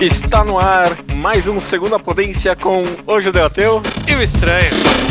Está 0.00 0.44
no 0.44 0.60
ar 0.60 0.96
mais 1.16 1.48
um 1.48 1.58
Segunda 1.58 1.98
Potência 1.98 2.54
com 2.54 2.84
o 3.04 3.20
Judeu 3.20 3.46
Ateu 3.46 3.82
e 4.06 4.14
o 4.14 4.22
Estranho. 4.22 5.07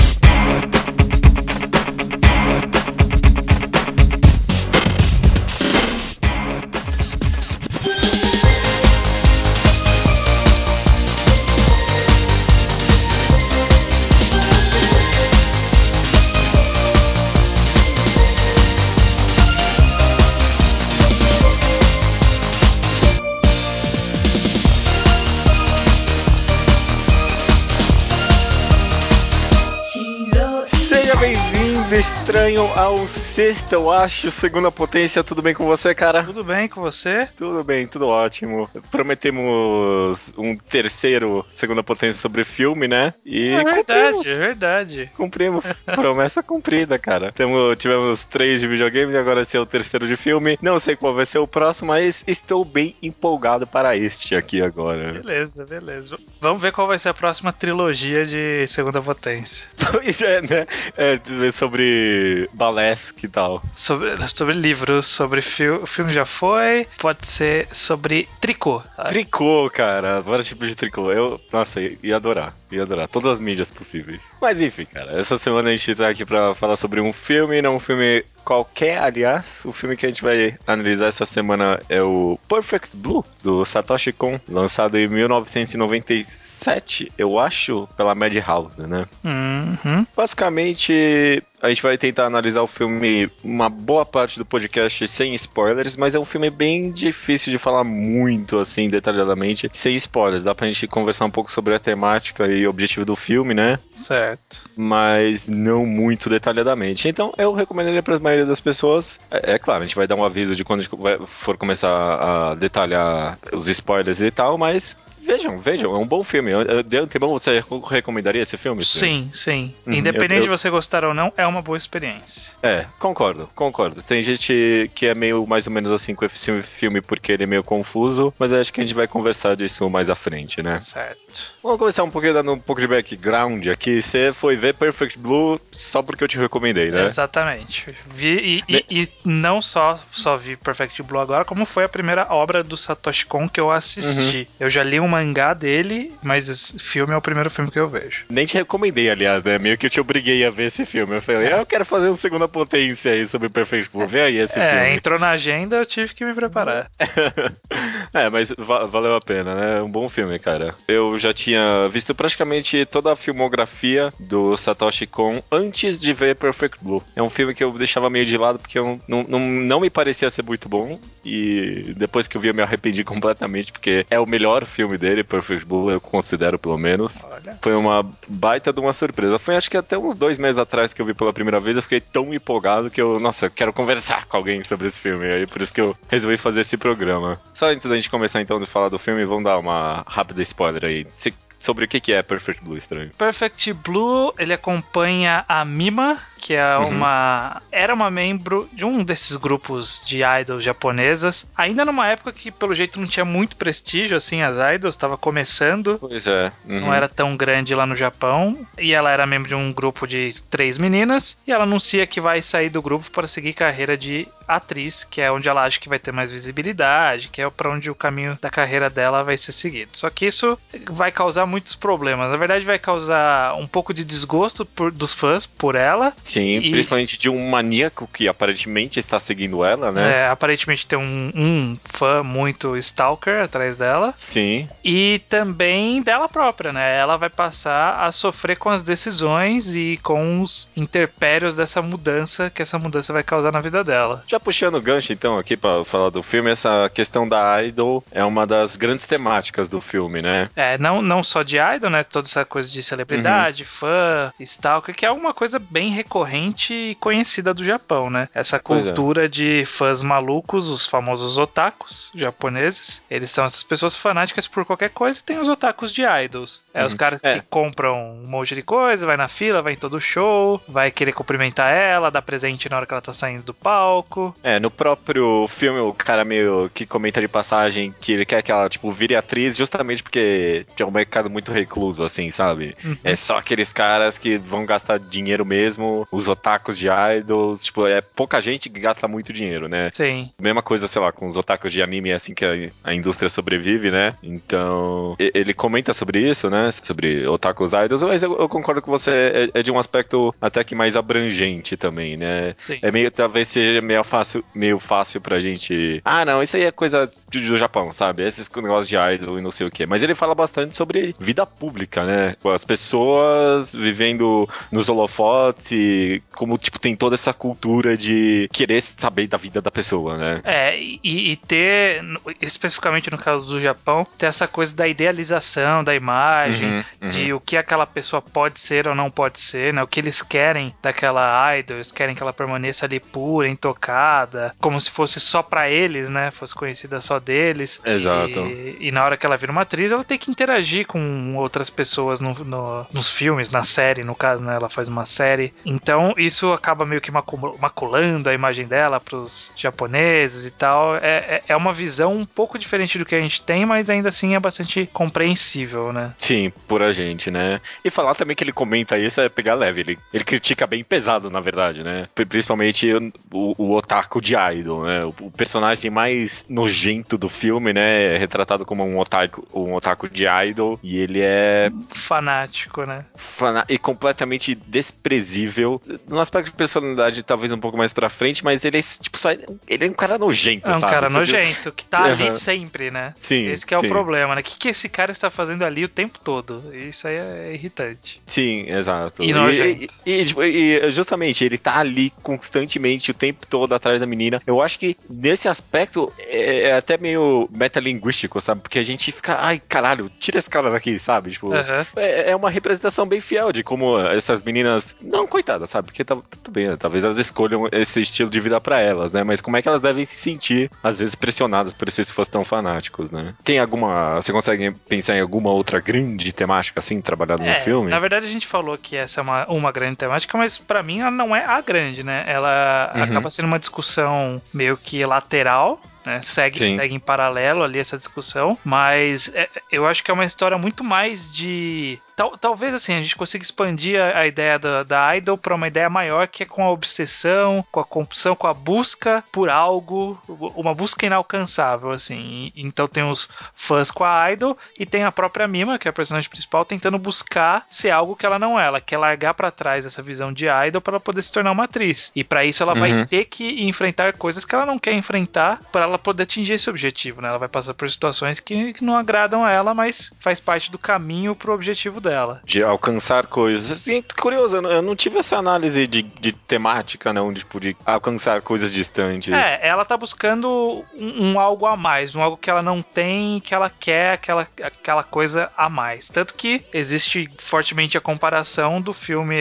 Estranho 32.48 32.80
ao 32.80 33.08
sexto, 33.10 33.74
eu 33.74 33.92
acho, 33.92 34.32
segunda 34.32 34.72
potência. 34.72 35.22
Tudo 35.22 35.42
bem 35.42 35.54
com 35.54 35.66
você, 35.66 35.94
cara? 35.94 36.24
Tudo 36.24 36.46
bem 36.46 36.70
com 36.70 36.80
você? 36.80 37.28
Tudo 37.36 37.62
bem, 37.62 37.86
tudo 37.86 38.08
ótimo. 38.08 38.70
Prometemos 38.90 40.32
um 40.38 40.56
terceiro 40.56 41.46
segunda 41.50 41.84
potência 41.84 42.22
sobre 42.22 42.46
filme, 42.46 42.88
né? 42.88 43.14
E 43.26 43.50
é 43.50 43.64
verdade, 43.64 44.18
cumprimos. 44.18 44.28
é 44.28 44.36
verdade. 44.36 45.12
Cumprimos. 45.18 45.66
Promessa 45.94 46.42
cumprida, 46.42 46.98
cara. 46.98 47.34
Temos, 47.34 47.76
tivemos 47.78 48.24
três 48.24 48.62
de 48.62 48.68
videogame 48.68 49.12
e 49.12 49.18
agora 49.18 49.42
esse 49.42 49.58
é 49.58 49.60
o 49.60 49.66
terceiro 49.66 50.08
de 50.08 50.16
filme. 50.16 50.58
Não 50.62 50.80
sei 50.80 50.96
qual 50.96 51.14
vai 51.14 51.26
ser 51.26 51.40
o 51.40 51.48
próximo, 51.48 51.90
mas 51.90 52.24
estou 52.26 52.64
bem 52.64 52.96
empolgado 53.04 53.68
para 53.68 53.98
este 53.98 54.36
aqui 54.36 54.62
agora. 54.62 55.12
Beleza, 55.12 55.66
beleza. 55.66 56.18
Vamos 56.40 56.62
ver 56.62 56.72
qual 56.72 56.88
vai 56.88 56.98
ser 56.98 57.10
a 57.10 57.14
próxima 57.14 57.52
trilogia 57.52 58.26
de 58.26 58.66
segunda 58.68 59.02
potência. 59.02 59.68
Pois 59.90 60.22
é, 60.22 60.42
né? 60.42 60.68
É, 60.98 61.18
sobre 61.50 62.37
balesque 62.54 63.26
e 63.26 63.30
tal. 63.30 63.64
Sobre, 63.74 64.16
sobre 64.28 64.54
livros, 64.54 65.08
sobre 65.08 65.42
fi 65.42 65.66
filme 65.86 66.14
já 66.14 66.26
foi, 66.26 66.88
pode 67.00 67.28
ser 67.28 67.68
sobre 67.72 68.28
tricô. 68.40 68.82
Sabe? 68.96 69.10
Tricô, 69.10 69.70
cara, 69.74 70.22
vários 70.22 70.48
tipos 70.48 70.68
de 70.68 70.76
tricô. 70.76 71.12
Eu, 71.12 71.40
nossa, 71.52 71.80
ia 71.82 72.16
adorar, 72.16 72.54
ia 72.72 72.84
adorar. 72.84 73.08
Todas 73.08 73.34
as 73.34 73.40
mídias 73.40 73.72
possíveis. 73.72 74.36
Mas 74.42 74.62
enfim, 74.62 74.86
cara, 74.86 75.20
essa 75.20 75.38
semana 75.38 75.70
a 75.70 75.76
gente 75.76 75.96
tá 75.96 76.10
aqui 76.10 76.26
pra 76.26 76.54
falar 76.54 76.76
sobre 76.76 77.02
um 77.02 77.14
filme, 77.14 77.62
não 77.62 77.76
um 77.76 77.80
filme 77.80 78.24
qualquer, 78.48 79.00
aliás. 79.00 79.66
O 79.66 79.74
filme 79.74 79.98
que 79.98 80.06
a 80.06 80.10
gente 80.10 80.24
vai 80.24 80.58
analisar 80.66 81.08
essa 81.08 81.26
semana 81.26 81.82
é 81.90 82.02
o 82.02 82.40
Perfect 82.48 82.96
Blue, 82.96 83.26
do 83.44 83.66
Satoshi 83.66 84.14
Kon, 84.14 84.40
lançado 84.48 84.98
em 84.98 85.06
1997, 85.06 87.12
eu 87.18 87.38
acho, 87.38 87.90
pela 87.98 88.16
Madhouse, 88.16 88.84
né? 88.84 89.06
Uhum. 89.22 90.08
Basicamente, 90.16 91.44
a 91.62 91.70
gente 91.70 91.82
vai 91.82 91.98
tentar 91.98 92.26
analisar 92.26 92.62
o 92.62 92.68
filme 92.68 93.30
uma 93.44 93.68
boa 93.68 94.06
parte 94.06 94.38
do 94.38 94.46
podcast 94.46 95.08
sem 95.08 95.34
spoilers, 95.36 95.98
mas 95.98 96.14
é 96.14 96.20
um 96.20 96.26
filme 96.26 96.50
bem 96.50 96.92
difícil 96.92 97.52
de 97.52 97.58
falar 97.58 97.84
muito 97.84 98.60
assim 98.60 98.90
detalhadamente 98.90 99.70
sem 99.74 99.96
spoilers. 99.96 100.44
Dá 100.44 100.54
pra 100.54 100.68
gente 100.68 100.88
conversar 100.88 101.26
um 101.26 101.32
pouco 101.32 101.52
sobre 101.52 101.74
a 101.74 101.80
temática 101.80 102.48
e 102.48 102.66
o 102.66 102.70
objetivo 102.70 103.06
do 103.06 103.16
filme, 103.16 103.54
né? 103.54 103.80
Certo. 103.92 104.70
Mas 104.76 105.50
não 105.50 105.86
muito 105.86 106.30
detalhadamente. 106.30 107.08
Então 107.08 107.34
eu 107.38 107.54
recomendaria 107.54 108.04
para 108.04 108.16
a 108.16 108.20
maioria 108.38 108.46
das 108.46 108.60
pessoas. 108.60 109.20
É, 109.32 109.54
é, 109.54 109.60
claro, 109.60 109.84
a 109.84 109.88
gente 109.88 109.96
vai 109.96 110.08
dar 110.08 110.16
um 110.16 110.24
aviso 110.24 110.56
de 110.56 110.64
quando 110.64 110.84
for 111.28 111.58
começar 111.58 111.90
a 111.90 112.56
detalhar 112.56 113.38
os 113.54 113.68
spoilers 113.68 114.22
e 114.22 114.32
tal, 114.32 114.58
mas 114.58 114.96
Vejam, 115.28 115.60
vejam, 115.60 115.94
é 115.94 115.98
um 115.98 116.08
bom 116.08 116.24
filme. 116.24 116.52
De 116.86 116.98
antemão, 116.98 117.32
você 117.32 117.62
recomendaria 117.92 118.42
esse 118.42 118.56
filme? 118.56 118.84
Sim, 118.84 119.30
sim. 119.34 119.74
Uhum, 119.86 119.94
Independente 119.94 120.36
eu, 120.36 120.38
eu... 120.38 120.44
de 120.44 120.50
você 120.50 120.70
gostar 120.70 121.04
ou 121.04 121.14
não, 121.14 121.34
é 121.36 121.46
uma 121.46 121.62
boa 121.62 121.78
experiência. 121.78 122.54
É, 122.64 122.86
concordo, 122.98 123.50
concordo. 123.54 124.02
Tem 124.02 124.24
gente 124.24 124.90
que 124.96 125.06
é 125.06 125.14
meio 125.14 125.46
mais 125.46 125.68
ou 125.68 125.74
menos 125.74 125.92
assim 125.92 126.16
com 126.16 126.24
esse 126.24 126.62
filme 126.64 127.02
porque 127.02 127.34
ele 127.34 127.44
é 127.44 127.46
meio 127.46 127.64
confuso, 127.64 128.34
mas 128.40 128.54
acho 128.54 128.72
que 128.72 128.80
a 128.80 128.84
gente 128.86 128.96
vai 128.96 129.08
conversar 129.08 129.58
disso 129.58 129.90
mais 129.90 130.10
à 130.10 130.16
frente, 130.16 130.64
né? 130.64 130.80
Certo. 130.80 131.52
Vamos 131.62 131.78
começar 131.78 132.04
um 132.04 132.10
pouquinho 132.10 132.34
dando 132.34 132.54
um 132.54 132.60
pouco 132.60 132.80
de 132.80 132.88
background 132.88 133.68
aqui. 133.68 134.02
Você 134.02 134.32
foi 134.32 134.56
ver 134.56 134.76
Perfect 134.76 135.20
Blue 135.20 135.60
só 135.74 136.02
porque 136.02 136.24
eu 136.24 136.28
te 136.28 136.38
recomendei, 136.38 136.90
né? 136.90 137.06
Exatamente. 137.06 137.94
Vi 138.16 138.64
e, 138.68 138.76
e, 138.90 139.02
e 139.02 139.10
não 139.26 139.62
só, 139.62 140.00
só 140.10 140.38
vi 140.38 140.56
Perfect 140.56 141.04
Blue 141.04 141.20
agora, 141.20 141.44
como 141.44 141.66
foi 141.66 141.84
a 141.84 141.90
primeira 141.90 142.28
obra 142.30 142.64
do 142.64 142.78
Satoshi 142.78 143.26
Kon 143.26 143.50
que 143.50 143.60
eu 143.60 143.70
assisti. 143.70 144.40
Uhum. 144.40 144.46
Eu 144.62 144.70
já 144.70 144.84
li 144.84 145.00
uma 145.00 145.17
mangá 145.18 145.54
dele, 145.54 146.14
mas 146.22 146.48
esse 146.48 146.78
filme 146.78 147.14
é 147.14 147.18
o 147.18 147.22
primeiro 147.22 147.50
filme 147.50 147.72
que 147.72 147.80
eu 147.80 147.88
vejo. 147.88 148.26
Nem 148.30 148.46
te 148.46 148.56
recomendei, 148.56 149.10
aliás, 149.10 149.44
né? 149.44 149.58
Meio 149.58 149.78
que 149.78 149.88
eu 149.88 149.90
te 149.90 150.00
obriguei 150.00 150.46
a 150.46 150.52
ver 150.52 150.66
esse 150.66 150.86
filme. 150.86 151.16
Eu 151.16 151.22
falei, 151.22 151.52
eu 151.52 151.66
quero 151.66 151.84
fazer 151.84 152.08
uma 152.08 152.14
segunda 152.14 152.48
potência 152.48 153.12
aí 153.12 153.26
sobre 153.26 153.50
Perfect 153.50 153.90
Blue. 153.92 154.06
Vê 154.06 154.22
aí 154.22 154.38
esse 154.38 154.60
é, 154.60 154.70
filme. 154.70 154.86
É, 154.86 154.94
entrou 154.94 155.20
na 155.20 155.30
agenda, 155.30 155.78
eu 155.78 155.86
tive 155.86 156.14
que 156.14 156.24
me 156.24 156.34
preparar. 156.34 156.90
é, 158.14 158.30
mas 158.30 158.54
va 158.58 158.86
valeu 158.86 159.16
a 159.16 159.22
pena, 159.22 159.56
né? 159.56 159.82
Um 159.82 159.90
bom 159.90 160.08
filme, 160.08 160.38
cara. 160.38 160.76
Eu 160.88 161.18
já 161.18 161.34
tinha 161.34 161.88
visto 161.90 162.14
praticamente 162.14 162.86
toda 162.86 163.12
a 163.12 163.16
filmografia 163.16 164.14
do 164.20 164.56
Satoshi 164.56 165.08
Kon 165.08 165.42
antes 165.52 166.00
de 166.00 166.14
ver 166.14 166.36
Perfect 166.36 166.78
Blue. 166.82 167.04
É 167.16 167.24
um 167.24 167.30
filme 167.30 167.54
que 167.54 167.64
eu 167.64 167.72
deixava 167.72 168.10
meio 168.10 168.26
de 168.26 168.38
lado 168.38 168.60
porque 168.60 168.78
eu 168.78 169.00
não, 169.08 169.26
não, 169.28 169.40
não 169.40 169.80
me 169.80 169.90
parecia 169.90 170.30
ser 170.30 170.44
muito 170.44 170.70
bom. 170.70 171.00
E 171.26 171.94
depois 171.98 172.28
que 172.28 172.38
eu 172.38 172.42
vi, 172.42 172.50
eu 172.50 172.54
me 172.54 172.62
arrependi 172.62 173.04
completamente, 173.08 173.72
porque 173.72 174.06
é 174.10 174.20
o 174.20 174.26
melhor 174.26 174.66
filme 174.66 174.98
dele 174.98 175.07
dele, 175.08 175.24
Perfect 175.24 175.66
Blue, 175.66 175.90
eu 175.90 176.02
considero 176.02 176.60
pelo 176.60 176.78
menos. 176.78 177.24
Olha. 177.24 177.58
Foi 177.62 177.74
uma 177.74 178.06
baita 178.28 178.74
de 178.74 178.80
uma 178.80 178.92
surpresa. 178.92 179.40
Foi 179.40 179.56
acho 179.56 179.72
que 179.72 179.78
até 179.78 179.98
uns 179.98 180.16
dois 180.16 180.38
meses 180.38 180.60
atrás 180.60 180.94
que 180.94 181.02
eu 181.02 181.06
vi 181.06 181.14
pela 181.14 181.32
primeira 181.32 181.60
vez, 181.60 181.78
eu 181.78 181.82
fiquei 181.82 182.02
tão 182.02 182.34
empolgado 182.34 182.90
que 182.90 183.02
eu, 183.02 183.20
nossa, 183.20 183.46
eu 183.46 183.52
quero 183.52 183.72
conversar 183.72 184.26
com 184.26 184.38
alguém 184.38 184.64
sobre 184.64 184.88
esse 184.88 185.00
filme. 185.00 185.26
Aí 185.26 185.48
por 185.48 185.62
isso 185.62 185.74
que 185.74 185.82
eu 185.82 185.96
resolvi 186.10 186.38
fazer 186.38 186.62
esse 186.62 186.76
programa. 186.76 187.40
Só 187.54 187.68
antes 187.68 187.88
da 187.88 187.96
gente 187.96 188.10
começar 188.10 188.42
então 188.42 188.60
de 188.60 188.66
falar 188.66 188.90
do 188.90 189.00
filme, 189.00 189.24
vamos 189.26 189.46
dar 189.46 189.58
uma 189.58 190.04
rápida 190.06 190.42
spoiler 190.42 190.84
aí. 190.84 191.08
Se 191.16 191.34
sobre 191.60 191.86
o 191.86 191.88
que 191.88 192.14
é 192.14 192.22
Perfect 192.22 192.64
Blue 192.64 192.78
estranho. 192.78 193.12
Perfect 193.18 193.74
Blue, 193.74 194.34
ele 194.38 194.54
acompanha 194.54 195.44
a 195.48 195.64
Mima, 195.66 196.20
que 196.38 196.54
é 196.54 196.78
uhum. 196.78 196.90
uma 196.90 197.62
era 197.72 197.94
uma 197.94 198.10
membro 198.10 198.70
de 198.72 198.86
um 198.86 199.04
desses 199.04 199.36
grupos 199.38 200.04
de 200.06 200.22
idols 200.24 200.64
japonesas, 200.64 201.46
ainda 201.56 201.84
numa 201.84 202.08
época 202.08 202.32
que 202.32 202.52
pelo 202.52 202.76
jeito 202.76 203.00
não 203.00 203.08
tinha 203.08 203.26
muito 203.26 203.56
prestígio 203.56 204.18
assim 204.18 204.42
as 204.42 204.56
idols, 204.76 204.96
estava 204.96 205.18
começando. 205.18 205.98
Pois 206.00 206.28
é. 206.28 206.52
Uhum. 206.68 206.82
Não 206.82 206.94
era 206.94 207.10
tão 207.10 207.36
grande 207.36 207.74
lá 207.76 207.86
no 207.86 207.96
Japão, 207.96 208.66
e 208.78 208.94
ela 208.94 209.12
era 209.12 209.26
membro 209.26 209.50
de 209.50 209.56
um 209.56 209.72
grupo 209.74 210.08
de 210.08 210.42
três 210.50 210.78
meninas, 210.78 211.38
e 211.46 211.52
ela 211.52 211.64
anuncia 211.64 212.08
que 212.08 212.22
vai 212.22 212.42
sair 212.42 212.70
do 212.70 212.82
grupo 212.82 213.10
para 213.12 213.28
seguir 213.28 213.54
carreira 213.54 213.98
de 213.98 214.28
atriz, 214.48 215.04
que 215.04 215.20
é 215.20 215.32
onde 215.32 215.50
ela 215.50 215.64
acha 215.64 215.80
que 215.80 215.90
vai 215.90 216.00
ter 216.00 216.14
mais 216.14 216.32
visibilidade, 216.32 217.28
que 217.28 217.42
é 217.42 217.50
para 217.50 217.70
onde 217.70 217.90
o 217.90 217.96
caminho 217.96 218.38
da 218.42 218.50
carreira 218.50 218.90
dela 218.90 219.24
vai 219.24 219.36
ser 219.36 219.52
seguido. 219.52 219.92
Só 219.94 220.10
que 220.10 220.26
isso 220.26 220.58
vai 220.90 221.12
causar 221.12 221.46
muitos 221.48 221.76
problemas. 221.76 222.30
Na 222.30 222.38
verdade, 222.38 222.66
vai 222.66 222.80
causar 222.80 223.56
um 223.56 223.68
pouco 223.68 223.94
de 223.94 224.04
desgosto 224.04 224.66
por, 224.66 224.92
dos 224.92 225.14
fãs 225.14 225.46
por 225.46 225.76
ela. 225.76 226.14
Sim, 226.24 226.58
e... 226.58 226.72
principalmente 226.72 227.18
de 227.18 227.30
um 227.30 227.50
maníaco 227.50 228.08
que 228.14 228.28
aparentemente 228.28 229.00
está 229.00 229.20
seguindo 229.20 229.64
ela, 229.64 229.92
né? 229.92 230.22
É, 230.22 230.28
aparentemente 230.30 230.86
tem 230.86 230.98
um, 230.98 231.32
um 231.36 231.78
fã 231.84 232.24
muito 232.24 232.78
stalker 232.78 233.42
atrás 233.42 233.78
dela. 233.78 234.14
Sim. 234.16 234.68
E 234.84 235.22
também 235.28 236.02
dela 236.02 236.30
própria, 236.30 236.72
né? 236.72 236.98
Ela 236.98 237.18
vai 237.18 237.30
passar 237.30 238.00
a 238.00 238.12
sofrer 238.12 238.56
com 238.56 238.70
as 238.70 238.82
decisões 238.82 239.76
e 239.76 240.00
com 240.02 240.42
os 240.42 240.70
interpérios 240.76 241.56
dessa 241.56 241.82
mudança 241.82 242.50
que 242.50 242.62
essa 242.62 242.80
mudança 242.80 243.12
vai 243.12 243.24
causar 243.24 243.52
na 243.52 243.60
vida 243.60 243.84
dela. 243.84 244.24
Já 244.28 244.38
já 244.38 244.40
puxando 244.40 244.76
o 244.76 244.82
gancho, 244.82 245.12
então, 245.12 245.38
aqui 245.38 245.58
para 245.58 245.84
falar 245.84 246.12
do 246.12 246.22
filme, 246.22 246.52
essa 246.52 246.90
questão 246.94 247.28
da 247.28 247.64
idol 247.64 248.04
é 248.12 248.24
uma 248.24 248.46
das 248.46 248.78
grandes 248.78 249.04
temáticas 249.04 249.68
do 249.68 249.82
filme, 249.82 250.22
né? 250.22 250.50
É, 250.56 250.78
não, 250.78 251.02
não 251.02 251.24
só 251.24 251.37
de 251.44 251.58
idol, 251.58 251.90
né? 251.90 252.04
Toda 252.04 252.28
essa 252.28 252.46
coisa 252.46 252.70
de 252.70 252.82
celebridade, 252.82 253.64
uhum. 253.64 253.68
fã, 253.68 254.34
stalker, 254.40 254.96
que 254.96 255.06
é 255.06 255.12
uma 255.12 255.34
coisa 255.34 255.60
bem 255.60 255.90
recorrente 255.90 256.74
e 256.74 256.96
conhecida 256.96 257.54
do 257.54 257.64
Japão, 257.64 258.10
né? 258.10 258.28
Essa 258.34 258.58
é. 258.58 258.60
cultura 258.60 259.26
é. 259.26 259.28
de 259.28 259.64
fãs 259.66 260.02
malucos, 260.02 260.70
os 260.70 260.88
famosos 260.88 261.38
otakus 261.38 262.12
japoneses. 262.16 263.04
Eles 263.10 263.32
são 263.32 263.46
essas 263.46 263.64
pessoas 263.64 263.96
fanáticas 263.96 264.48
por 264.48 264.66
qualquer 264.66 264.90
coisa 264.90 265.20
e 265.20 265.24
tem 265.24 265.40
os 265.40 265.48
otakus 265.48 265.92
de 265.92 266.04
idols. 266.04 266.62
É 266.74 266.82
uhum. 266.82 266.88
os 266.88 266.94
caras 266.94 267.24
é. 267.24 267.36
que 267.36 267.46
compram 267.50 268.18
um 268.24 268.28
monte 268.28 268.56
de 268.56 268.62
coisa, 268.62 269.06
vai 269.06 269.18
na 269.18 269.28
fila, 269.28 269.62
vai 269.62 269.74
em 269.74 269.78
todo 269.78 270.00
show, 270.00 270.62
vai 270.68 270.92
querer 270.92 271.14
cumprimentar 271.14 271.74
ela, 271.74 272.10
dar 272.10 272.22
presente 272.22 272.70
na 272.70 272.78
hora 272.78 272.86
que 272.86 272.94
ela 272.94 273.02
tá 273.02 273.14
saindo 273.14 273.44
do 273.44 273.54
palco. 273.54 274.36
É, 274.44 274.60
no 274.60 274.72
próprio 274.72 275.48
filme, 275.48 275.80
o 275.80 275.94
cara 275.94 276.24
meio 276.24 276.70
que 276.74 276.86
comenta 276.86 277.22
de 277.22 277.28
passagem 277.28 277.94
que 278.00 278.12
ele 278.14 278.26
quer 278.26 278.42
que 278.42 278.52
ela, 278.52 278.70
tipo, 278.70 278.92
vire 278.92 279.16
atriz 279.16 279.58
justamente 279.58 280.04
porque 280.04 280.66
é 280.78 280.86
um 280.86 280.92
mercado 280.92 281.27
mercado 281.28 281.30
muito 281.30 281.52
recluso, 281.52 282.04
assim, 282.04 282.32
sabe? 282.32 282.76
Uhum. 282.84 282.98
É 283.04 283.16
só 283.16 283.38
aqueles 283.38 283.72
caras 283.72 284.18
que 284.18 284.38
vão 284.38 284.66
gastar 284.66 285.00
dinheiro 285.00 285.46
mesmo, 285.46 286.08
os 286.12 286.28
otakus 286.28 286.78
de 286.78 286.88
idols, 286.90 287.66
tipo, 287.66 287.86
é 287.86 288.02
pouca 288.02 288.42
gente 288.42 288.70
que 288.70 288.80
gasta 288.80 289.08
muito 289.08 289.32
dinheiro, 289.32 289.68
né? 289.68 289.92
Sim. 289.94 290.32
Mesma 290.40 290.62
coisa, 290.62 290.88
sei 290.88 291.02
lá, 291.02 291.12
com 291.12 291.28
os 291.28 291.38
otakus 291.38 291.72
de 291.72 291.82
anime, 291.82 292.10
é 292.10 292.16
assim 292.16 292.34
que 292.34 292.46
a, 292.46 292.52
a 292.84 292.94
indústria 292.94 293.30
sobrevive, 293.30 293.92
né? 293.92 294.16
Então, 294.24 295.16
ele 295.20 295.54
comenta 295.54 295.94
sobre 295.94 296.30
isso, 296.30 296.50
né? 296.50 296.72
Sobre 296.72 297.28
otakus 297.28 297.74
idols, 297.74 298.04
mas 298.04 298.24
eu, 298.24 298.38
eu 298.38 298.50
concordo 298.50 298.82
com 298.82 298.92
você, 298.92 299.12
é, 299.54 299.60
é, 299.60 299.64
de 299.64 299.72
um 299.72 299.78
aspecto 299.78 300.34
até 300.42 300.64
que 300.64 300.76
mais 300.76 300.96
abrangente 300.96 301.78
também, 301.78 302.18
né? 302.18 302.54
Sim. 302.58 302.80
É 302.82 302.92
meio, 302.92 303.12
talvez 303.12 303.48
seja 303.48 303.82
meio 303.82 304.04
fácil, 304.04 304.44
meio 304.56 304.80
fácil 304.80 305.22
pra 305.22 305.40
gente. 305.40 306.02
Ah, 306.04 306.26
não, 306.26 306.42
isso 306.42 306.56
aí 306.56 306.64
é 306.64 306.72
coisa 306.72 307.12
do, 307.32 307.40
do 307.40 307.58
Japão, 307.58 307.92
sabe? 307.92 308.24
Esses 308.24 308.50
negócios 308.56 308.88
de 308.88 308.96
idol 308.96 309.38
e 309.38 309.42
não 309.42 309.52
sei 309.52 309.68
o 309.68 309.72
quê. 309.72 309.86
Mas 309.86 310.04
ele 310.04 310.16
fala 310.16 310.36
bastante 310.36 310.78
sobre 310.78 311.16
vida 311.20 311.46
pública, 311.46 312.06
né? 312.06 312.36
As 312.54 312.66
pessoas 312.66 313.74
vivendo 313.74 314.48
nos 314.72 314.90
holofotes 314.90 316.22
como, 316.34 316.58
tipo, 316.58 316.80
tem 316.80 316.96
toda 316.96 317.16
essa 317.16 317.34
cultura 317.34 317.98
de 317.98 318.48
querer 318.52 318.82
saber 318.82 319.28
da 319.28 319.38
vida 319.38 319.62
da 319.62 319.72
pessoa, 319.72 320.18
né? 320.18 320.42
É, 320.44 320.78
e, 320.80 321.00
e 321.04 321.36
ter, 321.36 322.04
especificamente 322.42 323.10
no 323.10 323.18
caso 323.18 323.46
do 323.46 323.62
Japão, 323.62 324.06
ter 324.18 324.28
essa 324.28 324.48
coisa 324.48 324.76
da 324.76 324.88
idealização 324.88 325.84
da 325.84 325.96
imagem, 325.96 326.70
uhum, 326.70 326.84
uhum. 327.02 327.10
de 327.10 327.34
o 327.34 327.40
que 327.40 327.58
aquela 327.58 327.86
pessoa 327.86 328.22
pode 328.22 328.60
ser 328.60 328.88
ou 328.88 328.96
não 328.96 329.10
pode 329.10 329.40
ser, 329.40 329.74
né? 329.74 329.82
O 329.82 329.88
que 329.88 330.00
eles 330.00 330.22
querem 330.22 330.74
daquela 330.82 331.58
idol, 331.58 331.78
eles 331.78 331.92
querem 331.92 332.16
que 332.16 332.22
ela 332.22 332.34
permaneça 332.34 332.86
ali 332.86 333.00
pura, 333.00 333.48
intocada, 333.48 334.54
como 334.60 334.80
se 334.80 334.92
fosse 334.92 335.20
só 335.20 335.42
para 335.42 335.70
eles, 335.70 336.10
né? 336.10 336.32
Fosse 336.32 336.54
conhecida 336.54 337.00
só 337.02 337.20
deles. 337.20 337.82
Exato. 337.84 338.40
E, 338.40 338.78
e, 338.80 338.92
na 338.92 339.04
hora 339.04 339.18
que 339.18 339.26
ela 339.26 339.38
vira 339.38 339.52
uma 339.52 339.62
atriz, 339.62 339.92
ela 339.92 340.04
tem 340.04 340.18
que 340.18 340.32
interagir 340.32 340.86
com 340.86 341.07
outras 341.36 341.70
pessoas 341.70 342.20
no, 342.22 342.34
no, 342.34 342.86
nos 342.92 343.10
filmes, 343.10 343.50
na 343.50 343.64
série, 343.64 344.04
no 344.04 344.16
caso, 344.16 344.44
né? 344.44 344.56
Ela 344.56 344.70
faz 344.70 344.88
uma 344.88 345.06
série. 345.06 345.54
Então, 345.66 346.14
isso 346.18 346.54
acaba 346.54 346.86
meio 346.86 347.02
que 347.02 347.12
maculando 347.12 348.30
a 348.30 348.34
imagem 348.34 348.68
dela 348.68 349.00
pros 349.00 349.52
japoneses 349.56 350.46
e 350.46 350.52
tal. 350.52 350.96
É, 350.96 351.00
é, 351.02 351.44
é 351.50 351.56
uma 351.56 351.74
visão 351.74 352.16
um 352.16 352.26
pouco 352.26 352.58
diferente 352.58 352.98
do 352.98 353.06
que 353.06 353.16
a 353.16 353.20
gente 353.20 353.42
tem, 353.42 353.66
mas 353.66 353.90
ainda 353.90 354.10
assim 354.10 354.36
é 354.36 354.40
bastante 354.40 354.88
compreensível, 354.94 355.92
né? 355.92 356.14
Sim, 356.18 356.52
por 356.68 356.82
a 356.82 356.92
gente, 356.92 357.30
né? 357.32 357.62
E 357.84 357.90
falar 357.90 358.16
também 358.16 358.36
que 358.36 358.44
ele 358.44 358.52
comenta 358.52 358.98
isso 358.98 359.22
é 359.22 359.30
pegar 359.30 359.56
leve. 359.56 359.82
Ele, 359.82 360.00
ele 360.14 360.24
critica 360.24 360.68
bem 360.68 360.84
pesado, 360.84 361.30
na 361.30 361.40
verdade, 361.40 361.84
né? 361.84 362.08
Principalmente 362.14 362.92
o, 363.32 363.56
o 363.58 363.76
otaku 363.76 364.22
de 364.22 364.36
idol, 364.36 364.84
né? 364.84 365.06
O, 365.06 365.14
o, 365.22 365.32
personagem 365.32 365.92
mais 365.92 366.46
nojento 366.50 367.18
do 367.18 367.30
filme, 367.30 367.74
né? 367.74 368.16
É 368.16 368.18
retratado 368.18 368.66
como 368.66 368.84
um 368.84 368.98
otaku, 368.98 369.48
um 369.54 369.74
otaku 369.74 370.10
de 370.10 370.26
idol. 370.26 370.80
E 370.84 370.97
ele 370.98 371.20
é. 371.22 371.72
Fanático, 371.94 372.84
né? 372.84 373.06
Fana 373.16 373.66
e 373.70 373.78
completamente 373.78 374.56
desprezível. 374.56 375.82
No 376.08 376.20
aspecto 376.20 376.52
de 376.52 376.58
personalidade, 376.58 377.24
talvez 377.24 377.52
um 377.52 377.60
pouco 377.60 377.78
mais 377.78 377.94
pra 377.94 378.10
frente, 378.10 378.44
mas 378.44 378.64
ele 378.66 378.78
é, 378.78 378.82
tipo, 378.82 379.18
só, 379.18 379.32
ele 379.32 379.86
é 379.86 379.88
um 379.88 379.94
cara 379.94 380.18
nojento, 380.18 380.68
é 380.68 380.72
um 380.72 380.80
sabe? 380.80 380.92
cara 380.92 381.10
nojento, 381.10 381.72
que 381.72 381.86
tá 381.86 382.06
ali 382.06 382.36
sempre, 382.38 382.92
né? 382.92 383.14
Sim. 383.20 383.48
Esse 383.48 383.66
que 383.66 383.74
é 383.74 383.80
sim. 383.80 383.86
o 383.86 383.90
problema, 383.90 384.36
né? 384.36 384.42
O 384.42 384.44
que, 384.44 384.58
que 384.58 384.70
esse 384.70 384.90
cara 384.90 385.12
está 385.12 385.30
fazendo 385.30 385.64
ali 385.64 385.84
o 385.84 385.90
tempo 385.90 386.20
todo? 386.20 386.74
Isso 386.74 387.08
aí 387.08 387.16
é 387.16 387.54
irritante. 387.54 388.22
Sim, 388.26 388.70
exato. 388.70 389.24
E, 389.24 389.32
e, 389.32 389.90
e, 390.06 390.26
tipo, 390.26 390.44
e, 390.44 390.92
justamente, 390.92 391.44
ele 391.44 391.58
tá 391.58 391.78
ali 391.78 392.12
constantemente, 392.22 393.12
o 393.12 393.14
tempo 393.14 393.46
todo 393.46 393.74
atrás 393.74 394.00
da 394.00 394.06
menina. 394.06 394.42
Eu 394.46 394.62
acho 394.62 394.80
que 394.80 394.98
nesse 395.10 395.48
aspecto 395.48 396.12
é, 396.20 396.70
é 396.70 396.74
até 396.74 396.98
meio 396.98 397.50
metalinguístico, 397.52 398.40
sabe? 398.42 398.62
Porque 398.62 398.80
a 398.80 398.84
gente 398.84 399.12
fica, 399.12 399.38
ai, 399.40 399.62
caralho, 399.68 400.10
tira 400.20 400.38
esse 400.38 400.50
cara 400.50 400.72
daqui, 400.72 400.87
sabe? 401.00 401.32
Tipo, 401.32 401.48
uhum. 401.48 401.86
é, 401.96 402.32
é, 402.32 402.36
uma 402.36 402.50
representação 402.50 403.06
bem 403.06 403.20
fiel 403.20 403.52
de 403.52 403.64
como 403.64 404.00
essas 404.00 404.42
meninas. 404.42 404.96
Não, 405.02 405.28
coitadas, 405.28 405.70
sabe? 405.70 405.88
Porque 405.88 406.04
tá 406.04 406.16
tudo 406.16 406.52
bem, 406.52 406.70
né? 406.70 406.78
talvez 406.78 407.04
elas 407.04 407.18
escolham 407.18 407.68
esse 407.72 408.02
estilo 408.02 408.30
de 408.30 408.40
vida 408.40 408.60
para 408.62 408.80
elas, 408.80 409.14
né? 409.14 409.24
Mas 409.24 409.42
como 409.42 409.58
é 409.58 409.62
que 409.62 409.68
elas 409.68 409.82
devem 409.82 410.06
se 410.06 410.16
sentir, 410.16 410.70
às 410.84 410.98
vezes, 411.00 411.16
pressionadas 411.16 411.74
por 411.74 411.88
esses 411.88 412.10
fãs 412.10 412.28
tão 412.28 412.44
fanáticos, 412.44 413.12
né? 413.12 413.34
Tem 413.44 413.60
alguma. 413.60 414.16
Você 414.16 414.32
consegue 414.32 414.72
pensar 414.88 415.16
em 415.16 415.22
alguma 415.22 415.52
outra 415.52 415.80
grande 415.80 416.32
temática 416.32 416.80
assim, 416.80 417.02
trabalhada 417.02 417.44
é, 417.44 417.58
no 417.58 417.64
filme? 417.64 417.90
Na 417.90 418.00
verdade, 418.00 418.26
a 418.26 418.30
gente 418.30 418.48
falou 418.48 418.78
que 418.78 418.96
essa 418.96 419.22
é 419.22 419.24
uma, 419.24 419.46
uma 419.48 419.72
grande 419.72 419.98
temática, 419.98 420.38
mas 420.38 420.58
para 420.58 420.84
mim 420.84 421.02
ela 421.02 421.12
não 421.12 421.36
é 421.36 421.46
a 421.46 421.62
grande, 421.62 422.04
né? 422.04 422.24
Ela 422.28 422.92
uhum. 422.96 423.04
acaba 423.04 423.30
sendo 423.30 423.46
uma 423.46 423.60
discussão 423.60 424.42
meio 424.54 424.78
que 424.78 425.06
lateral 425.06 425.82
né? 426.08 426.22
Segue, 426.22 426.70
segue 426.70 426.96
em 426.96 427.00
paralelo 427.00 427.64
ali 427.64 427.80
essa 427.80 427.98
discussão, 427.98 428.58
mas 428.64 429.30
é, 429.36 429.50
eu 429.70 429.86
acho 429.86 430.02
que 430.02 430.10
é 430.10 430.14
uma 430.14 430.24
história 430.24 430.58
muito 430.58 430.82
mais 430.82 431.32
de 431.32 432.00
Tal, 432.18 432.36
talvez 432.36 432.74
assim, 432.74 432.96
a 432.96 433.02
gente 433.02 433.16
consiga 433.16 433.44
expandir 433.44 434.02
a, 434.02 434.22
a 434.22 434.26
ideia 434.26 434.58
da, 434.58 434.82
da 434.82 435.16
idol 435.16 435.38
para 435.38 435.54
uma 435.54 435.68
ideia 435.68 435.88
maior 435.88 436.28
que 436.28 436.42
é 436.42 436.46
com 436.48 436.64
a 436.64 436.72
obsessão, 436.72 437.64
com 437.72 437.80
a 437.80 437.86
compulsão, 437.86 438.36
com 438.36 438.48
a 438.48 438.56
busca 438.56 439.24
por 439.32 439.50
algo, 439.50 440.20
uma 440.56 440.74
busca 440.74 441.06
inalcançável, 441.06 441.92
assim. 441.92 442.52
Então 442.56 442.88
tem 442.88 443.04
os 443.04 443.30
fãs 443.54 443.92
com 443.92 444.04
a 444.04 444.32
idol 444.32 444.58
e 444.80 444.84
tem 444.84 445.04
a 445.04 445.12
própria 445.12 445.48
Mima, 445.48 445.78
que 445.78 445.88
é 445.88 445.92
a 445.92 445.94
personagem 445.94 446.28
principal, 446.28 446.66
tentando 446.66 446.98
buscar 446.98 447.64
ser 447.70 447.92
algo 447.92 448.16
que 448.16 448.26
ela 448.26 448.40
não 448.40 448.60
é. 448.60 448.66
Ela 448.66 448.82
quer 448.82 448.98
largar 448.98 449.36
para 449.36 449.52
trás 449.52 449.86
essa 449.86 450.02
visão 450.02 450.34
de 450.34 450.48
idol 450.48 450.82
para 450.82 450.94
ela 450.94 451.00
poder 451.00 451.22
se 451.22 451.32
tornar 451.32 451.52
uma 451.52 451.66
atriz. 451.66 452.12
E 452.16 452.24
para 452.24 452.44
isso 452.44 452.64
ela 452.64 452.74
uhum. 452.74 452.80
vai 452.80 453.06
ter 453.06 453.26
que 453.26 453.62
enfrentar 453.68 454.18
coisas 454.18 454.44
que 454.44 454.56
ela 454.56 454.66
não 454.66 454.80
quer 454.80 454.94
enfrentar 454.94 455.62
para 455.72 455.84
ela 455.84 456.00
poder 456.00 456.24
atingir 456.24 456.54
esse 456.54 456.68
objetivo, 456.68 457.22
né? 457.22 457.28
Ela 457.28 457.38
vai 457.38 457.48
passar 457.48 457.76
por 457.76 457.92
situações 457.92 458.40
que, 458.40 458.74
que 458.74 458.84
não 458.84 458.98
agradam 458.98 459.46
a 459.46 459.52
ela, 459.52 459.76
mas 459.76 460.12
faz 460.20 460.40
parte 460.40 460.72
do 460.72 460.80
caminho 460.80 461.36
pro 461.36 461.54
objetivo 461.54 462.02
dela. 462.02 462.07
De 462.44 462.64
alcançar 462.64 463.28
coisas. 463.28 463.72
Assim, 463.72 464.04
curioso, 464.20 464.58
eu 464.58 464.82
não, 464.82 464.96
tive 464.96 465.20
essa 465.20 465.38
análise 465.38 465.88
de, 465.88 466.02
de 466.02 466.32
temática, 466.32 467.14
não, 467.14 467.32
de, 467.32 467.40
tipo, 467.40 467.60
de 467.60 467.76
alcançar 467.86 468.42
coisas 468.42 468.72
distantes. 468.72 469.34
É, 469.34 469.68
ela 469.68 469.86
tá 469.86 469.98
buscando 469.98 470.84
um, 470.96 471.32
um, 471.32 471.40
algo 471.40 471.66
a 471.66 471.76
mais, 471.76 472.16
um 472.16 472.22
algo 472.22 472.38
que 472.38 472.50
ela 472.50 472.62
não 472.62 472.82
tem, 472.82 473.40
que 473.40 473.54
ela 473.54 473.70
quer, 473.70 474.14
aquela, 474.14 474.48
aquela 474.62 475.04
coisa 475.04 475.52
a 475.58 475.70
mais. 475.70 476.10
Tanto 476.10 476.34
que 476.34 476.64
existe 476.74 477.30
fortemente 477.38 477.98
a 477.98 478.02
comparação 478.02 478.82
do 478.82 478.94
filme 478.94 479.36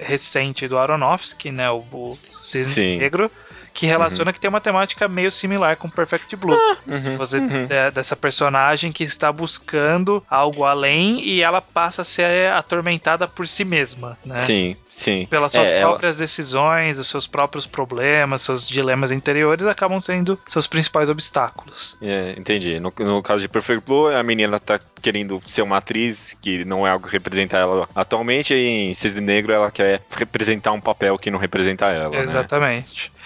recente 0.00 0.68
do 0.68 0.78
Aronofsky, 0.78 1.50
né, 1.50 1.70
o, 1.70 1.78
o 1.92 2.18
Cisne 2.42 2.98
Negro, 2.98 3.30
que 3.76 3.84
relaciona 3.84 4.30
uhum. 4.30 4.32
que 4.32 4.40
tem 4.40 4.48
uma 4.48 4.60
temática 4.60 5.06
meio 5.06 5.30
similar 5.30 5.76
com 5.76 5.88
Perfect 5.88 6.34
Blue. 6.34 6.54
Ah, 6.54 6.76
uhum, 6.86 7.16
Você 7.18 7.38
uhum. 7.38 7.66
É, 7.68 7.90
dessa 7.90 8.16
personagem 8.16 8.90
que 8.90 9.04
está 9.04 9.30
buscando 9.30 10.24
algo 10.30 10.64
além 10.64 11.20
e 11.20 11.42
ela 11.42 11.60
passa 11.60 12.00
a 12.00 12.04
ser 12.04 12.50
atormentada 12.50 13.28
por 13.28 13.46
si 13.46 13.64
mesma, 13.64 14.16
né? 14.24 14.40
Sim, 14.40 14.76
sim. 14.88 15.26
Pelas 15.28 15.52
suas 15.52 15.70
é, 15.70 15.80
próprias 15.80 16.16
ela... 16.16 16.24
decisões, 16.24 16.98
os 16.98 17.06
seus 17.06 17.26
próprios 17.26 17.66
problemas, 17.66 18.40
seus 18.40 18.66
dilemas 18.66 19.10
interiores 19.12 19.66
acabam 19.66 20.00
sendo 20.00 20.38
seus 20.46 20.66
principais 20.66 21.10
obstáculos. 21.10 21.96
É, 22.00 22.34
entendi. 22.36 22.80
No, 22.80 22.92
no 22.98 23.22
caso 23.22 23.42
de 23.42 23.48
Perfect 23.48 23.84
Blue, 23.84 24.08
a 24.08 24.22
menina 24.22 24.58
tá 24.58 24.80
querendo 25.02 25.42
ser 25.46 25.60
uma 25.60 25.76
atriz 25.76 26.34
que 26.40 26.64
não 26.64 26.86
é 26.86 26.90
algo 26.90 27.06
que 27.06 27.12
representa 27.12 27.58
ela 27.58 27.86
atualmente, 27.94 28.54
e 28.54 28.90
em 28.90 28.94
Cisne 28.94 29.20
Negro 29.20 29.52
ela 29.52 29.70
quer 29.70 30.00
representar 30.10 30.72
um 30.72 30.80
papel 30.80 31.18
que 31.18 31.30
não 31.30 31.38
representa 31.38 31.86
ela. 31.86 32.08
Né? 32.08 32.22
Exatamente. 32.22 33.12
Né? 33.12 33.16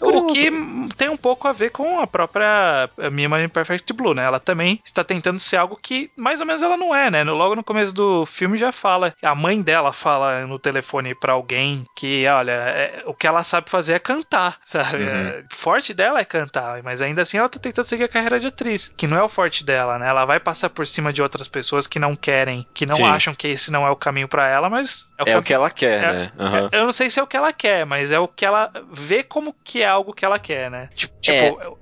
O 0.00 0.26
que 0.26 0.50
tem 0.96 1.08
um 1.08 1.16
pouco 1.16 1.46
a 1.48 1.52
ver 1.52 1.70
com 1.70 2.00
a 2.00 2.06
própria 2.06 2.88
Mima 3.12 3.48
Perfect 3.48 3.92
Blue, 3.92 4.14
né? 4.14 4.24
Ela 4.24 4.40
também 4.40 4.80
está 4.84 5.04
tentando 5.04 5.38
ser 5.38 5.56
algo 5.56 5.78
que 5.80 6.10
mais 6.16 6.40
ou 6.40 6.46
menos 6.46 6.62
ela 6.62 6.76
não 6.76 6.94
é, 6.94 7.10
né? 7.10 7.22
Logo 7.24 7.56
no 7.56 7.64
começo 7.64 7.94
do 7.94 8.24
filme 8.26 8.58
já 8.58 8.72
fala, 8.72 9.14
a 9.22 9.34
mãe 9.34 9.60
dela 9.62 9.92
fala 9.92 10.46
no 10.46 10.58
telefone 10.58 11.14
para 11.14 11.32
alguém 11.32 11.84
que, 11.94 12.26
olha, 12.26 12.52
é, 12.52 13.02
o 13.06 13.14
que 13.14 13.26
ela 13.26 13.42
sabe 13.42 13.70
fazer 13.70 13.94
é 13.94 13.98
cantar, 13.98 14.58
sabe? 14.64 15.04
Uhum. 15.04 15.08
É, 15.08 15.44
o 15.52 15.56
forte 15.56 15.92
dela 15.92 16.20
é 16.20 16.24
cantar, 16.24 16.82
mas 16.82 17.00
ainda 17.00 17.22
assim 17.22 17.38
ela 17.38 17.48
tá 17.48 17.58
tentando 17.58 17.84
seguir 17.84 18.04
a 18.04 18.08
carreira 18.08 18.40
de 18.40 18.46
atriz, 18.46 18.92
que 18.96 19.06
não 19.06 19.16
é 19.16 19.22
o 19.22 19.28
forte 19.28 19.64
dela, 19.64 19.98
né? 19.98 20.08
Ela 20.08 20.24
vai 20.24 20.40
passar 20.40 20.70
por 20.70 20.86
cima 20.86 21.12
de 21.12 21.22
outras 21.22 21.48
pessoas 21.48 21.86
que 21.86 21.98
não 21.98 22.16
querem, 22.16 22.66
que 22.72 22.86
não 22.86 22.96
Sim. 22.96 23.04
acham 23.04 23.34
que 23.34 23.48
esse 23.48 23.70
não 23.70 23.86
é 23.86 23.90
o 23.90 23.96
caminho 23.96 24.28
para 24.28 24.48
ela, 24.48 24.68
mas 24.68 25.08
é 25.18 25.24
o, 25.24 25.28
é 25.28 25.38
o 25.38 25.42
que 25.42 25.52
ela 25.52 25.70
quer, 25.70 26.04
é, 26.04 26.12
né? 26.12 26.32
Uhum. 26.38 26.68
eu 26.72 26.84
não 26.86 26.92
sei 26.92 27.10
se 27.10 27.18
é 27.18 27.22
o 27.22 27.26
que 27.26 27.36
ela 27.36 27.52
quer, 27.52 27.84
mas 27.84 28.12
é 28.12 28.18
o 28.18 28.28
que 28.28 28.44
ela 28.44 28.70
vê 28.92 29.22
como 29.22 29.54
que 29.64 29.82
é 29.82 29.89
algo 29.90 30.12
que 30.12 30.24
ela 30.24 30.38
quer, 30.38 30.70
né? 30.70 30.88
Tipo, 30.94 31.14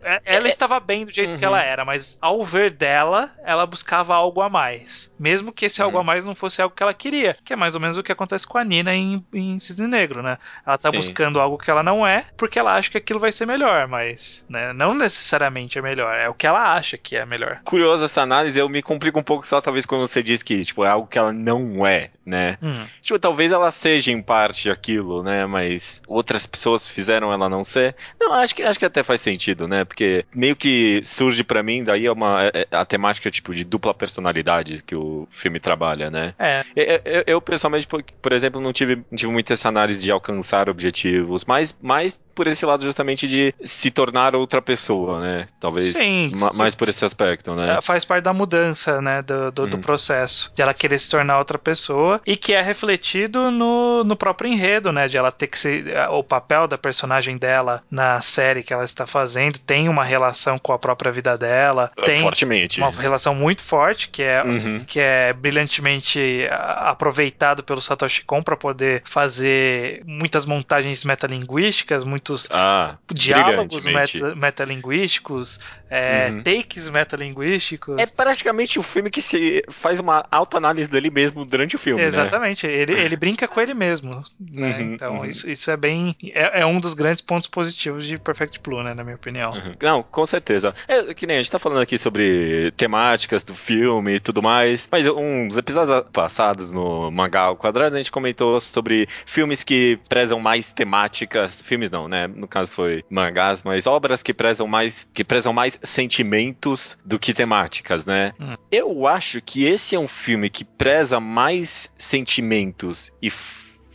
é, 0.03 0.17
é 0.17 0.21
ela 0.25 0.47
é, 0.47 0.50
estava 0.50 0.81
bem 0.81 1.05
do 1.05 1.12
jeito 1.12 1.33
uhum. 1.33 1.38
que 1.38 1.45
ela 1.45 1.62
era, 1.62 1.85
mas 1.85 2.19
ao 2.21 2.45
ver 2.45 2.71
dela, 2.71 3.31
ela 3.45 3.67
buscava 3.67 4.15
algo 4.15 4.41
a 4.41 4.49
mais. 4.49 5.11
Mesmo 5.19 5.53
que 5.53 5.67
esse 5.67 5.81
uhum. 5.81 5.87
algo 5.87 5.99
a 5.99 6.05
mais 6.05 6.25
não 6.25 6.35
fosse 6.35 6.61
algo 6.61 6.75
que 6.75 6.83
ela 6.83 6.95
queria, 6.95 7.37
que 7.45 7.53
é 7.53 7.57
mais 7.57 7.75
ou 7.75 7.81
menos 7.81 7.97
o 7.97 8.03
que 8.03 8.12
acontece 8.12 8.47
com 8.47 8.59
a 8.59 8.65
Nina 8.65 8.95
em, 8.95 9.25
em 9.33 9.59
Cisne 9.61 9.87
Negro, 9.87 10.23
né? 10.23 10.38
Ela 10.67 10.79
tá 10.79 10.91
Sim. 10.91 10.97
buscando 10.97 11.41
algo 11.41 11.59
que 11.59 11.71
ela 11.71 11.83
não 11.83 12.07
é, 12.07 12.27
porque 12.37 12.59
ela 12.59 12.75
acha 12.75 12.91
que 12.91 12.99
aquilo 12.99 13.21
vai 13.21 13.33
ser 13.33 13.47
melhor, 13.47 13.87
mas 13.87 14.45
né, 14.49 14.73
não 14.73 14.95
necessariamente 14.95 15.79
é 15.79 15.83
melhor, 15.83 16.15
é 16.15 16.29
o 16.29 16.35
que 16.35 16.47
ela 16.47 16.75
acha 16.75 16.97
que 16.97 17.17
é 17.17 17.25
melhor. 17.25 17.61
Curioso 17.65 18.05
essa 18.05 18.23
análise, 18.23 18.59
eu 18.59 18.69
me 18.69 18.83
complico 18.83 19.19
um 19.19 19.23
pouco 19.23 19.47
só, 19.47 19.61
talvez, 19.61 19.87
quando 19.87 20.07
você 20.07 20.23
diz 20.23 20.43
que 20.43 20.65
tipo, 20.65 20.85
é 20.85 20.88
algo 20.88 21.07
que 21.07 21.19
ela 21.19 21.33
não 21.33 21.87
é, 21.87 22.11
né? 22.25 22.59
Hum. 22.62 22.75
Tipo, 23.03 23.19
talvez 23.19 23.53
ela 23.53 23.71
seja 23.71 24.12
em 24.12 24.23
parte 24.23 24.71
aquilo, 24.71 25.23
né? 25.23 25.47
Mas 25.47 26.03
outras 26.07 26.47
pessoas 26.47 26.87
fizeram 26.87 27.33
ela 27.33 27.49
não 27.49 27.65
ser. 27.65 27.97
Não, 28.21 28.33
acho 28.33 28.55
que, 28.55 28.62
acho 28.62 28.78
que 28.78 28.85
até 28.85 29.02
faz 29.02 29.21
sentido, 29.21 29.67
né? 29.67 29.85
Porque 29.85 30.25
meio 30.35 30.57
que 30.57 31.00
surge 31.05 31.43
para 31.43 31.62
mim, 31.62 31.85
daí 31.85 32.07
é 32.07 32.12
uma 32.12 32.45
é, 32.45 32.50
é, 32.55 32.67
a 32.71 32.85
temática 32.85 33.31
tipo 33.31 33.55
de 33.55 33.64
dupla 33.64 33.95
personalidade 33.95 34.83
que 34.87 34.95
o 34.95 35.26
filme 35.31 35.61
trabalha, 35.61 36.11
né? 36.11 36.35
É. 36.38 36.64
Eu, 36.75 37.00
eu, 37.05 37.25
eu 37.26 37.40
pessoalmente, 37.40 37.87
por, 37.87 38.02
por, 38.02 38.33
exemplo, 38.33 38.61
não 38.61 38.73
tive, 38.73 38.97
não 39.11 39.17
tive 39.17 39.33
muita 39.33 39.55
essa 39.55 39.69
análise 39.69 40.02
de 40.02 40.11
alcançar 40.11 40.69
objetivos, 40.69 41.45
mas 41.45 41.76
mais 41.81 42.19
por 42.38 42.47
esse 42.47 42.64
lado 42.64 42.85
justamente 42.85 43.26
de 43.26 43.52
se 43.64 43.90
tornar 43.90 44.37
outra 44.37 44.62
pessoa, 44.62 45.21
né? 45.21 45.49
Talvez 45.59 45.87
Sim. 45.87 46.31
mais 46.55 46.73
por 46.73 46.88
esse 46.88 47.05
aspecto, 47.05 47.52
né? 47.57 47.78
É, 47.78 47.81
faz 47.81 48.05
parte 48.05 48.23
da 48.23 48.33
mudança, 48.33 49.02
né? 49.02 49.23
Do, 49.23 49.50
do, 49.50 49.64
hum. 49.64 49.71
do, 49.71 49.78
processo. 49.78 50.52
De 50.55 50.62
ela 50.62 50.73
querer 50.73 51.00
se 51.00 51.11
tornar 51.11 51.40
outra 51.40 51.59
pessoa 51.59 52.21
e 52.25 52.37
que 52.37 52.52
é 52.52 52.62
refletido 52.62 53.50
no, 53.50 54.05
no 54.05 54.14
próprio 54.14 54.52
enredo, 54.52 54.93
né? 54.93 55.09
De 55.09 55.17
ela 55.17 55.33
ter 55.33 55.49
que 55.49 55.59
ser. 55.59 55.93
O 56.11 56.23
papel 56.23 56.69
da 56.69 56.78
personagem 56.78 57.37
dela 57.37 57.83
na 57.90 58.21
série 58.21 58.62
que 58.62 58.73
ela 58.73 58.85
está 58.85 59.07
fazendo 59.07 59.59
tem 59.59 59.88
uma 59.88 60.04
relação 60.04 60.59
com 60.59 60.73
a 60.73 60.78
própria 60.78 61.11
vida 61.11 61.37
dela. 61.38 61.90
É, 61.97 62.02
tem 62.02 62.21
Fortemente. 62.21 62.80
Uma 62.80 62.90
relação 62.90 63.35
muito 63.35 63.62
forte, 63.62 64.09
que 64.09 64.23
é, 64.23 64.42
uhum. 64.42 64.80
que 64.80 65.00
é 65.00 65.33
brilhantemente 65.33 66.47
aproveitado 66.50 67.62
pelo 67.62 67.80
Satoshi 67.80 68.25
Kon 68.25 68.42
para 68.42 68.57
poder 68.57 69.02
fazer 69.04 70.02
muitas 70.04 70.45
montagens 70.45 71.04
metalinguísticas, 71.04 72.04
muitos 72.04 72.49
ah, 72.50 72.97
diálogos 73.12 73.87
meta, 73.87 74.35
metalinguísticos, 74.35 75.61
é, 75.90 76.30
uhum. 76.30 76.42
takes 76.42 76.88
metalinguísticos. 76.88 77.99
É 77.99 78.07
praticamente 78.07 78.78
o 78.78 78.80
um 78.80 78.85
filme 78.85 79.11
que 79.11 79.23
se 79.23 79.64
faz 79.71 79.99
uma 79.99 80.26
autoanálise 80.30 80.88
dele 80.88 81.11
mesmo 81.11 81.45
durante 81.45 81.76
o 81.76 81.78
filme. 81.78 82.00
Né? 82.00 82.09
Exatamente, 82.09 82.66
né? 82.66 82.73
ele, 82.73 82.92
ele 82.92 83.16
brinca 83.16 83.49
com 83.49 83.61
ele 83.61 83.75
mesmo. 83.75 84.25
Né? 84.38 84.76
Uhum, 84.78 84.95
então, 84.95 85.16
uhum. 85.18 85.25
Isso, 85.25 85.50
isso 85.50 85.71
é 85.71 85.76
bem. 85.76 86.14
É, 86.35 86.61
é, 86.61 86.66
um 86.66 86.80
dos 86.80 86.95
grandes 86.95 87.23
pontos 87.23 87.49
positivos 87.49 87.68
de 87.75 88.19
Perfect 88.19 88.61
Blue, 88.61 88.83
né? 88.83 88.95
Na 88.95 89.05
minha 89.05 89.17
opinião. 89.17 89.53
Uhum. 89.53 89.75
Não, 89.81 90.03
com 90.03 90.27
certeza. 90.27 90.75
É 90.87 91.15
que 91.15 91.27
nem 91.27 91.37
a 91.37 91.41
gente 91.41 91.51
tá 91.51 91.59
falando 91.59 91.81
aqui 91.81 91.99
sobre 91.99 92.73
temáticas 92.77 93.45
do 93.45 93.55
filme 93.55 94.17
e 94.17 94.21
tudo 94.21 94.43
mais, 94.43 94.89
mas 94.91 95.07
uns 95.07 95.57
episódios 95.57 96.05
passados 96.13 96.73
no 96.73 97.11
Mangá 97.11 97.43
ao 97.43 97.57
Quadrado 97.57 97.95
a 97.95 97.99
gente 97.99 98.13
comentou 98.13 98.61
sobre 98.61 99.09
filmes 99.27 99.65
que 99.65 99.99
prezam 100.09 100.41
mais 100.41 100.73
temáticas. 100.73 101.61
Filmes 101.63 101.91
não, 101.91 102.09
né? 102.09 102.27
No 102.27 102.47
caso 102.49 102.73
foi 102.73 103.05
mangás, 103.11 103.63
mas 103.65 103.87
obras 103.87 104.23
que 104.23 104.35
prezam 104.35 104.67
mais. 104.67 105.07
que 105.13 105.25
prezam 105.25 105.53
mais 105.53 105.79
sentimentos 105.83 106.99
do 107.05 107.19
que 107.19 107.33
temáticas, 107.33 108.07
né? 108.07 108.33
Hum. 108.41 108.57
Eu 108.71 109.07
acho 109.07 109.41
que 109.41 109.65
esse 109.65 109.95
é 109.95 109.99
um 109.99 110.09
filme 110.09 110.51
que 110.51 110.65
preza 110.65 111.21
mais 111.21 111.93
sentimentos 111.97 113.11
e 113.21 113.31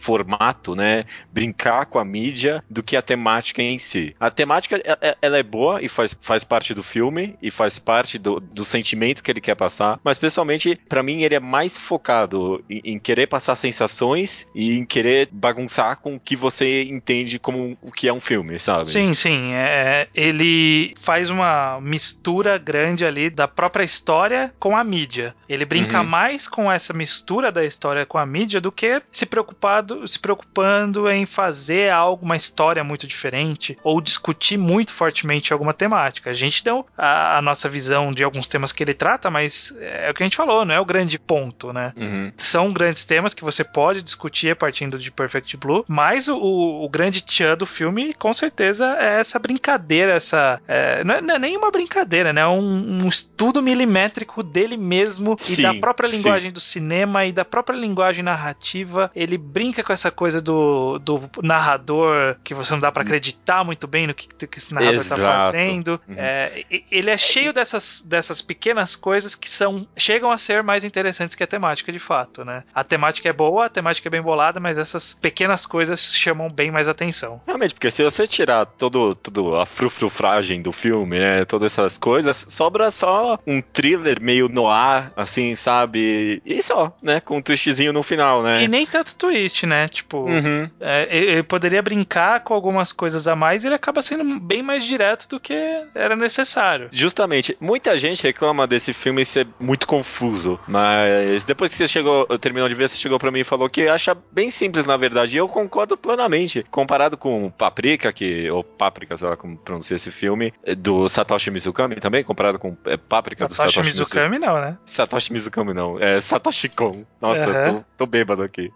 formato, 0.04 0.76
né? 0.76 1.06
Brincar 1.32 1.86
com 1.86 1.98
a 1.98 2.04
mídia 2.04 2.62
do 2.70 2.84
que 2.84 2.98
a 2.98 3.02
temática 3.02 3.62
em 3.62 3.80
si. 3.80 4.14
A 4.20 4.30
temática, 4.30 4.76
é, 4.76 4.98
é, 5.02 5.18
ela 5.22 5.38
é 5.38 5.44
boa 5.44 5.82
e 5.82 5.88
faz, 5.88 6.16
faz 6.22 6.44
parte 6.44 6.74
do 6.74 6.84
filme 6.84 7.36
e 7.42 7.50
faz 7.50 7.80
parte 7.80 8.18
do, 8.18 8.40
do 8.40 8.66
sentimento 8.66 9.24
que 9.24 9.32
ele 9.32 9.40
quer 9.40 9.56
passar, 9.56 10.00
mas 10.04 10.18
pessoalmente, 10.18 10.78
para 10.90 11.02
mim, 11.02 11.22
ele 11.22 11.36
é 11.36 11.40
mais 11.40 11.78
focado 11.78 12.64
em, 12.70 12.82
em, 12.84 13.00
querer 13.00 13.28
passar 13.28 13.56
sensações 13.56 14.46
e 14.54 14.78
em 14.78 14.86
querer 14.86 15.30
bagunçar 15.32 16.02
com 16.02 16.16
o 16.16 16.20
que 16.20 16.36
você 16.36 16.84
entende 16.84 17.40
como 17.40 17.78
o 17.82 17.92
que 17.92 18.08
é 18.08 18.14
um 18.14 18.20
filme, 18.20 18.60
sabe? 18.60 18.90
Sim, 18.90 19.14
sim. 19.14 19.54
É, 19.54 20.08
ele 20.14 20.94
faz 21.00 21.30
uma 21.30 21.80
mistura 21.82 22.58
grande 22.58 23.06
ali 23.06 23.30
da 23.30 23.48
própria 23.48 23.84
história 23.84 24.54
com 24.60 24.76
a 24.76 24.84
mídia. 24.84 25.34
Ele 25.48 25.66
brinca 25.66 26.02
uhum. 26.02 26.08
mais 26.08 26.48
com 26.48 26.72
essa 26.72 26.94
mistura 26.94 27.52
da 27.52 27.64
história 27.64 28.06
com 28.06 28.18
a 28.18 28.26
mídia 28.26 28.60
do 28.60 28.72
que 28.72 29.02
se 29.12 29.26
preocupado 29.26 29.93
se 30.08 30.20
preocupando 30.20 31.10
em 31.10 31.26
fazer 31.26 31.92
algo, 31.92 32.26
uma 32.26 32.36
história 32.36 32.84
muito 32.84 33.08
diferente, 33.08 33.78
ou 33.84 34.02
discutir 34.02 34.58
muito 34.58 34.94
fortemente 34.94 35.54
alguma 35.54 35.74
temática. 35.74 36.30
A 36.30 36.34
gente 36.34 36.64
deu 36.64 36.86
a, 36.98 37.38
a 37.38 37.42
nossa 37.42 37.70
visão 37.70 38.12
de 38.12 38.24
alguns 38.24 38.48
temas 38.48 38.72
que 38.72 38.84
ele 38.84 38.94
trata, 38.94 39.30
mas 39.30 39.76
é 39.80 40.10
o 40.10 40.14
que 40.14 40.24
a 40.24 40.26
gente 40.26 40.38
falou, 40.38 40.66
não 40.66 40.74
é 40.74 40.80
o 40.80 40.86
grande 40.86 41.18
ponto, 41.18 41.72
né? 41.72 41.94
Uhum. 41.96 42.32
São 42.38 42.72
grandes 42.72 43.06
temas 43.06 43.34
que 43.34 43.44
você 43.44 43.64
pode 43.64 44.02
discutir 44.02 44.56
partindo 44.56 44.98
de 44.98 45.12
Perfect 45.12 45.58
Blue, 45.58 45.86
mas 45.88 46.28
o, 46.28 46.38
o 46.38 46.90
grande 46.90 47.22
tchan 47.22 47.56
do 47.58 47.66
filme, 47.66 48.14
com 48.14 48.34
certeza, 48.34 48.98
é 49.00 49.20
essa 49.20 49.40
brincadeira, 49.40 50.14
essa. 50.14 50.62
É, 50.68 51.04
não, 51.04 51.16
é, 51.16 51.22
não, 51.22 51.36
é, 51.36 51.40
nem 51.40 51.58
uma 51.58 51.72
brincadeira, 51.72 52.32
né? 52.32 52.46
Um, 52.48 53.04
um 53.04 53.08
estudo 53.08 53.62
milimétrico 53.62 54.42
dele 54.42 54.78
mesmo 54.78 55.36
sim, 55.40 55.60
e 55.60 55.64
da 55.64 55.74
própria 55.74 56.08
linguagem 56.08 56.50
sim. 56.50 56.54
do 56.54 56.60
cinema 56.60 57.26
e 57.26 57.32
da 57.32 57.46
própria 57.46 57.76
linguagem 57.76 58.24
narrativa. 58.24 59.12
Ele 59.16 59.38
brinca 59.38 59.83
com 59.84 59.94
essa 59.94 60.12
coisa 60.12 60.42
do, 60.42 61.00
do 61.00 61.30
narrador 61.42 62.36
que 62.44 62.54
você 62.54 62.74
não 62.74 62.80
dá 62.80 62.92
para 62.92 63.04
acreditar 63.04 63.64
muito 63.64 63.88
bem 63.88 64.08
no 64.08 64.14
que, 64.14 64.28
que 64.28 64.58
esse 64.58 64.74
narrador 64.74 65.06
tá 65.06 65.16
Exato. 65.16 65.22
tá 65.22 65.42
fazendo. 65.42 66.02
Uhum. 66.08 66.16
É, 66.18 66.64
ele 66.92 67.10
é 67.10 67.18
cheio 67.18 67.54
dessas, 67.54 68.04
dessas 68.06 68.42
pequenas 68.42 68.96
coisas 68.96 69.36
que 69.36 69.50
são 69.50 69.88
chegam 69.96 70.32
a 70.32 70.38
ser 70.38 70.64
mais 70.64 70.84
interessantes 70.84 71.36
que 71.36 71.44
a 71.44 71.48
temática 71.48 71.92
de 71.92 72.00
fato, 72.00 72.44
né? 72.44 72.64
A 72.74 72.84
temática 72.84 73.30
é 73.30 73.34
boa, 73.34 73.66
a 73.66 73.70
temática 73.70 74.08
é 74.08 74.12
bem 74.12 74.22
bolada, 74.22 74.60
mas 74.60 74.78
essas 74.78 75.14
pequenas 75.14 75.66
coisas 75.66 76.16
chamam 76.16 76.50
bem 76.50 76.72
mais 76.72 76.88
atenção. 76.88 77.42
Realmente, 77.46 77.74
porque 77.74 77.92
se 77.92 78.04
você 78.04 78.28
tirar 78.28 78.66
todo, 78.66 79.16
todo 79.16 79.56
a 79.56 79.66
frufrufragem 79.66 80.62
do 80.62 80.72
filme, 80.72 81.20
né? 81.20 81.46
Todas 81.46 81.72
essas 81.72 81.98
coisas, 81.98 82.46
sobra 82.48 82.92
só 82.92 83.38
um 83.46 83.62
thriller 83.62 84.22
meio 84.22 84.48
no 84.48 84.68
ar, 84.68 85.12
assim, 85.16 85.56
sabe? 85.56 86.42
E 86.46 86.62
só, 86.62 86.96
né? 87.02 87.20
Com 87.20 87.38
um 87.38 87.42
twistzinho 87.42 87.94
no 87.94 88.04
final, 88.04 88.44
né? 88.44 88.64
E 88.64 88.68
nem 88.68 88.86
tanto 88.86 89.16
twist, 89.16 89.66
né? 89.66 89.73
Né? 89.74 89.88
Tipo, 89.88 90.30
uhum. 90.30 90.70
é, 90.80 91.08
ele 91.10 91.44
poderia 91.44 91.82
brincar 91.82 92.42
com 92.42 92.54
algumas 92.54 92.94
coisas 92.94 93.28
a 93.28 93.36
mais 93.36 93.64
e 93.64 93.68
ele 93.68 93.76
acaba 93.76 94.02
sendo 94.04 94.40
bem 94.40 94.62
mais 94.62 94.86
direto 94.86 95.28
do 95.28 95.40
que 95.40 95.54
era 95.96 96.16
necessário. 96.16 96.90
Justamente. 96.92 97.58
Muita 97.60 97.98
gente 97.98 98.22
reclama 98.22 98.68
desse 98.68 98.94
filme 98.94 99.26
ser 99.26 99.48
muito 99.60 99.88
confuso, 99.88 100.60
mas 100.68 101.44
depois 101.44 101.72
que 101.72 101.78
você 101.78 101.88
chegou, 101.88 102.26
terminou 102.38 102.70
de 102.70 102.76
ver, 102.76 102.88
você 102.88 102.98
chegou 102.98 103.18
para 103.18 103.32
mim 103.32 103.40
e 103.40 103.44
falou 103.44 103.68
que 103.68 103.88
acha 103.88 104.16
bem 104.32 104.52
simples, 104.52 104.86
na 104.86 104.96
verdade, 104.96 105.36
e 105.36 105.40
eu 105.40 105.48
concordo 105.48 105.98
plenamente. 105.98 106.64
Comparado 106.70 107.18
com 107.18 107.50
Paprika, 107.50 108.14
que, 108.14 108.50
ou 108.52 108.64
Paprika, 108.64 109.18
sei 109.18 109.28
lá 109.28 109.36
como 109.36 109.58
pronuncia 109.58 109.96
esse 109.96 110.12
filme, 110.12 110.54
do 110.78 111.10
Satoshi 111.10 111.50
Mizukami 111.50 111.96
também, 111.96 112.24
comparado 112.24 112.60
com 112.60 112.78
é, 112.86 112.98
Paprika 112.98 113.46
Satoshi 113.46 113.56
do 113.56 113.72
Satoshi 113.72 113.88
Mizukami. 113.88 114.30
Mizukami 114.30 114.40
não, 114.40 114.62
né? 114.62 114.78
Satoshi 114.86 115.34
Mizukami 115.34 115.74
não, 115.74 116.00
é 116.00 116.22
Satoshi 116.22 116.70
Kon. 116.70 117.04
Nossa, 117.20 117.48
uhum. 117.48 117.80
tô, 117.80 117.86
tô 117.98 118.06
bêbado 118.06 118.44
aqui. 118.44 118.72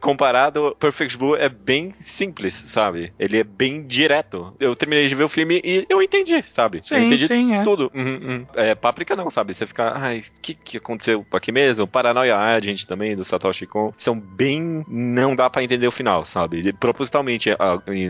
Comparado, 0.00 0.76
Perfect 0.78 1.16
Blue 1.16 1.36
é 1.36 1.48
bem 1.48 1.92
simples, 1.92 2.62
sabe? 2.66 3.12
Ele 3.18 3.38
é 3.38 3.44
bem 3.44 3.86
direto. 3.86 4.54
Eu 4.58 4.74
terminei 4.74 5.06
de 5.06 5.14
ver 5.14 5.24
o 5.24 5.28
filme 5.28 5.60
e 5.62 5.86
eu 5.88 6.02
entendi, 6.02 6.42
sabe? 6.46 6.82
Sim, 6.82 6.96
eu 6.96 7.02
entendi 7.04 7.26
sim, 7.26 7.54
é. 7.54 7.62
tudo. 7.62 7.90
Uhum, 7.94 8.20
uhum. 8.22 8.46
É, 8.54 8.74
Páprica 8.74 9.14
não, 9.14 9.30
sabe? 9.30 9.52
Você 9.52 9.66
fica, 9.66 9.92
ai, 9.94 10.20
o 10.20 10.40
que, 10.40 10.54
que 10.54 10.76
aconteceu 10.78 11.26
aqui 11.32 11.52
mesmo? 11.52 11.86
Paranoia 11.86 12.36
Agent 12.36 12.84
também, 12.84 13.14
do 13.14 13.24
Satoshi 13.24 13.66
Kon, 13.66 13.92
são 13.96 14.18
bem... 14.18 14.84
não 14.88 15.36
dá 15.36 15.50
para 15.50 15.62
entender 15.62 15.86
o 15.86 15.92
final, 15.92 16.24
sabe? 16.24 16.72
Propositalmente, 16.74 17.50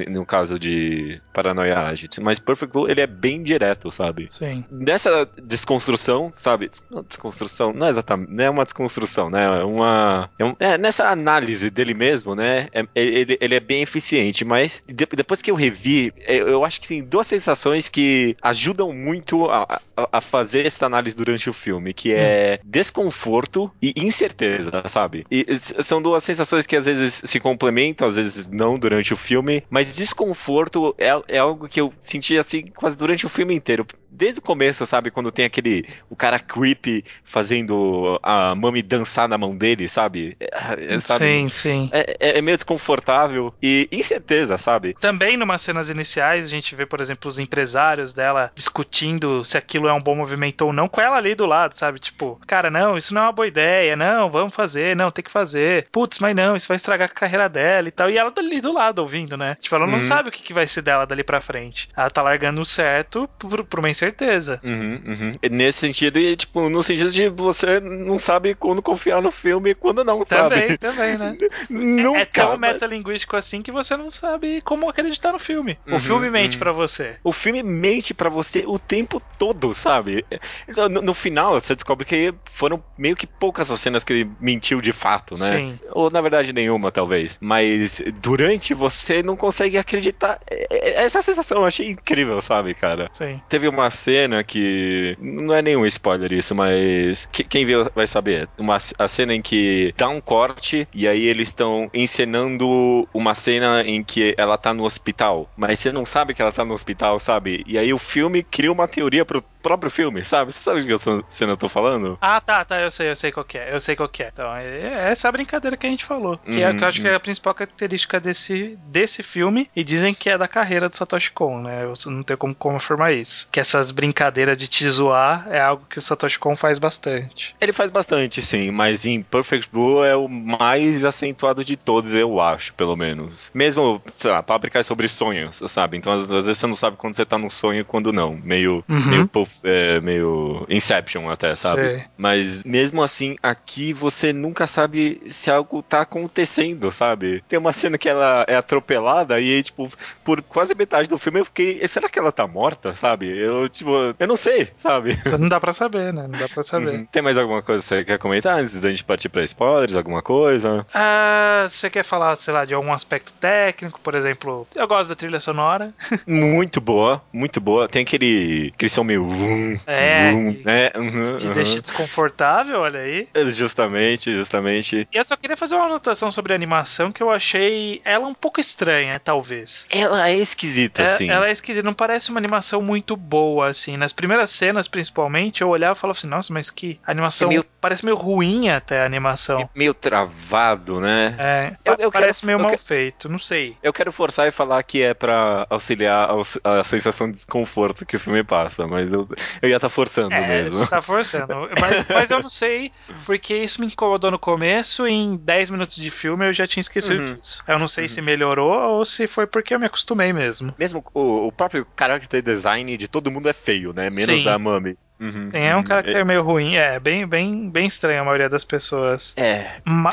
no 0.08 0.24
caso 0.24 0.58
de 0.58 1.20
Paranoia 1.32 1.78
Agent. 1.86 2.18
Mas 2.18 2.38
Perfect 2.38 2.72
Blue, 2.72 2.88
ele 2.88 3.00
é 3.00 3.06
bem 3.06 3.42
direto, 3.42 3.90
sabe? 3.90 4.26
Sim. 4.30 4.64
Nessa 4.70 5.28
desconstrução, 5.42 6.30
sabe? 6.34 6.70
Desconstrução, 7.08 7.72
não 7.72 7.86
é 7.86 7.90
exatamente, 7.90 8.32
não 8.32 8.44
é 8.44 8.50
uma 8.50 8.64
desconstrução, 8.64 9.28
né? 9.28 9.44
É 9.44 9.64
uma... 9.64 10.30
É, 10.38 10.44
um, 10.44 10.56
é 10.60 10.78
nessa 10.78 11.08
análise 11.20 11.70
dele 11.70 11.94
mesmo, 11.94 12.34
né? 12.34 12.68
É, 12.72 12.84
ele, 12.94 13.38
ele 13.40 13.54
é 13.54 13.60
bem 13.60 13.82
eficiente, 13.82 14.44
mas 14.44 14.82
de, 14.86 15.06
depois 15.06 15.42
que 15.42 15.50
eu 15.50 15.54
revi, 15.54 16.12
é, 16.18 16.36
eu 16.36 16.64
acho 16.64 16.80
que 16.80 16.88
tem 16.88 17.02
duas 17.02 17.26
sensações 17.26 17.88
que 17.88 18.36
ajudam 18.42 18.92
muito 18.92 19.50
a, 19.50 19.80
a, 20.10 20.20
fazer 20.20 20.66
essa 20.66 20.86
análise 20.86 21.16
durante 21.16 21.48
o 21.48 21.52
filme, 21.52 21.92
que 21.92 22.12
é 22.12 22.60
hum. 22.62 22.66
desconforto 22.68 23.70
e 23.80 23.92
incerteza, 23.96 24.82
sabe? 24.86 25.24
E 25.30 25.46
são 25.82 26.00
duas 26.00 26.22
sensações 26.24 26.66
que 26.66 26.76
às 26.76 26.86
vezes 26.86 27.22
se 27.24 27.40
complementam, 27.40 28.08
às 28.08 28.16
vezes 28.16 28.46
não 28.48 28.78
durante 28.78 29.12
o 29.12 29.16
filme, 29.16 29.62
mas 29.68 29.94
desconforto 29.94 30.94
é, 30.98 31.10
é 31.28 31.38
algo 31.38 31.68
que 31.68 31.80
eu 31.80 31.92
senti 32.00 32.38
assim 32.38 32.66
quase 32.66 32.96
durante 32.96 33.26
o 33.26 33.28
filme 33.28 33.54
inteiro 33.54 33.86
desde 34.10 34.40
o 34.40 34.42
começo, 34.42 34.84
sabe? 34.84 35.10
Quando 35.10 35.30
tem 35.30 35.44
aquele. 35.44 35.86
O 36.10 36.16
cara 36.16 36.38
creepy 36.38 37.04
fazendo 37.24 38.18
a 38.22 38.54
mami 38.54 38.82
dançar 38.82 39.28
na 39.28 39.38
mão 39.38 39.56
dele, 39.56 39.88
sabe? 39.88 40.36
É, 40.40 40.96
é 40.96 41.00
sabe? 41.00 41.24
Sim, 41.24 41.48
sim. 41.48 41.88
É, 41.92 42.16
é, 42.18 42.38
é, 42.38 42.42
meio 42.42 42.56
desconfortável 42.56 43.54
e 43.62 43.88
incerteza, 43.92 44.58
sabe? 44.58 44.94
Também, 45.00 45.36
numas 45.36 45.62
cenas 45.62 45.88
iniciais, 45.88 46.44
a 46.44 46.48
gente 46.48 46.74
vê, 46.74 46.84
por 46.84 47.00
exemplo, 47.00 47.28
os 47.28 47.38
empresários 47.38 48.12
dela 48.12 48.50
discutindo 48.54 49.44
se 49.44 49.56
aquilo 49.56 49.88
é 49.90 49.94
um 49.94 50.02
bom 50.02 50.14
movimento 50.14 50.62
ou 50.62 50.72
não, 50.72 50.88
com 50.88 51.00
ela 51.00 51.16
ali 51.16 51.34
do 51.34 51.46
lado, 51.46 51.74
sabe? 51.74 51.98
Tipo, 51.98 52.40
cara, 52.46 52.70
não, 52.70 52.96
isso 52.96 53.14
não 53.14 53.22
é 53.22 53.24
uma 53.26 53.32
boa 53.32 53.46
ideia, 53.46 53.96
não, 53.96 54.30
vamos 54.30 54.54
fazer, 54.54 54.96
não, 54.96 55.10
tem 55.10 55.24
que 55.24 55.30
fazer. 55.30 55.88
Putz, 55.92 56.18
mas 56.18 56.34
não, 56.34 56.56
isso 56.56 56.68
vai 56.68 56.76
estragar 56.76 57.08
a 57.08 57.12
carreira 57.12 57.48
dela 57.48 57.88
e 57.88 57.90
tal. 57.90 58.10
E 58.10 58.18
ela 58.18 58.30
tá 58.30 58.40
ali 58.40 58.60
do 58.60 58.72
lado 58.72 59.00
ouvindo, 59.00 59.36
né? 59.36 59.56
Tipo, 59.60 59.76
ela 59.76 59.86
não 59.86 59.94
uhum. 59.94 60.02
sabe 60.02 60.28
o 60.28 60.32
que, 60.32 60.42
que 60.42 60.52
vai 60.52 60.66
ser 60.66 60.82
dela 60.82 61.06
dali 61.06 61.22
pra 61.22 61.40
frente. 61.40 61.88
Ela 61.96 62.10
tá 62.10 62.22
largando 62.22 62.60
o 62.60 62.66
certo 62.66 63.28
por, 63.38 63.64
por 63.64 63.78
uma 63.78 63.90
incerteza. 63.90 64.60
Uhum, 64.62 65.00
uhum. 65.06 65.32
Nesse 65.50 65.80
sentido, 65.80 66.18
e 66.18 66.36
tipo, 66.36 66.68
no 66.68 66.82
sentido 66.82 67.10
de 67.10 67.28
você 67.28 67.80
não 67.80 68.18
sabe 68.18 68.54
quando 68.54 68.82
confiar 68.82 69.20
no 69.22 69.30
filme 69.30 69.70
e 69.70 69.74
quando 69.74 70.04
não, 70.04 70.24
também, 70.24 70.60
sabe? 70.60 70.78
Também, 70.78 71.18
né? 71.18 71.36
Nunca, 71.70 72.18
é, 72.18 72.22
é 72.22 72.26
tão 72.26 72.56
metalinguístico 72.56 73.36
assim 73.36 73.62
que 73.62 73.72
você 73.72 73.96
não 73.96 74.10
sabe 74.10 74.60
como 74.62 74.88
acreditar 74.88 75.32
no 75.32 75.38
filme. 75.38 75.78
o 75.86 75.92
uhum, 75.92 76.00
filme 76.00 76.30
mente 76.30 76.54
uhum. 76.54 76.60
para 76.60 76.72
você. 76.72 77.16
O 77.22 77.32
filme 77.32 77.62
mente 77.62 78.14
para 78.14 78.30
você 78.30 78.64
o 78.66 78.78
tempo 78.78 79.20
todo, 79.38 79.74
sabe? 79.80 80.24
No, 80.68 81.02
no, 81.02 81.14
final, 81.14 81.60
você 81.60 81.74
descobre 81.74 82.04
que 82.04 82.32
foram 82.44 82.82
meio 82.96 83.16
que 83.16 83.26
poucas 83.26 83.70
as 83.70 83.80
cenas 83.80 84.04
que 84.04 84.12
ele 84.12 84.30
mentiu 84.40 84.80
de 84.80 84.92
fato, 84.92 85.38
né? 85.38 85.56
Sim. 85.56 85.78
Ou 85.92 86.10
na 86.10 86.20
verdade 86.20 86.52
nenhuma, 86.52 86.92
talvez. 86.92 87.38
Mas 87.40 88.02
durante 88.20 88.74
você 88.74 89.22
não 89.22 89.36
consegue 89.36 89.78
acreditar. 89.78 90.40
É, 90.50 90.66
é, 90.70 91.04
essa 91.04 91.22
sensação 91.22 91.58
eu 91.58 91.66
achei 91.66 91.88
incrível, 91.90 92.40
sabe, 92.40 92.74
cara? 92.74 93.08
Sim. 93.10 93.40
Teve 93.48 93.68
uma 93.68 93.90
cena 93.90 94.44
que. 94.44 95.16
Não 95.18 95.54
é 95.54 95.62
nenhum 95.62 95.86
spoiler 95.86 96.32
isso, 96.32 96.54
mas. 96.54 97.28
Quem 97.32 97.64
viu 97.64 97.90
vai 97.94 98.06
saber. 98.06 98.48
Uma, 98.58 98.78
a 98.98 99.08
cena 99.08 99.34
em 99.34 99.42
que 99.42 99.94
dá 99.96 100.08
um 100.08 100.20
corte 100.20 100.86
e 100.94 101.08
aí 101.08 101.26
eles 101.26 101.48
estão 101.48 101.90
encenando 101.92 103.08
uma 103.12 103.34
cena 103.34 103.82
em 103.84 104.02
que 104.02 104.34
ela 104.36 104.56
tá 104.56 104.72
no 104.74 104.84
hospital. 104.84 105.50
Mas 105.56 105.78
você 105.78 105.92
não 105.92 106.04
sabe 106.04 106.34
que 106.34 106.42
ela 106.42 106.52
tá 106.52 106.64
no 106.64 106.74
hospital, 106.74 107.18
sabe? 107.18 107.64
E 107.66 107.78
aí 107.78 107.92
o 107.92 107.98
filme 107.98 108.42
cria 108.42 108.72
uma 108.72 108.88
teoria 108.88 109.24
pro 109.24 109.42
próprio 109.62 109.90
filme, 109.90 110.24
sabe? 110.24 110.52
Você 110.52 110.60
sabe 110.60 110.82
de 110.82 110.86
que 110.86 111.24
cena 111.28 111.52
eu 111.52 111.56
tô 111.56 111.68
falando? 111.68 112.18
Ah, 112.20 112.40
tá, 112.40 112.64
tá, 112.64 112.80
eu 112.80 112.90
sei, 112.90 113.10
eu 113.10 113.16
sei 113.16 113.32
qual 113.32 113.46
é. 113.54 113.74
Eu 113.74 113.80
sei 113.80 113.96
qual 113.96 114.10
é. 114.18 114.30
Então, 114.32 114.54
é, 114.54 114.64
é 114.64 115.10
essa 115.10 115.30
brincadeira 115.30 115.76
que 115.76 115.86
a 115.86 115.90
gente 115.90 116.04
falou. 116.04 116.38
Que, 116.38 116.62
é, 116.62 116.72
que 116.74 116.84
eu 116.84 116.88
acho 116.88 117.00
que 117.00 117.08
é 117.08 117.14
a 117.14 117.20
principal 117.20 117.54
característica 117.54 118.20
desse, 118.20 118.78
desse 118.86 119.22
filme. 119.22 119.70
E 119.74 119.84
dizem 119.84 120.14
que 120.14 120.30
é 120.30 120.38
da 120.38 120.48
carreira 120.48 120.88
do 120.88 120.94
Satoshi 120.94 121.32
Kon, 121.32 121.62
né? 121.62 121.84
Eu 121.84 121.94
não 122.10 122.22
tenho 122.22 122.38
como 122.38 122.54
confirmar 122.54 123.12
isso. 123.12 123.48
Que 123.50 123.60
essas 123.60 123.90
brincadeiras 123.90 124.56
de 124.56 124.68
te 124.68 124.88
zoar 124.90 125.46
é 125.50 125.60
algo 125.60 125.84
que 125.88 125.98
o 125.98 126.02
Satoshi 126.02 126.38
Kon 126.38 126.56
faz 126.56 126.78
bastante. 126.78 127.54
Ele 127.60 127.72
faz 127.72 127.90
bastante, 127.90 128.42
sim, 128.42 128.70
mas 128.70 129.04
em 129.04 129.22
Perfect 129.22 129.68
Blue 129.72 130.04
é 130.04 130.16
o 130.16 130.28
mais 130.28 131.04
acentuado 131.04 131.64
de 131.64 131.76
todos, 131.76 132.12
eu 132.12 132.40
acho, 132.40 132.74
pelo 132.74 132.96
menos. 132.96 133.50
Mesmo, 133.54 134.02
sei 134.06 134.30
lá, 134.30 134.42
Páprica 134.42 134.78
é 134.78 134.82
sobre 134.82 135.08
sonhos, 135.08 135.60
sabe? 135.68 135.96
Então 135.96 136.12
às, 136.12 136.30
às, 136.30 136.46
vezes 136.46 136.58
você 136.58 136.66
não 136.66 136.74
sabe 136.74 136.96
quando 136.96 137.14
você 137.14 137.24
tá 137.24 137.38
num 137.38 137.50
sonho 137.50 137.80
e 137.80 137.84
quando 137.84 138.12
não. 138.12 138.38
Meio, 138.42 138.84
uhum. 138.88 139.06
meio, 139.06 139.28
é, 139.62 140.00
meio 140.00 140.66
Inception 140.68 141.28
até, 141.30 141.50
sabe? 141.50 141.82
Sei. 141.82 142.04
Mas 142.16 142.64
mesmo 142.64 143.02
assim, 143.02 143.36
aqui 143.42 143.92
você 143.92 144.32
nunca 144.32 144.66
sabe 144.66 145.20
se 145.30 145.50
algo 145.50 145.82
tá 145.82 146.02
acontecendo, 146.02 146.90
sabe? 146.92 147.42
Tem 147.48 147.58
uma 147.58 147.72
cena 147.72 147.98
que 147.98 148.08
ela 148.08 148.44
é 148.48 148.56
atropelada 148.56 149.40
e 149.40 149.62
tipo, 149.62 149.90
por 150.24 150.42
quase 150.42 150.74
metade 150.74 151.08
do 151.08 151.18
filme 151.18 151.40
eu 151.40 151.44
fiquei, 151.44 151.86
será 151.86 152.08
que 152.08 152.18
ela 152.18 152.32
tá 152.32 152.46
morta, 152.46 152.96
sabe? 152.96 153.26
Eu, 153.28 153.68
tipo, 153.68 153.90
eu 154.18 154.26
não 154.26 154.36
sei, 154.36 154.68
sabe? 154.76 155.18
Não 155.38 155.48
dá 155.48 155.60
pra 155.60 155.72
saber, 155.72 156.12
né? 156.12 156.26
Não 156.28 156.38
dá 156.38 156.48
pra 156.48 156.62
saber. 156.62 156.90
Uhum. 156.90 157.06
Tem 157.06 157.22
mais 157.22 157.38
alguma 157.38 157.62
coisa 157.62 157.82
que 157.82 157.88
você 157.88 158.04
quer 158.04 158.18
comentar 158.18 158.58
antes 158.58 158.80
da 158.80 158.90
gente 158.90 159.04
partir 159.04 159.28
pra 159.28 159.42
spoilers? 159.44 159.94
Alguma 159.94 160.22
coisa? 160.22 160.84
Ah, 160.94 161.66
você 161.68 161.88
quer 161.88 162.04
falar, 162.04 162.36
sei 162.36 162.52
lá, 162.52 162.64
de 162.64 162.74
algum 162.74 162.92
aspecto 162.92 163.32
técnico, 163.34 164.00
por 164.00 164.14
exemplo? 164.14 164.66
Eu 164.74 164.86
gosto 164.86 165.10
da 165.10 165.16
trilha 165.16 165.40
sonora. 165.40 165.92
muito 166.26 166.80
boa, 166.80 167.22
muito 167.32 167.60
boa. 167.60 167.88
Tem 167.88 168.02
aquele, 168.02 168.72
aquele 168.74 168.88
som 168.88 169.04
meio. 169.04 169.26
Vum, 169.40 169.78
é, 169.86 170.30
vum, 170.30 170.56
né? 170.64 170.90
Uhum, 170.96 171.36
te 171.36 171.46
uhum. 171.46 171.52
deixa 171.52 171.80
desconfortável, 171.80 172.80
olha 172.80 173.00
aí. 173.00 173.28
Justamente, 173.48 174.32
justamente. 174.32 175.08
E 175.12 175.16
eu 175.16 175.24
só 175.24 175.36
queria 175.36 175.56
fazer 175.56 175.76
uma 175.76 175.86
anotação 175.86 176.30
sobre 176.30 176.52
a 176.52 176.56
animação 176.56 177.10
que 177.10 177.22
eu 177.22 177.30
achei 177.30 178.00
ela 178.04 178.26
um 178.26 178.34
pouco 178.34 178.60
estranha, 178.60 179.18
talvez. 179.18 179.86
Ela 179.90 180.28
é 180.28 180.36
esquisita, 180.36 181.02
é, 181.02 181.26
Ela 181.26 181.48
é 181.48 181.52
esquisita, 181.52 181.84
não 181.84 181.94
parece 181.94 182.30
uma 182.30 182.38
animação 182.38 182.82
muito 182.82 183.16
boa, 183.16 183.68
assim. 183.68 183.96
Nas 183.96 184.12
primeiras 184.12 184.50
cenas, 184.50 184.88
principalmente, 184.88 185.62
eu 185.62 185.68
olhava 185.68 185.96
e 185.96 186.00
falava 186.00 186.18
assim, 186.18 186.28
nossa, 186.28 186.52
mas 186.52 186.70
que 186.70 187.00
animação. 187.06 187.48
É 187.48 187.50
meio... 187.50 187.64
Parece 187.80 188.04
meio 188.04 188.16
ruim 188.16 188.68
até 188.68 189.00
a 189.00 189.06
animação. 189.06 189.60
É 189.60 189.68
meio 189.74 189.94
travado, 189.94 191.00
né? 191.00 191.34
É. 191.38 191.72
Eu, 191.82 191.96
eu 191.98 192.12
parece 192.12 192.42
quero, 192.42 192.58
meio 192.58 192.68
mal 192.68 192.78
feito, 192.78 193.28
não 193.28 193.38
sei. 193.38 193.74
Eu 193.82 193.92
quero 193.92 194.12
forçar 194.12 194.46
e 194.46 194.50
falar 194.50 194.82
que 194.82 195.02
é 195.02 195.14
para 195.14 195.66
auxiliar 195.70 196.28
a, 196.62 196.84
sensação 196.84 197.28
de 197.28 197.34
desconforto 197.34 198.04
que 198.04 198.16
o 198.16 198.20
filme 198.20 198.44
passa, 198.44 198.86
mas 198.86 199.12
eu, 199.12 199.28
eu 199.62 199.68
ia 199.68 199.76
estar 199.76 199.88
tá 199.88 199.94
forçando 199.94 200.34
é, 200.34 200.46
mesmo. 200.46 200.78
Você 200.78 200.90
tá 200.90 201.02
forçando. 201.02 201.46
mas, 201.80 202.06
mas, 202.08 202.30
eu 202.30 202.42
não 202.42 202.48
sei, 202.48 202.92
porque 203.24 203.56
isso 203.56 203.80
me 203.80 203.86
incomodou 203.86 204.30
no 204.30 204.38
começo 204.38 205.06
e 205.06 205.12
em 205.12 205.36
10 205.36 205.70
minutos 205.70 205.96
de 205.96 206.10
filme 206.10 206.46
eu 206.46 206.52
já 206.52 206.66
tinha 206.66 206.80
esquecido 206.80 207.20
uhum. 207.20 207.34
disso. 207.34 207.62
Eu 207.66 207.78
não 207.78 207.88
sei 207.88 208.04
uhum. 208.04 208.08
se 208.08 208.22
melhorou 208.22 208.98
ou 208.98 209.04
se 209.04 209.26
foi 209.26 209.46
porque 209.46 209.74
eu 209.74 209.80
me 209.80 209.86
acostumei 209.86 210.32
mesmo. 210.32 210.74
Mesmo 210.78 211.04
o, 211.14 211.46
o 211.48 211.52
próprio 211.52 211.86
character 211.98 212.42
design 212.42 212.96
de 212.96 213.08
todo 213.08 213.30
mundo 213.30 213.48
é 213.48 213.52
feio, 213.52 213.92
né? 213.92 214.04
Menos 214.10 214.38
Sim. 214.38 214.44
da 214.44 214.58
Mami. 214.58 214.96
Uhum, 215.20 215.48
Sim, 215.48 215.58
é 215.58 215.76
um 215.76 215.82
caráter 215.82 216.16
é... 216.16 216.24
meio 216.24 216.42
ruim, 216.42 216.76
é 216.76 216.98
bem, 216.98 217.26
bem, 217.26 217.68
bem 217.68 217.86
estranho 217.86 218.22
a 218.22 218.24
maioria 218.24 218.48
das 218.48 218.64
pessoas. 218.64 219.34
É. 219.36 219.80
Ma... 219.84 220.10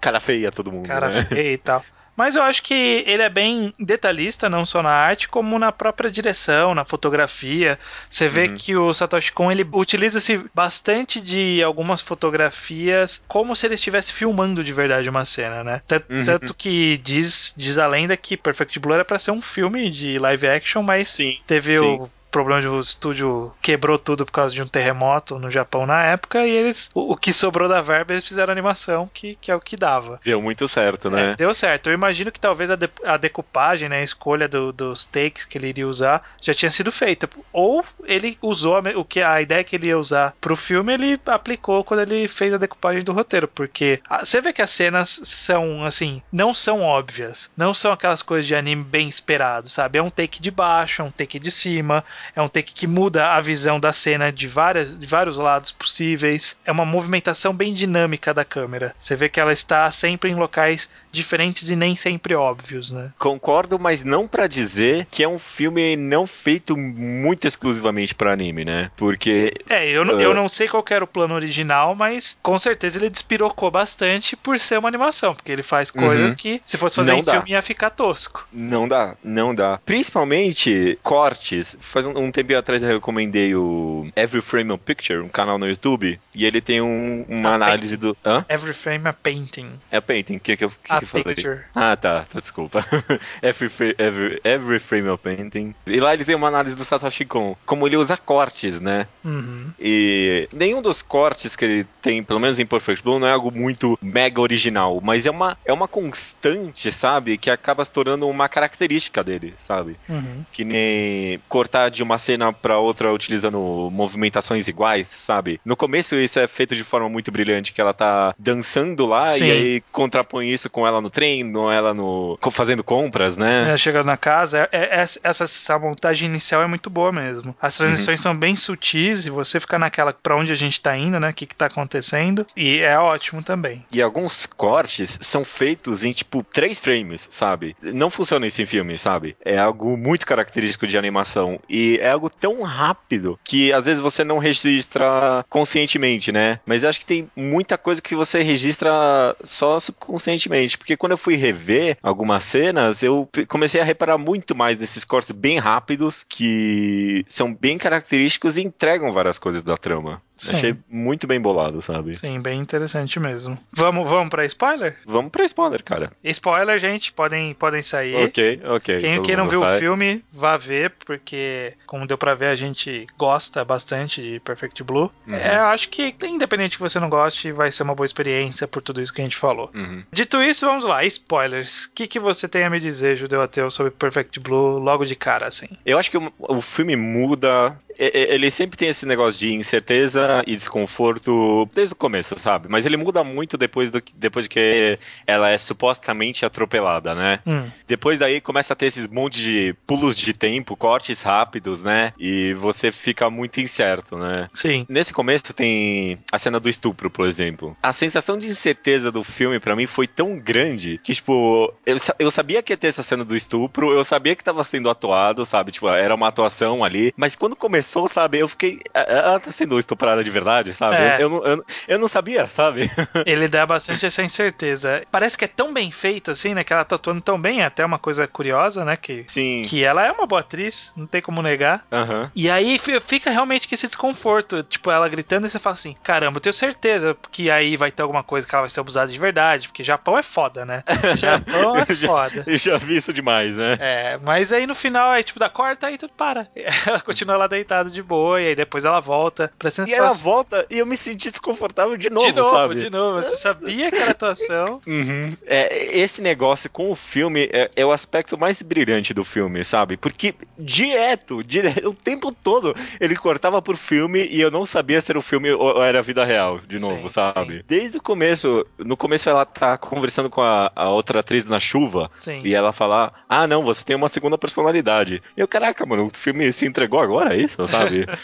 Cara 0.00 0.20
feia 0.20 0.52
todo 0.52 0.70
mundo. 0.70 0.86
Cara 0.86 1.08
né? 1.08 1.24
feia 1.24 1.52
e 1.54 1.58
tal. 1.58 1.82
Mas 2.18 2.34
eu 2.34 2.42
acho 2.42 2.64
que 2.64 3.04
ele 3.06 3.22
é 3.22 3.28
bem 3.28 3.72
detalhista, 3.78 4.48
não 4.48 4.66
só 4.66 4.82
na 4.82 4.90
arte, 4.90 5.28
como 5.28 5.56
na 5.56 5.70
própria 5.70 6.10
direção, 6.10 6.74
na 6.74 6.84
fotografia. 6.84 7.78
Você 8.10 8.26
vê 8.26 8.48
uhum. 8.48 8.54
que 8.56 8.76
o 8.76 8.92
Satoshi 8.92 9.30
Kon 9.30 9.52
ele 9.52 9.64
utiliza-se 9.72 10.44
bastante 10.52 11.20
de 11.20 11.62
algumas 11.62 12.00
fotografias 12.00 13.22
como 13.28 13.54
se 13.54 13.68
ele 13.68 13.76
estivesse 13.76 14.12
filmando 14.12 14.64
de 14.64 14.72
verdade 14.72 15.08
uma 15.08 15.24
cena, 15.24 15.62
né? 15.62 15.80
Tanto, 15.86 16.12
uhum. 16.12 16.24
tanto 16.24 16.54
que 16.54 16.98
diz, 17.04 17.54
diz 17.56 17.78
a 17.78 17.86
lenda 17.86 18.16
que 18.16 18.36
Perfect 18.36 18.80
Blue 18.80 18.94
era 18.94 19.04
para 19.04 19.20
ser 19.20 19.30
um 19.30 19.40
filme 19.40 19.88
de 19.88 20.18
live 20.18 20.48
action, 20.48 20.82
mas 20.82 21.06
sim, 21.06 21.38
teve 21.46 21.78
sim. 21.78 21.84
o 21.84 22.10
problema 22.30 22.60
de 22.60 22.68
o 22.68 22.80
estúdio 22.80 23.52
quebrou 23.60 23.98
tudo 23.98 24.24
por 24.24 24.32
causa 24.32 24.54
de 24.54 24.62
um 24.62 24.66
terremoto 24.66 25.38
no 25.38 25.50
Japão 25.50 25.86
na 25.86 26.04
época 26.04 26.46
e 26.46 26.50
eles 26.50 26.90
o, 26.94 27.12
o 27.12 27.16
que 27.16 27.32
sobrou 27.32 27.68
da 27.68 27.80
verba 27.80 28.12
eles 28.12 28.26
fizeram 28.26 28.52
animação 28.52 29.08
que, 29.12 29.36
que 29.40 29.50
é 29.50 29.54
o 29.54 29.60
que 29.60 29.76
dava. 29.76 30.20
Deu 30.24 30.40
muito 30.40 30.66
certo, 30.68 31.10
né? 31.10 31.32
É, 31.32 31.36
deu 31.36 31.52
certo. 31.54 31.88
Eu 31.88 31.94
imagino 31.94 32.30
que 32.30 32.40
talvez 32.40 32.70
a, 32.70 32.76
de, 32.76 32.88
a 33.04 33.16
decupagem, 33.16 33.88
né, 33.88 33.98
a 33.98 34.02
escolha 34.02 34.48
do, 34.48 34.72
dos 34.72 35.04
takes 35.04 35.44
que 35.44 35.58
ele 35.58 35.68
iria 35.68 35.88
usar 35.88 36.22
já 36.40 36.54
tinha 36.54 36.70
sido 36.70 36.92
feita. 36.92 37.28
Ou 37.52 37.84
ele 38.04 38.38
usou 38.42 38.76
a, 38.76 38.80
o 38.96 39.04
que 39.04 39.20
a 39.20 39.40
ideia 39.40 39.64
que 39.64 39.76
ele 39.76 39.88
ia 39.88 39.98
usar 39.98 40.34
pro 40.40 40.56
filme 40.56 40.92
ele 40.92 41.20
aplicou 41.26 41.84
quando 41.84 42.00
ele 42.00 42.28
fez 42.28 42.52
a 42.52 42.58
decupagem 42.58 43.02
do 43.02 43.12
roteiro, 43.12 43.48
porque 43.48 44.00
a, 44.08 44.24
você 44.24 44.40
vê 44.40 44.52
que 44.52 44.62
as 44.62 44.70
cenas 44.70 45.20
são 45.24 45.84
assim, 45.84 46.22
não 46.32 46.54
são 46.54 46.82
óbvias, 46.82 47.50
não 47.56 47.74
são 47.74 47.92
aquelas 47.92 48.22
coisas 48.22 48.46
de 48.46 48.54
anime 48.54 48.84
bem 48.84 49.08
esperado, 49.08 49.68
sabe? 49.68 49.98
É 49.98 50.02
um 50.02 50.10
take 50.10 50.40
de 50.40 50.50
baixo, 50.50 51.02
é 51.02 51.04
um 51.04 51.10
take 51.10 51.38
de 51.38 51.50
cima, 51.50 52.04
é 52.34 52.42
um 52.42 52.48
take 52.48 52.72
que 52.72 52.86
muda 52.86 53.32
a 53.32 53.40
visão 53.40 53.78
da 53.80 53.92
cena 53.92 54.32
de, 54.32 54.46
várias, 54.46 54.98
de 54.98 55.06
vários 55.06 55.38
lados 55.38 55.70
possíveis. 55.70 56.58
É 56.64 56.72
uma 56.72 56.84
movimentação 56.84 57.54
bem 57.54 57.74
dinâmica 57.74 58.32
da 58.32 58.44
câmera. 58.44 58.94
Você 58.98 59.16
vê 59.16 59.28
que 59.28 59.40
ela 59.40 59.52
está 59.52 59.90
sempre 59.90 60.30
em 60.30 60.34
locais 60.34 60.88
diferentes 61.18 61.70
e 61.70 61.76
nem 61.76 61.96
sempre 61.96 62.34
óbvios, 62.34 62.92
né? 62.92 63.12
Concordo, 63.18 63.78
mas 63.78 64.02
não 64.02 64.26
para 64.26 64.46
dizer 64.46 65.06
que 65.10 65.22
é 65.22 65.28
um 65.28 65.38
filme 65.38 65.96
não 65.96 66.26
feito 66.26 66.76
muito 66.76 67.46
exclusivamente 67.46 68.14
para 68.14 68.32
anime, 68.32 68.64
né? 68.64 68.90
Porque. 68.96 69.52
É, 69.68 69.88
eu, 69.88 70.02
uh... 70.02 70.20
eu 70.20 70.34
não 70.34 70.48
sei 70.48 70.68
qual 70.68 70.84
era 70.90 71.04
o 71.04 71.08
plano 71.08 71.34
original, 71.34 71.94
mas 71.94 72.36
com 72.42 72.58
certeza 72.58 72.98
ele 72.98 73.10
despirocou 73.10 73.70
bastante 73.70 74.36
por 74.36 74.58
ser 74.58 74.78
uma 74.78 74.88
animação, 74.88 75.34
porque 75.34 75.52
ele 75.52 75.62
faz 75.62 75.90
coisas 75.90 76.32
uhum. 76.32 76.38
que, 76.38 76.62
se 76.64 76.76
fosse 76.76 76.96
fazer 76.96 77.12
não 77.12 77.18
em 77.18 77.24
dá. 77.24 77.32
filme, 77.32 77.50
ia 77.50 77.62
ficar 77.62 77.90
tosco. 77.90 78.46
Não 78.52 78.88
dá, 78.88 79.16
não 79.22 79.54
dá. 79.54 79.78
Principalmente 79.84 80.98
cortes. 81.02 81.76
Faz 81.80 82.06
um, 82.06 82.16
um 82.16 82.30
tempo 82.30 82.56
atrás 82.56 82.82
eu 82.82 82.88
recomendei 82.88 83.54
o 83.54 84.08
Every 84.16 84.40
Frame 84.40 84.72
a 84.72 84.78
Picture, 84.78 85.20
um 85.20 85.28
canal 85.28 85.58
no 85.58 85.68
YouTube, 85.68 86.18
e 86.34 86.44
ele 86.44 86.60
tem 86.60 86.80
um, 86.80 87.24
uma 87.28 87.50
a 87.50 87.54
análise 87.54 87.96
painting. 87.96 88.14
do. 88.14 88.16
Hã? 88.24 88.44
Every 88.48 88.74
Frame 88.74 89.08
a 89.08 89.12
Painting. 89.12 89.72
É 89.90 90.00
Painting, 90.00 90.36
o 90.36 90.40
que, 90.40 90.56
que, 90.56 90.68
que, 90.68 90.74
a 90.88 91.00
que 91.00 91.06
falei? 91.08 91.60
Ah, 91.74 91.96
tá, 91.96 92.26
tá 92.30 92.38
desculpa. 92.38 92.84
every, 93.42 93.70
every, 93.98 94.40
every 94.44 94.78
Frame 94.78 95.08
a 95.08 95.18
Painting. 95.18 95.74
E 95.86 96.00
lá 96.00 96.14
ele 96.14 96.24
tem 96.24 96.34
uma 96.34 96.48
análise 96.48 96.74
do 96.74 96.84
Satoshi 96.84 97.24
Kon, 97.24 97.56
como 97.66 97.86
ele 97.86 97.96
usa 97.96 98.16
cortes, 98.16 98.80
né? 98.80 99.06
Uhum. 99.24 99.70
E 99.78 100.48
nenhum 100.52 100.82
dos 100.82 101.02
cortes 101.02 101.56
que 101.56 101.64
ele 101.64 101.86
tem, 102.02 102.22
pelo 102.22 102.40
menos 102.40 102.58
em 102.58 102.66
Perfect 102.66 103.02
Blue, 103.02 103.18
não 103.18 103.26
é 103.26 103.32
algo 103.32 103.50
muito 103.50 103.98
mega 104.00 104.40
original, 104.40 105.00
mas 105.02 105.26
é 105.26 105.30
uma, 105.30 105.56
é 105.64 105.72
uma 105.72 105.88
constante, 105.88 106.90
sabe? 106.92 107.38
Que 107.38 107.50
acaba 107.50 107.84
se 107.84 107.92
tornando 107.92 108.28
uma 108.28 108.48
característica 108.48 109.22
dele, 109.22 109.54
sabe? 109.58 109.96
Uhum. 110.08 110.44
Que 110.52 110.64
nem 110.64 111.40
cortar 111.48 111.90
de 111.90 112.02
uma 112.02 112.18
cena 112.18 112.52
para 112.52 112.78
outra 112.78 113.12
utilizando 113.12 113.88
movimentações 113.92 114.68
iguais, 114.68 115.08
sabe? 115.08 115.60
No 115.64 115.76
começo 115.76 116.14
isso 116.16 116.38
é 116.38 116.46
feito 116.46 116.74
de 116.74 116.84
forma 116.84 117.08
muito 117.08 117.30
brilhante, 117.30 117.72
que 117.72 117.80
ela 117.80 117.92
tá 117.92 118.34
dançando 118.38 119.06
lá 119.06 119.30
Sim. 119.30 119.46
e 119.46 119.50
aí 119.50 119.82
contrapõe 119.92 120.50
isso 120.50 120.70
com 120.70 120.86
ela 120.88 121.00
no 121.00 121.10
trem, 121.10 121.52
com 121.52 121.70
ela 121.70 121.92
no 121.92 122.38
fazendo 122.50 122.82
compras, 122.82 123.36
né? 123.36 123.72
É, 123.72 123.76
chegando 123.76 124.06
na 124.06 124.16
casa, 124.16 124.68
é, 124.72 124.78
é, 124.78 124.88
essa, 125.22 125.44
essa 125.44 125.78
montagem 125.78 126.28
inicial 126.28 126.62
é 126.62 126.66
muito 126.66 126.88
boa 126.88 127.12
mesmo. 127.12 127.54
As 127.60 127.76
transições 127.76 128.20
uhum. 128.20 128.22
são 128.22 128.36
bem 128.36 128.56
sutis 128.56 129.26
e 129.26 129.30
você 129.30 129.60
fica 129.60 129.78
naquela 129.78 130.12
para 130.12 130.36
onde 130.36 130.52
a 130.52 130.56
gente 130.56 130.80
tá 130.80 130.96
indo, 130.96 131.20
né? 131.20 131.30
O 131.30 131.34
que 131.34 131.46
que 131.46 131.54
tá 131.54 131.66
acontecendo 131.66 132.46
e 132.56 132.78
é 132.78 132.98
ótimo 132.98 133.42
também. 133.42 133.84
E 133.92 134.00
alguns 134.00 134.46
cortes 134.46 135.18
são 135.20 135.44
feitos 135.44 136.04
em 136.04 136.12
tipo 136.12 136.42
três 136.42 136.78
frames, 136.78 137.28
sabe? 137.30 137.76
Não 137.82 138.10
funciona 138.10 138.46
isso 138.46 138.62
em 138.62 138.66
filme, 138.66 138.98
sabe? 138.98 139.36
É 139.44 139.58
algo 139.58 139.96
muito 139.96 140.26
característico 140.26 140.86
de 140.86 140.96
animação 140.96 141.60
e 141.68 141.98
é 142.00 142.10
algo 142.10 142.30
tão 142.30 142.62
rápido 142.62 143.38
que 143.44 143.72
às 143.72 143.84
vezes 143.84 144.00
você 144.00 144.24
não 144.24 144.38
registra 144.38 145.44
conscientemente, 145.48 146.32
né? 146.32 146.60
Mas 146.64 146.82
eu 146.82 146.88
acho 146.88 147.00
que 147.00 147.06
tem 147.06 147.30
muita 147.36 147.76
coisa 147.76 148.00
que 148.00 148.14
você 148.14 148.42
registra 148.42 149.36
só 149.44 149.78
subconscientemente, 149.78 150.77
porque 150.78 150.96
quando 150.96 151.12
eu 151.12 151.18
fui 151.18 151.34
rever 151.34 151.98
algumas 152.02 152.44
cenas, 152.44 153.02
eu 153.02 153.28
comecei 153.48 153.80
a 153.80 153.84
reparar 153.84 154.18
muito 154.18 154.54
mais 154.54 154.78
nesses 154.78 155.04
cortes 155.04 155.32
bem 155.32 155.58
rápidos 155.58 156.24
que 156.28 157.24
são 157.28 157.54
bem 157.54 157.76
característicos 157.76 158.56
e 158.56 158.62
entregam 158.62 159.12
várias 159.12 159.38
coisas 159.38 159.62
da 159.62 159.76
trama. 159.76 160.22
Sim. 160.38 160.52
Achei 160.52 160.76
muito 160.88 161.26
bem 161.26 161.40
bolado, 161.40 161.82
sabe? 161.82 162.16
Sim, 162.16 162.40
bem 162.40 162.60
interessante 162.60 163.18
mesmo. 163.18 163.58
Vamos, 163.72 164.08
vamos 164.08 164.30
pra 164.30 164.44
spoiler? 164.44 164.96
Vamos 165.04 165.30
pra 165.30 165.44
spoiler, 165.44 165.82
cara. 165.82 166.12
Spoiler, 166.22 166.78
gente, 166.78 167.12
podem, 167.12 167.54
podem 167.54 167.82
sair. 167.82 168.16
Ok, 168.16 168.60
ok. 168.64 168.98
Quem, 169.00 169.22
quem 169.22 169.36
não 169.36 169.48
viu 169.48 169.60
sai. 169.60 169.76
o 169.76 169.78
filme, 169.78 170.24
vá 170.32 170.56
ver, 170.56 170.92
porque, 171.04 171.74
como 171.86 172.06
deu 172.06 172.16
pra 172.16 172.34
ver, 172.34 172.46
a 172.46 172.56
gente 172.56 173.06
gosta 173.18 173.64
bastante 173.64 174.22
de 174.22 174.40
Perfect 174.40 174.82
Blue. 174.82 175.10
Uhum. 175.26 175.34
É, 175.34 175.56
acho 175.56 175.88
que, 175.88 176.14
independente 176.24 176.76
que 176.76 176.82
você 176.82 177.00
não 177.00 177.10
goste, 177.10 177.52
vai 177.52 177.72
ser 177.72 177.82
uma 177.82 177.94
boa 177.94 178.06
experiência 178.06 178.68
por 178.68 178.82
tudo 178.82 179.00
isso 179.00 179.12
que 179.12 179.20
a 179.20 179.24
gente 179.24 179.36
falou. 179.36 179.70
Uhum. 179.74 180.02
Dito 180.12 180.42
isso, 180.42 180.64
vamos 180.64 180.84
lá, 180.84 181.04
spoilers. 181.04 181.86
O 181.86 181.92
que, 181.92 182.06
que 182.06 182.20
você 182.20 182.46
tem 182.46 182.64
a 182.64 182.70
me 182.70 182.78
dizer, 182.78 183.16
Judeu 183.16 183.42
Ateu, 183.42 183.70
sobre 183.70 183.90
Perfect 183.90 184.38
Blue 184.40 184.78
logo 184.78 185.04
de 185.04 185.16
cara, 185.16 185.46
assim? 185.46 185.68
Eu 185.84 185.98
acho 185.98 186.10
que 186.10 186.18
o, 186.18 186.32
o 186.38 186.60
filme 186.60 186.94
muda 186.96 187.76
ele 187.98 188.48
sempre 188.50 188.78
tem 188.78 188.88
esse 188.88 189.04
negócio 189.04 189.40
de 189.40 189.52
incerteza 189.52 190.24
e 190.46 190.54
desconforto 190.54 191.68
desde 191.74 191.92
o 191.92 191.96
começo, 191.96 192.38
sabe? 192.38 192.68
Mas 192.68 192.86
ele 192.86 192.96
muda 192.96 193.24
muito 193.24 193.56
depois, 193.56 193.90
do, 193.90 194.02
depois 194.14 194.44
de 194.44 194.48
que 194.48 194.98
ela 195.26 195.50
é 195.50 195.58
supostamente 195.58 196.44
atropelada, 196.44 197.14
né? 197.14 197.40
Hum. 197.46 197.68
Depois 197.86 198.18
daí 198.18 198.40
começa 198.40 198.72
a 198.72 198.76
ter 198.76 198.86
esses 198.86 199.08
montes 199.08 199.40
de 199.40 199.74
pulos 199.86 200.16
de 200.16 200.32
tempo, 200.32 200.76
cortes 200.76 201.22
rápidos, 201.22 201.82
né? 201.82 202.12
E 202.18 202.54
você 202.54 202.92
fica 202.92 203.28
muito 203.30 203.60
incerto, 203.60 204.16
né? 204.16 204.48
Sim. 204.54 204.86
Nesse 204.88 205.12
começo 205.12 205.52
tem 205.52 206.18
a 206.30 206.38
cena 206.38 206.60
do 206.60 206.68
estupro, 206.68 207.10
por 207.10 207.26
exemplo. 207.26 207.76
A 207.82 207.92
sensação 207.92 208.38
de 208.38 208.48
incerteza 208.48 209.10
do 209.10 209.24
filme 209.24 209.58
para 209.58 209.76
mim 209.76 209.86
foi 209.86 210.06
tão 210.06 210.38
grande 210.38 211.00
que, 211.02 211.14
tipo, 211.14 211.72
eu, 211.84 211.96
eu 212.18 212.30
sabia 212.30 212.62
que 212.62 212.72
ia 212.72 212.76
ter 212.76 212.88
essa 212.88 213.02
cena 213.02 213.24
do 213.24 213.36
estupro, 213.36 213.92
eu 213.92 214.04
sabia 214.04 214.36
que 214.36 214.44
tava 214.44 214.62
sendo 214.64 214.90
atuado, 214.90 215.44
sabe? 215.44 215.72
Tipo, 215.72 215.88
era 215.88 216.14
uma 216.14 216.28
atuação 216.28 216.84
ali, 216.84 217.12
mas 217.16 217.34
quando 217.34 217.56
começou 217.56 217.78
começou, 217.78 218.08
sabe? 218.08 218.38
Eu 218.38 218.48
fiquei. 218.48 218.80
Ela 218.94 219.40
tá 219.40 219.50
sendo 219.50 219.78
estuprada 219.78 220.17
de 220.22 220.30
verdade, 220.30 220.72
sabe? 220.72 220.96
É. 220.96 221.16
Eu, 221.16 221.32
eu, 221.32 221.44
eu, 221.44 221.64
eu, 221.88 221.98
não 221.98 222.08
sabia, 222.08 222.46
sabe? 222.46 222.90
Ele 223.26 223.48
dá 223.48 223.66
bastante 223.66 224.06
essa 224.06 224.22
incerteza. 224.22 225.02
Parece 225.10 225.36
que 225.36 225.44
é 225.44 225.48
tão 225.48 225.72
bem 225.72 225.90
feito, 225.90 226.30
assim, 226.30 226.54
né? 226.54 226.64
Que 226.64 226.72
ela 226.72 226.84
tá 226.84 226.96
atuando 226.96 227.20
tão 227.20 227.40
bem, 227.40 227.60
é 227.62 227.64
até 227.64 227.84
uma 227.84 227.98
coisa 227.98 228.26
curiosa, 228.26 228.84
né? 228.84 228.96
Que, 228.96 229.24
Sim. 229.26 229.62
que 229.66 229.84
ela 229.84 230.04
é 230.04 230.12
uma 230.12 230.26
boa 230.26 230.40
atriz, 230.40 230.92
não 230.96 231.06
tem 231.06 231.22
como 231.22 231.42
negar. 231.42 231.84
Uhum. 231.90 232.30
E 232.34 232.50
aí 232.50 232.78
fica 232.78 233.30
realmente 233.30 233.66
que 233.68 233.74
esse 233.74 233.86
desconforto. 233.86 234.62
Tipo, 234.62 234.90
ela 234.90 235.08
gritando 235.08 235.46
e 235.46 235.50
você 235.50 235.58
fala 235.58 235.74
assim: 235.74 235.94
caramba, 236.02 236.38
eu 236.38 236.40
tenho 236.40 236.52
certeza 236.52 237.16
que 237.30 237.50
aí 237.50 237.76
vai 237.76 237.90
ter 237.90 238.02
alguma 238.02 238.22
coisa 238.22 238.46
que 238.46 238.54
ela 238.54 238.62
vai 238.62 238.70
ser 238.70 238.80
abusada 238.80 239.10
de 239.10 239.18
verdade, 239.18 239.68
porque 239.68 239.82
Japão 239.82 240.18
é 240.18 240.22
foda, 240.22 240.64
né? 240.64 240.82
Japão 241.16 241.76
é 241.76 241.86
foda. 241.86 242.44
Eu 242.46 242.58
já 242.58 242.78
vi 242.78 242.96
isso 242.96 243.12
demais, 243.12 243.56
né? 243.56 243.76
É, 243.80 244.18
mas 244.22 244.52
aí 244.52 244.66
no 244.66 244.74
final, 244.74 245.10
aí 245.10 245.22
tipo, 245.22 245.38
da 245.38 245.48
corta, 245.48 245.86
aí 245.86 245.98
tudo 245.98 246.12
para. 246.16 246.48
Ela 246.86 247.00
continua 247.00 247.36
lá 247.36 247.46
deitada 247.46 247.90
de 247.90 248.02
boa, 248.02 248.40
e 248.40 248.48
aí 248.48 248.54
depois 248.54 248.84
ela 248.84 249.00
volta 249.00 249.50
pra 249.58 249.70
E 249.86 249.94
ela 249.94 250.07
volta 250.12 250.66
e 250.70 250.78
eu 250.78 250.86
me 250.86 250.96
senti 250.96 251.30
desconfortável 251.30 251.96
de 251.96 252.10
novo, 252.10 252.26
de 252.26 252.32
novo 252.32 252.50
sabe? 252.50 252.74
De 252.76 252.90
novo, 252.90 253.22
você 253.22 253.36
sabia 253.36 253.90
que 253.90 253.96
era 253.96 254.10
atuação. 254.12 254.80
Uhum. 254.88 255.36
É, 255.46 255.98
esse 255.98 256.22
negócio 256.22 256.68
com 256.70 256.90
o 256.90 256.96
filme 256.96 257.48
é, 257.52 257.70
é, 257.76 257.84
o 257.84 257.92
aspecto 257.92 258.38
mais 258.38 258.62
brilhante 258.62 259.12
do 259.12 259.24
filme, 259.24 259.64
sabe? 259.64 259.96
Porque 259.96 260.34
direto, 260.58 261.42
direto, 261.44 261.90
o 261.90 261.94
tempo 261.94 262.32
todo 262.32 262.74
ele 262.98 263.14
cortava 263.14 263.60
por 263.60 263.76
filme 263.76 264.26
e 264.30 264.40
eu 264.40 264.50
não 264.50 264.64
sabia 264.64 265.00
se 265.00 265.12
era 265.12 265.18
o 265.18 265.22
filme 265.22 265.52
ou 265.52 265.82
era 265.82 265.98
a 265.98 266.02
vida 266.02 266.24
real, 266.24 266.58
de 266.66 266.78
novo, 266.78 267.02
sim, 267.02 267.14
sabe? 267.14 267.58
Sim. 267.58 267.64
Desde 267.66 267.98
o 267.98 268.02
começo, 268.02 268.66
no 268.78 268.96
começo 268.96 269.28
ela 269.28 269.44
tá 269.44 269.76
conversando 269.76 270.30
com 270.30 270.40
a, 270.40 270.72
a 270.74 270.90
outra 270.90 271.20
atriz 271.20 271.44
na 271.44 271.60
chuva 271.60 272.10
sim. 272.18 272.40
e 272.44 272.54
ela 272.54 272.72
fala: 272.72 273.12
Ah, 273.28 273.46
não, 273.46 273.62
você 273.62 273.84
tem 273.84 273.96
uma 273.96 274.08
segunda 274.08 274.38
personalidade. 274.38 275.22
E 275.36 275.40
eu, 275.40 275.48
caraca, 275.48 275.84
mano, 275.84 276.06
o 276.06 276.10
filme 276.10 276.52
se 276.52 276.66
entregou 276.66 277.00
agora, 277.00 277.34
é 277.34 277.40
isso, 277.40 277.66
sabe? 277.68 278.06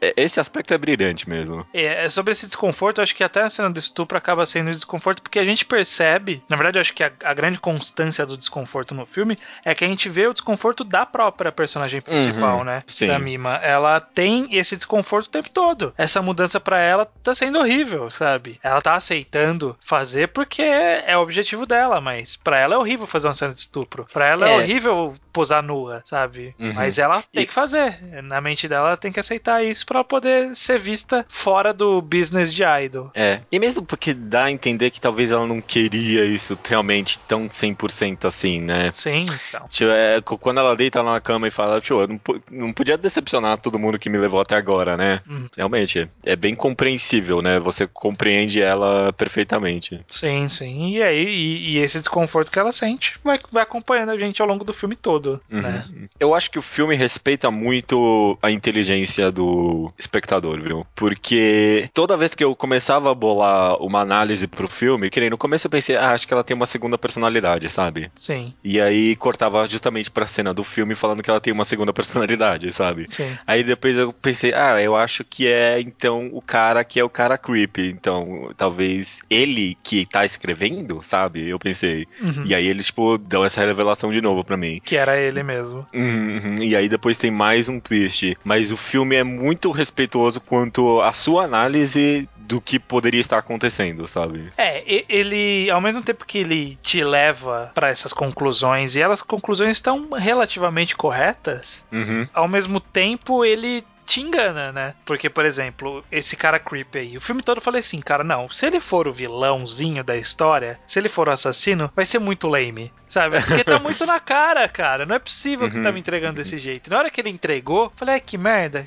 É, 0.00 0.12
esse 0.36 0.40
aspecto 0.40 0.74
é 0.74 0.78
brilhante 0.78 1.28
mesmo. 1.28 1.66
É, 1.72 2.04
é, 2.04 2.08
sobre 2.10 2.32
esse 2.32 2.46
desconforto, 2.46 2.98
eu 2.98 3.02
acho 3.02 3.14
que 3.14 3.24
até 3.24 3.42
a 3.42 3.48
cena 3.48 3.70
do 3.70 3.78
estupro 3.78 4.18
acaba 4.18 4.44
sendo 4.44 4.70
desconforto, 4.70 5.22
porque 5.22 5.38
a 5.38 5.44
gente 5.44 5.64
percebe, 5.64 6.42
na 6.48 6.56
verdade, 6.56 6.78
eu 6.78 6.82
acho 6.82 6.92
que 6.92 7.02
a, 7.02 7.10
a, 7.24 7.32
grande 7.32 7.58
constância 7.58 8.26
do 8.26 8.36
desconforto 8.36 8.94
no 8.94 9.06
filme 9.06 9.38
é 9.64 9.74
que 9.74 9.84
a 9.84 9.88
gente 9.88 10.08
vê 10.08 10.26
o 10.26 10.34
desconforto 10.34 10.84
da 10.84 11.06
própria 11.06 11.50
personagem 11.50 12.02
principal, 12.02 12.58
uhum, 12.58 12.64
né? 12.64 12.82
Sim. 12.86 13.06
Da 13.06 13.18
Mima. 13.18 13.54
Ela 13.56 13.98
tem 14.00 14.48
esse 14.54 14.76
desconforto 14.76 15.26
o 15.26 15.30
tempo 15.30 15.48
todo. 15.48 15.94
Essa 15.96 16.20
mudança 16.20 16.60
para 16.60 16.78
ela 16.78 17.06
tá 17.22 17.34
sendo 17.34 17.58
horrível, 17.58 18.10
sabe? 18.10 18.60
Ela 18.62 18.82
tá 18.82 18.94
aceitando 18.94 19.76
fazer 19.80 20.28
porque 20.28 20.62
é 20.62 21.16
o 21.16 21.22
objetivo 21.22 21.64
dela, 21.64 22.00
mas 22.00 22.36
para 22.36 22.58
ela 22.58 22.74
é 22.74 22.78
horrível 22.78 23.06
fazer 23.06 23.28
uma 23.28 23.34
cena 23.34 23.52
de 23.52 23.60
estupro. 23.60 24.06
Para 24.12 24.26
ela 24.26 24.48
é. 24.48 24.52
é 24.52 24.56
horrível 24.56 25.14
posar 25.32 25.62
nua, 25.62 26.02
sabe? 26.04 26.54
Uhum. 26.58 26.74
Mas 26.74 26.98
ela 26.98 27.22
tem 27.22 27.44
e... 27.44 27.46
que 27.46 27.54
fazer. 27.54 27.98
Na 28.22 28.40
mente 28.40 28.68
dela, 28.68 28.88
ela 28.88 28.96
tem 28.96 29.12
que 29.12 29.20
aceitar 29.20 29.64
isso 29.64 29.84
para 29.86 30.04
poder 30.04 30.25
ser 30.54 30.78
vista 30.78 31.24
fora 31.28 31.72
do 31.72 32.00
business 32.00 32.52
de 32.52 32.62
idol. 32.62 33.10
É. 33.14 33.40
E 33.50 33.58
mesmo 33.58 33.84
porque 33.84 34.12
dá 34.14 34.44
a 34.44 34.50
entender 34.50 34.90
que 34.90 35.00
talvez 35.00 35.30
ela 35.30 35.46
não 35.46 35.60
queria 35.60 36.24
isso 36.24 36.58
realmente 36.66 37.18
tão 37.20 37.48
100% 37.48 38.24
assim, 38.26 38.60
né? 38.60 38.90
Sim, 38.92 39.26
então. 39.48 39.66
Tipo, 39.68 39.90
é, 39.90 40.20
quando 40.20 40.58
ela 40.58 40.76
deita 40.76 41.02
lá 41.02 41.14
na 41.14 41.20
cama 41.20 41.48
e 41.48 41.50
fala, 41.50 41.80
tio, 41.80 42.00
eu 42.00 42.08
não, 42.08 42.20
não 42.50 42.72
podia 42.72 42.96
decepcionar 42.96 43.58
todo 43.58 43.78
mundo 43.78 43.98
que 43.98 44.10
me 44.10 44.18
levou 44.18 44.40
até 44.40 44.56
agora, 44.56 44.96
né? 44.96 45.20
Hum. 45.28 45.46
Realmente, 45.56 46.08
é 46.24 46.36
bem 46.36 46.54
compreensível, 46.54 47.40
né? 47.42 47.58
Você 47.60 47.86
compreende 47.86 48.60
ela 48.60 49.12
perfeitamente. 49.12 50.00
Sim, 50.06 50.48
sim. 50.48 50.90
E 50.90 51.02
aí, 51.02 51.24
e, 51.24 51.70
e 51.70 51.78
esse 51.78 51.98
desconforto 51.98 52.50
que 52.50 52.58
ela 52.58 52.72
sente 52.72 53.18
vai, 53.22 53.38
vai 53.50 53.62
acompanhando 53.62 54.10
a 54.10 54.18
gente 54.18 54.40
ao 54.40 54.48
longo 54.48 54.64
do 54.64 54.72
filme 54.72 54.96
todo, 54.96 55.40
uhum. 55.50 55.60
né? 55.60 55.84
Eu 56.18 56.34
acho 56.34 56.50
que 56.50 56.58
o 56.58 56.62
filme 56.62 56.94
respeita 56.94 57.50
muito 57.50 58.38
a 58.42 58.50
inteligência 58.50 59.30
do 59.30 59.92
espectador, 60.16 60.60
viu? 60.60 60.86
Porque 60.94 61.88
toda 61.92 62.16
vez 62.16 62.34
que 62.34 62.42
eu 62.42 62.56
começava 62.56 63.10
a 63.10 63.14
bolar 63.14 63.76
uma 63.82 64.00
análise 64.00 64.46
pro 64.46 64.68
filme, 64.68 65.10
que 65.10 65.20
nem 65.20 65.30
no 65.30 65.38
começo 65.38 65.66
eu 65.66 65.70
pensei, 65.70 65.96
ah, 65.96 66.12
acho 66.12 66.26
que 66.26 66.32
ela 66.32 66.44
tem 66.44 66.56
uma 66.56 66.66
segunda 66.66 66.96
personalidade, 66.96 67.68
sabe? 67.70 68.10
Sim. 68.14 68.52
E 68.64 68.80
aí 68.80 69.14
cortava 69.16 69.66
justamente 69.68 70.10
pra 70.10 70.26
cena 70.26 70.54
do 70.54 70.64
filme 70.64 70.94
falando 70.94 71.22
que 71.22 71.30
ela 71.30 71.40
tem 71.40 71.52
uma 71.52 71.64
segunda 71.64 71.92
personalidade, 71.94 72.72
sabe? 72.72 73.04
Sim. 73.08 73.36
Aí 73.46 73.62
depois 73.62 73.96
eu 73.96 74.12
pensei, 74.12 74.52
ah, 74.54 74.80
eu 74.80 74.96
acho 74.96 75.24
que 75.24 75.46
é 75.46 75.80
então 75.80 76.30
o 76.32 76.40
cara 76.40 76.84
que 76.84 76.98
é 76.98 77.04
o 77.04 77.10
cara 77.10 77.38
creepy. 77.38 77.88
Então, 77.90 78.50
talvez 78.56 79.20
ele 79.28 79.76
que 79.82 80.06
tá 80.06 80.24
escrevendo, 80.24 81.00
sabe? 81.02 81.48
Eu 81.48 81.58
pensei. 81.58 82.06
Uhum. 82.20 82.44
E 82.46 82.54
aí 82.54 82.66
eles, 82.66 82.86
tipo, 82.86 83.18
dão 83.18 83.44
essa 83.44 83.64
revelação 83.64 84.12
de 84.12 84.20
novo 84.20 84.44
pra 84.44 84.56
mim. 84.56 84.80
Que 84.84 84.96
era 84.96 85.18
ele 85.18 85.42
mesmo. 85.42 85.86
Uhum, 85.94 86.40
uhum. 86.42 86.62
E 86.62 86.74
aí 86.74 86.88
depois 86.88 87.18
tem 87.18 87.30
mais 87.30 87.68
um 87.68 87.78
twist. 87.78 88.36
Mas 88.44 88.70
o 88.72 88.76
filme 88.76 89.16
é 89.16 89.24
muito 89.24 89.70
respeituoso 89.96 90.40
quanto 90.40 91.00
a 91.00 91.12
sua 91.12 91.44
análise 91.44 92.28
do 92.36 92.60
que 92.60 92.78
poderia 92.78 93.20
estar 93.20 93.38
acontecendo, 93.38 94.06
sabe? 94.06 94.50
É, 94.56 94.84
ele, 95.08 95.68
ao 95.70 95.80
mesmo 95.80 96.02
tempo 96.02 96.24
que 96.24 96.38
ele 96.38 96.78
te 96.82 97.02
leva 97.02 97.72
para 97.74 97.88
essas 97.88 98.12
conclusões, 98.12 98.94
e 98.94 99.00
elas 99.00 99.22
conclusões 99.22 99.72
estão 99.72 100.10
relativamente 100.12 100.94
corretas, 100.94 101.84
uhum. 101.90 102.28
ao 102.32 102.46
mesmo 102.46 102.78
tempo 102.78 103.44
ele 103.44 103.84
te 104.06 104.20
engana, 104.20 104.72
né? 104.72 104.94
Porque, 105.04 105.28
por 105.28 105.44
exemplo, 105.44 106.04
esse 106.10 106.36
cara 106.36 106.58
creepy 106.58 106.98
aí, 106.98 107.16
o 107.16 107.20
filme 107.20 107.42
todo 107.42 107.58
eu 107.58 107.62
falei 107.62 107.80
assim, 107.80 108.00
cara, 108.00 108.22
não, 108.22 108.48
se 108.50 108.64
ele 108.66 108.80
for 108.80 109.08
o 109.08 109.12
vilãozinho 109.12 110.04
da 110.04 110.16
história, 110.16 110.78
se 110.86 110.98
ele 110.98 111.08
for 111.08 111.28
o 111.28 111.32
assassino, 111.32 111.90
vai 111.94 112.06
ser 112.06 112.18
muito 112.18 112.48
lame 112.48 112.92
sabe? 113.08 113.40
Porque 113.40 113.64
tá 113.64 113.78
muito 113.78 114.04
na 114.04 114.20
cara, 114.20 114.68
cara. 114.68 115.06
Não 115.06 115.16
é 115.16 115.18
possível 115.18 115.68
que 115.68 115.76
uhum. 115.76 115.82
você 115.82 115.88
tá 115.88 115.92
me 115.92 116.00
entregando 116.00 116.34
desse 116.34 116.58
jeito. 116.58 116.90
Na 116.90 116.98
hora 116.98 117.10
que 117.10 117.20
ele 117.20 117.30
entregou, 117.30 117.92
falei, 117.96 118.16
é 118.16 118.20
que 118.20 118.36
merda. 118.36 118.86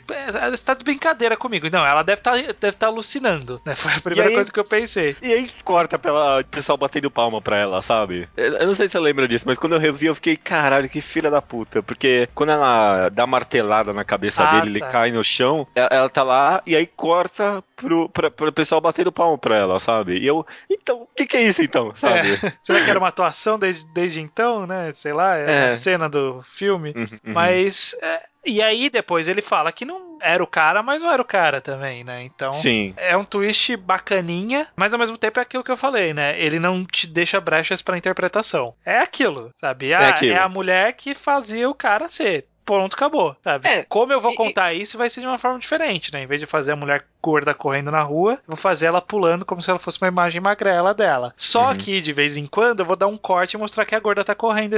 Você 0.52 0.64
tá 0.64 0.74
de 0.74 0.84
brincadeira 0.84 1.36
comigo. 1.36 1.68
Não, 1.72 1.86
ela 1.86 2.04
deve 2.04 2.22
tá, 2.22 2.34
deve 2.36 2.74
tá 2.74 2.88
alucinando, 2.88 3.62
né? 3.66 3.76
Foi 3.76 3.92
a 3.94 4.00
primeira 4.00 4.30
aí, 4.30 4.36
coisa 4.36 4.52
que 4.52 4.60
eu 4.60 4.64
pensei. 4.64 5.16
E 5.22 5.34
aí 5.34 5.52
corta 5.64 5.98
pela 5.98 6.44
pessoal 6.44 6.78
batendo 6.78 7.10
palma 7.10 7.42
pra 7.42 7.58
ela, 7.58 7.82
sabe? 7.82 8.28
Eu 8.36 8.68
não 8.68 8.74
sei 8.74 8.88
se 8.88 8.94
você 8.94 9.00
lembra 9.00 9.28
disso, 9.28 9.46
mas 9.48 9.58
quando 9.58 9.74
eu 9.74 9.80
revi, 9.80 10.06
eu 10.06 10.16
fiquei, 10.16 10.36
caralho, 10.36 10.90
que 10.90 11.02
filha 11.02 11.32
da 11.32 11.42
puta. 11.42 11.82
Porque 11.82 12.30
quando 12.36 12.52
ela 12.52 13.10
dá 13.10 13.26
martelada 13.26 13.94
na 13.94 14.04
cabeça 14.04 14.44
ah, 14.44 14.52
dele, 14.52 14.80
tá. 14.80 14.86
ele 14.86 14.92
cai 14.92 15.09
no 15.12 15.24
chão, 15.24 15.68
ela, 15.76 15.90
ela 15.92 16.10
tá 16.10 16.24
lá 16.24 16.62
e 16.66 16.76
aí 16.76 16.86
corta 16.86 17.64
pro, 17.76 18.10
pra, 18.10 18.30
pro 18.30 18.52
pessoal 18.52 18.82
batendo 18.82 19.12
palma 19.12 19.38
pra 19.38 19.58
ela, 19.58 19.80
sabe? 19.80 20.18
E 20.18 20.28
eu, 20.28 20.46
então, 20.70 21.04
o 21.04 21.08
que, 21.16 21.26
que 21.26 21.38
é 21.38 21.44
isso 21.44 21.62
então, 21.62 21.92
sabe? 21.96 22.34
É. 22.34 22.54
Será 22.62 22.84
que 22.84 22.90
era 22.90 23.00
uma 23.00 23.08
atuação 23.08 23.58
desde, 23.58 23.86
desde 23.94 24.22
então, 24.22 24.66
né? 24.66 24.92
Sei 24.94 25.14
lá, 25.14 25.38
é, 25.38 25.52
é. 25.52 25.68
a 25.68 25.72
cena 25.72 26.10
do 26.10 26.44
filme. 26.54 26.94
Uhum, 26.96 27.04
uhum. 27.04 27.34
Mas. 27.34 27.96
É, 28.02 28.24
e 28.46 28.62
aí 28.62 28.90
depois 28.90 29.28
ele 29.28 29.42
fala 29.42 29.72
que 29.72 29.86
não 29.86 30.18
era 30.22 30.44
o 30.44 30.48
cara, 30.48 30.82
mas 30.82 31.02
não 31.02 31.12
era 31.12 31.22
o 31.22 31.26
cara 31.26 31.62
também, 31.62 32.04
né? 32.04 32.24
Então 32.24 32.52
Sim. 32.52 32.94
é 32.98 33.16
um 33.16 33.26
twist 33.26 33.76
bacaninha, 33.78 34.68
mas 34.76 34.94
ao 34.94 35.00
mesmo 35.00 35.18
tempo 35.18 35.40
é 35.40 35.44
aquilo 35.44 35.64
que 35.64 35.72
eu 35.72 35.78
falei, 35.78 36.14
né? 36.14 36.40
Ele 36.40 36.60
não 36.60 36.86
te 36.86 37.08
deixa 37.08 37.40
brechas 37.40 37.82
para 37.82 37.98
interpretação. 37.98 38.74
É 38.86 39.00
aquilo, 39.00 39.52
sabe? 39.60 39.94
Ah, 39.94 40.02
é, 40.02 40.10
aquilo. 40.10 40.34
é 40.34 40.38
a 40.38 40.50
mulher 40.50 40.94
que 40.94 41.14
fazia 41.14 41.70
o 41.70 41.76
cara 41.76 42.08
ser 42.08 42.46
pronto, 42.70 42.94
acabou, 42.94 43.36
sabe? 43.44 43.68
É, 43.68 43.84
Como 43.90 44.14
eu 44.14 44.22
vou 44.22 44.36
contar 44.36 44.76
e, 44.76 44.84
isso 44.84 44.96
vai 44.96 45.10
ser 45.10 45.22
de 45.22 45.26
uma 45.26 45.40
forma 45.40 45.58
diferente, 45.58 46.14
né? 46.14 46.22
Em 46.22 46.28
vez 46.28 46.40
de 46.40 46.46
fazer 46.46 46.74
a 46.74 46.76
mulher 46.76 47.04
gorda 47.20 47.52
correndo 47.52 47.90
na 47.90 48.04
rua, 48.04 48.34
eu 48.34 48.50
vou 48.50 48.56
fazer 48.56 48.86
ela 48.86 49.02
pulando 49.02 49.44
como 49.44 49.60
se 49.60 49.72
ela 49.72 49.80
fosse 49.80 50.00
uma 50.00 50.08
imagem 50.08 50.40
magrela 50.40 50.94
dela. 50.94 51.34
Só 51.36 51.70
uhum. 51.72 51.78
que, 51.78 52.00
de 52.00 52.14
vez 52.14 52.38
em 52.38 52.46
quando, 52.46 52.82
eu 52.82 52.86
vou 52.86 52.96
dar 52.96 53.08
um 53.08 53.18
corte 53.18 53.56
e 53.56 53.58
mostrar 53.58 53.86
que 53.86 53.96
a 53.96 54.00
gorda 54.00 54.24
tá 54.24 54.36
correndo 54.36 54.76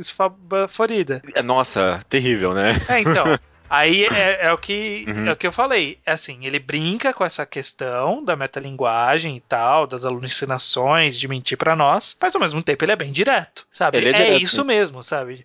esfavorida. 0.00 1.22
É, 1.32 1.40
nossa, 1.40 2.04
terrível, 2.08 2.52
né? 2.52 2.72
É, 2.88 2.98
então. 3.00 3.24
Aí 3.68 4.04
é, 4.06 4.46
é, 4.46 4.52
o 4.52 4.58
que, 4.58 5.04
uhum. 5.08 5.26
é 5.26 5.32
o 5.32 5.36
que 5.36 5.46
eu 5.46 5.52
falei. 5.52 5.98
É 6.04 6.12
assim, 6.12 6.46
ele 6.46 6.58
brinca 6.58 7.12
com 7.12 7.24
essa 7.24 7.44
questão 7.44 8.24
da 8.24 8.36
metalinguagem 8.36 9.36
e 9.36 9.40
tal, 9.40 9.86
das 9.86 10.04
alucinações, 10.04 11.18
de 11.18 11.28
mentir 11.28 11.58
para 11.58 11.76
nós, 11.76 12.16
mas 12.20 12.34
ao 12.34 12.40
mesmo 12.40 12.62
tempo 12.62 12.84
ele 12.84 12.92
é 12.92 12.96
bem 12.96 13.12
direto, 13.12 13.66
sabe? 13.70 13.98
Ele 13.98 14.08
é, 14.08 14.10
é 14.10 14.12
direto, 14.12 14.42
isso 14.42 14.62
sim. 14.62 14.66
mesmo, 14.66 15.02
sabe? 15.02 15.44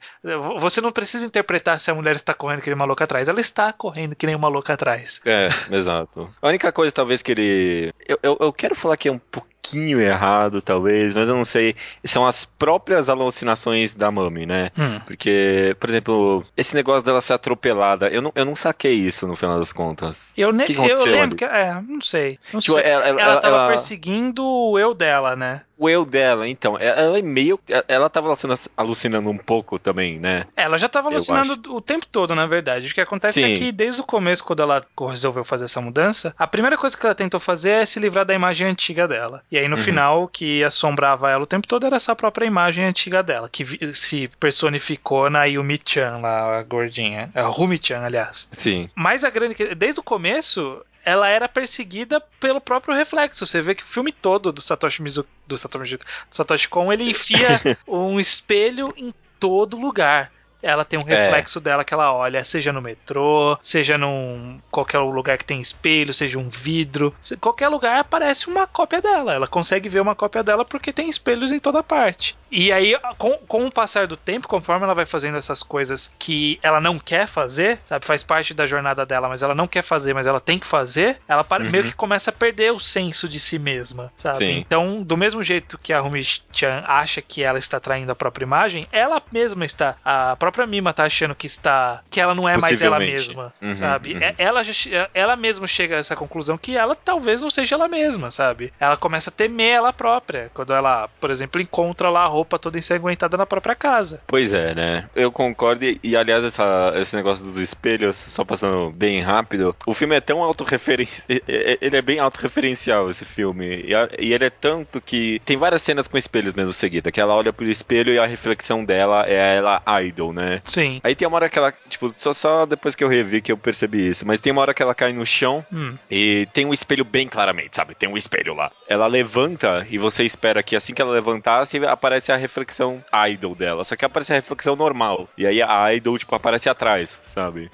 Você 0.59 0.81
não 0.81 0.91
precisa 0.91 1.25
interpretar 1.25 1.79
se 1.79 1.91
a 1.91 1.95
mulher 1.95 2.15
está 2.15 2.33
correndo 2.33 2.61
que 2.61 2.69
nem 2.69 2.75
uma 2.75 2.85
louca 2.85 3.03
atrás. 3.03 3.27
Ela 3.27 3.41
está 3.41 3.71
correndo 3.73 4.15
que 4.15 4.25
nem 4.25 4.35
uma 4.35 4.47
louca 4.47 4.73
atrás. 4.73 5.21
É, 5.25 5.47
exato. 5.71 6.33
A 6.41 6.47
única 6.47 6.71
coisa, 6.71 6.91
talvez, 6.91 7.21
que 7.21 7.31
ele. 7.31 7.93
Eu, 8.07 8.19
eu, 8.23 8.37
eu 8.39 8.53
quero 8.53 8.75
falar 8.75 8.97
que 8.97 9.07
é 9.07 9.11
um 9.11 9.19
pouco 9.19 9.52
pouquinho 9.63 9.99
errado, 10.01 10.61
talvez, 10.61 11.15
mas 11.15 11.29
eu 11.29 11.35
não 11.35 11.45
sei. 11.45 11.75
São 12.03 12.27
as 12.27 12.43
próprias 12.43 13.09
alucinações 13.09 13.95
da 13.95 14.11
Mami, 14.11 14.45
né? 14.45 14.69
Hum. 14.77 14.99
Porque, 15.05 15.75
por 15.79 15.89
exemplo, 15.89 16.45
esse 16.57 16.75
negócio 16.75 17.03
dela 17.03 17.21
ser 17.21 17.33
atropelada, 17.33 18.09
eu 18.09 18.21
não, 18.21 18.31
eu 18.35 18.45
não 18.45 18.55
saquei 18.55 18.93
isso 18.93 19.25
no 19.25 19.35
final 19.35 19.57
das 19.57 19.71
contas. 19.71 20.33
Eu, 20.35 20.51
ne 20.51 20.65
que 20.65 20.73
eu 20.73 21.05
lembro 21.05 21.21
ali? 21.21 21.35
que. 21.35 21.45
É, 21.45 21.81
não 21.87 22.01
sei. 22.01 22.37
Não 22.51 22.59
tipo, 22.59 22.77
sei. 22.77 22.91
Ela, 22.91 23.07
ela, 23.07 23.21
ela 23.21 23.41
tava 23.41 23.55
ela... 23.55 23.67
perseguindo 23.69 24.45
o 24.45 24.77
eu 24.77 24.93
dela, 24.93 25.35
né? 25.35 25.61
O 25.77 25.89
eu 25.89 26.05
dela, 26.05 26.47
então, 26.47 26.77
ela 26.77 27.17
é 27.17 27.21
meio. 27.21 27.59
Ela 27.87 28.09
tava 28.09 28.35
alucinando 28.77 29.29
um 29.29 29.37
pouco 29.37 29.79
também, 29.79 30.19
né? 30.19 30.45
Ela 30.55 30.77
já 30.77 30.87
tava 30.87 31.09
alucinando 31.09 31.73
o 31.73 31.81
tempo 31.81 32.05
todo, 32.05 32.35
na 32.35 32.45
verdade. 32.45 32.87
O 32.87 32.93
que 32.93 33.01
acontece 33.01 33.43
é 33.43 33.47
Sim. 33.47 33.53
é 33.53 33.57
que 33.57 33.71
desde 33.71 34.01
o 34.01 34.05
começo, 34.05 34.43
quando 34.43 34.61
ela 34.61 34.85
resolveu 35.09 35.43
fazer 35.43 35.65
essa 35.65 35.81
mudança, 35.81 36.33
a 36.37 36.47
primeira 36.47 36.77
coisa 36.77 36.97
que 36.97 37.05
ela 37.05 37.15
tentou 37.15 37.39
fazer 37.39 37.71
é 37.71 37.85
se 37.85 37.99
livrar 37.99 38.25
da 38.25 38.33
imagem 38.33 38.67
antiga 38.67 39.07
dela. 39.07 39.41
E 39.51 39.57
aí 39.57 39.67
no 39.67 39.75
uhum. 39.75 39.81
final, 39.81 40.23
o 40.23 40.27
que 40.27 40.63
assombrava 40.63 41.29
ela 41.29 41.43
o 41.43 41.47
tempo 41.47 41.67
todo 41.67 41.85
era 41.85 41.95
essa 41.95 42.15
própria 42.15 42.45
imagem 42.45 42.85
antiga 42.85 43.23
dela, 43.23 43.49
que 43.49 43.93
se 43.93 44.27
personificou 44.39 45.29
na 45.29 45.45
Yumi-chan 45.45 46.19
lá, 46.19 46.59
a 46.59 46.63
gordinha. 46.63 47.29
A 47.33 47.41
Rumi-chan, 47.41 48.01
aliás. 48.01 48.47
Sim. 48.51 48.89
Mas 48.95 49.23
a 49.23 49.29
grande. 49.29 49.75
Desde 49.75 49.99
o 49.99 50.03
começo, 50.03 50.83
ela 51.05 51.27
era 51.27 51.49
perseguida 51.49 52.21
pelo 52.39 52.61
próprio 52.61 52.95
reflexo. 52.95 53.45
Você 53.45 53.61
vê 53.61 53.75
que 53.75 53.83
o 53.83 53.87
filme 53.87 54.11
todo 54.11 54.51
do 54.51 54.61
Satoshi 54.61 55.01
Mizuki, 55.01 55.29
do 55.47 55.57
Satoshi, 55.57 55.97
do 55.97 56.05
Satoshi 56.29 56.67
Kon, 56.69 56.91
ele 56.91 57.09
enfia 57.09 57.47
um 57.87 58.19
espelho 58.19 58.93
em 58.95 59.13
todo 59.39 59.77
lugar 59.77 60.31
ela 60.63 60.85
tem 60.85 60.97
um 60.97 61.07
é. 61.07 61.15
reflexo 61.15 61.59
é. 61.59 61.61
dela 61.61 61.83
que 61.83 61.93
ela 61.93 62.13
olha, 62.13 62.43
seja 62.43 62.71
no 62.71 62.81
metrô, 62.81 63.57
seja 63.61 63.97
num 63.97 64.59
qualquer 64.71 64.99
lugar 64.99 65.37
que 65.37 65.45
tem 65.45 65.59
espelho, 65.59 66.13
seja 66.13 66.39
um 66.39 66.49
vidro, 66.49 67.13
qualquer 67.39 67.67
lugar 67.67 67.99
aparece 67.99 68.47
uma 68.47 68.65
cópia 68.65 69.01
dela. 69.01 69.33
Ela 69.33 69.47
consegue 69.47 69.89
ver 69.89 69.99
uma 69.99 70.15
cópia 70.15 70.41
dela 70.41 70.63
porque 70.63 70.93
tem 70.93 71.09
espelhos 71.09 71.51
em 71.51 71.59
toda 71.59 71.83
parte. 71.83 72.35
E 72.49 72.71
aí, 72.71 72.95
com, 73.17 73.31
com 73.47 73.65
o 73.65 73.71
passar 73.71 74.07
do 74.07 74.15
tempo, 74.15 74.47
conforme 74.47 74.85
ela 74.85 74.93
vai 74.93 75.05
fazendo 75.05 75.37
essas 75.37 75.63
coisas 75.63 76.11
que 76.19 76.59
ela 76.61 76.79
não 76.79 76.99
quer 76.99 77.27
fazer, 77.27 77.79
sabe, 77.83 78.05
faz 78.05 78.23
parte 78.23 78.53
da 78.53 78.67
jornada 78.67 79.05
dela, 79.05 79.27
mas 79.27 79.41
ela 79.41 79.55
não 79.55 79.67
quer 79.67 79.81
fazer, 79.81 80.13
mas 80.13 80.27
ela 80.27 80.39
tem 80.39 80.59
que 80.59 80.67
fazer, 80.67 81.17
ela 81.27 81.45
uhum. 81.51 81.69
meio 81.69 81.83
que 81.85 81.93
começa 81.93 82.29
a 82.29 82.33
perder 82.33 82.71
o 82.71 82.79
senso 82.79 83.27
de 83.27 83.39
si 83.39 83.57
mesma, 83.57 84.13
sabe? 84.15 84.37
Sim. 84.37 84.57
Então, 84.57 85.01
do 85.01 85.17
mesmo 85.17 85.43
jeito 85.43 85.79
que 85.79 85.91
a 85.91 85.99
Rumi-chan 85.99 86.83
acha 86.87 87.21
que 87.21 87.43
ela 87.43 87.57
está 87.57 87.79
traindo 87.79 88.11
a 88.11 88.15
própria 88.15 88.45
imagem, 88.45 88.87
ela 88.91 89.21
mesma 89.31 89.65
está, 89.65 89.95
a 90.05 90.35
própria 90.35 90.52
própria 90.53 90.67
Mima 90.67 90.93
tá 90.93 91.03
achando 91.03 91.33
que 91.33 91.47
está. 91.47 92.01
que 92.09 92.21
ela 92.21 92.35
não 92.35 92.47
é 92.47 92.57
mais 92.57 92.81
ela 92.81 92.99
mesma, 92.99 93.53
uhum, 93.61 93.73
sabe? 93.73 94.13
Uhum. 94.13 94.21
É, 94.21 94.35
ela, 94.37 94.63
já, 94.63 95.09
ela 95.13 95.35
mesma 95.35 95.67
chega 95.67 95.95
a 95.95 95.99
essa 95.99 96.15
conclusão 96.15 96.57
que 96.57 96.77
ela 96.77 96.95
talvez 96.95 97.41
não 97.41 97.49
seja 97.49 97.75
ela 97.75 97.87
mesma, 97.87 98.29
sabe? 98.29 98.71
Ela 98.79 98.95
começa 98.95 99.29
a 99.29 99.33
temer 99.33 99.75
ela 99.75 99.91
própria. 99.91 100.51
Quando 100.53 100.73
ela, 100.73 101.09
por 101.19 101.31
exemplo, 101.31 101.59
encontra 101.59 102.09
lá 102.09 102.23
a 102.23 102.27
roupa 102.27 102.59
toda 102.59 102.77
ensanguentada 102.77 103.35
na 103.35 103.45
própria 103.45 103.75
casa. 103.75 104.21
Pois 104.27 104.53
é, 104.53 104.75
né? 104.75 105.09
Eu 105.15 105.31
concordo. 105.31 105.83
E, 106.03 106.15
aliás, 106.15 106.43
essa, 106.43 106.93
esse 106.95 107.15
negócio 107.15 107.43
dos 107.43 107.57
espelhos, 107.57 108.15
só 108.15 108.45
passando 108.45 108.91
bem 108.91 109.21
rápido, 109.21 109.75
o 109.87 109.93
filme 109.93 110.15
é 110.15 110.21
tão 110.21 110.43
autorreferencial. 110.43 111.23
Ele 111.81 111.97
é 111.97 112.01
bem 112.01 112.19
autorreferencial, 112.19 113.09
esse 113.09 113.25
filme. 113.25 113.85
E, 113.87 113.93
e 114.19 114.33
ele 114.33 114.45
é 114.45 114.49
tanto 114.49 115.01
que. 115.01 115.41
Tem 115.45 115.57
várias 115.57 115.81
cenas 115.81 116.07
com 116.07 116.17
espelhos 116.17 116.53
mesmo 116.53 116.73
seguida, 116.73 117.11
que 117.11 117.19
ela 117.19 117.33
olha 117.33 117.51
pro 117.51 117.65
espelho 117.65 118.13
e 118.13 118.19
a 118.19 118.25
reflexão 118.25 118.83
dela 118.83 119.25
é 119.27 119.55
ela 119.57 119.81
idol, 120.03 120.33
né? 120.33 120.42
Né? 120.43 120.61
Sim. 120.63 120.99
Aí 121.03 121.15
tem 121.15 121.27
uma 121.27 121.35
hora 121.35 121.49
que 121.49 121.57
ela, 121.57 121.73
tipo, 121.89 122.11
só, 122.15 122.33
só 122.33 122.65
depois 122.65 122.95
que 122.95 123.03
eu 123.03 123.07
revi 123.07 123.41
que 123.41 123.51
eu 123.51 123.57
percebi 123.57 124.07
isso, 124.07 124.25
mas 124.25 124.39
tem 124.39 124.51
uma 124.51 124.61
hora 124.61 124.73
que 124.73 124.81
ela 124.81 124.93
cai 124.93 125.13
no 125.13 125.25
chão 125.25 125.65
hum. 125.71 125.95
e 126.09 126.47
tem 126.53 126.65
um 126.65 126.73
espelho 126.73 127.05
bem 127.05 127.27
claramente, 127.27 127.75
sabe? 127.75 127.95
Tem 127.95 128.09
um 128.09 128.17
espelho 128.17 128.53
lá. 128.53 128.71
Ela 128.87 129.07
levanta 129.07 129.85
e 129.89 129.97
você 129.97 130.23
espera 130.23 130.63
que 130.63 130.75
assim 130.75 130.93
que 130.93 131.01
ela 131.01 131.11
levantasse, 131.11 131.77
aparece 131.85 132.31
a 132.31 132.35
reflexão 132.35 133.03
idol 133.27 133.55
dela. 133.55 133.83
Só 133.83 133.95
que 133.95 134.05
aparece 134.05 134.33
a 134.33 134.35
reflexão 134.35 134.75
normal. 134.75 135.27
E 135.37 135.47
aí 135.47 135.61
a 135.61 135.93
idol, 135.93 136.17
tipo, 136.17 136.35
aparece 136.35 136.69
atrás, 136.69 137.19
sabe? 137.25 137.69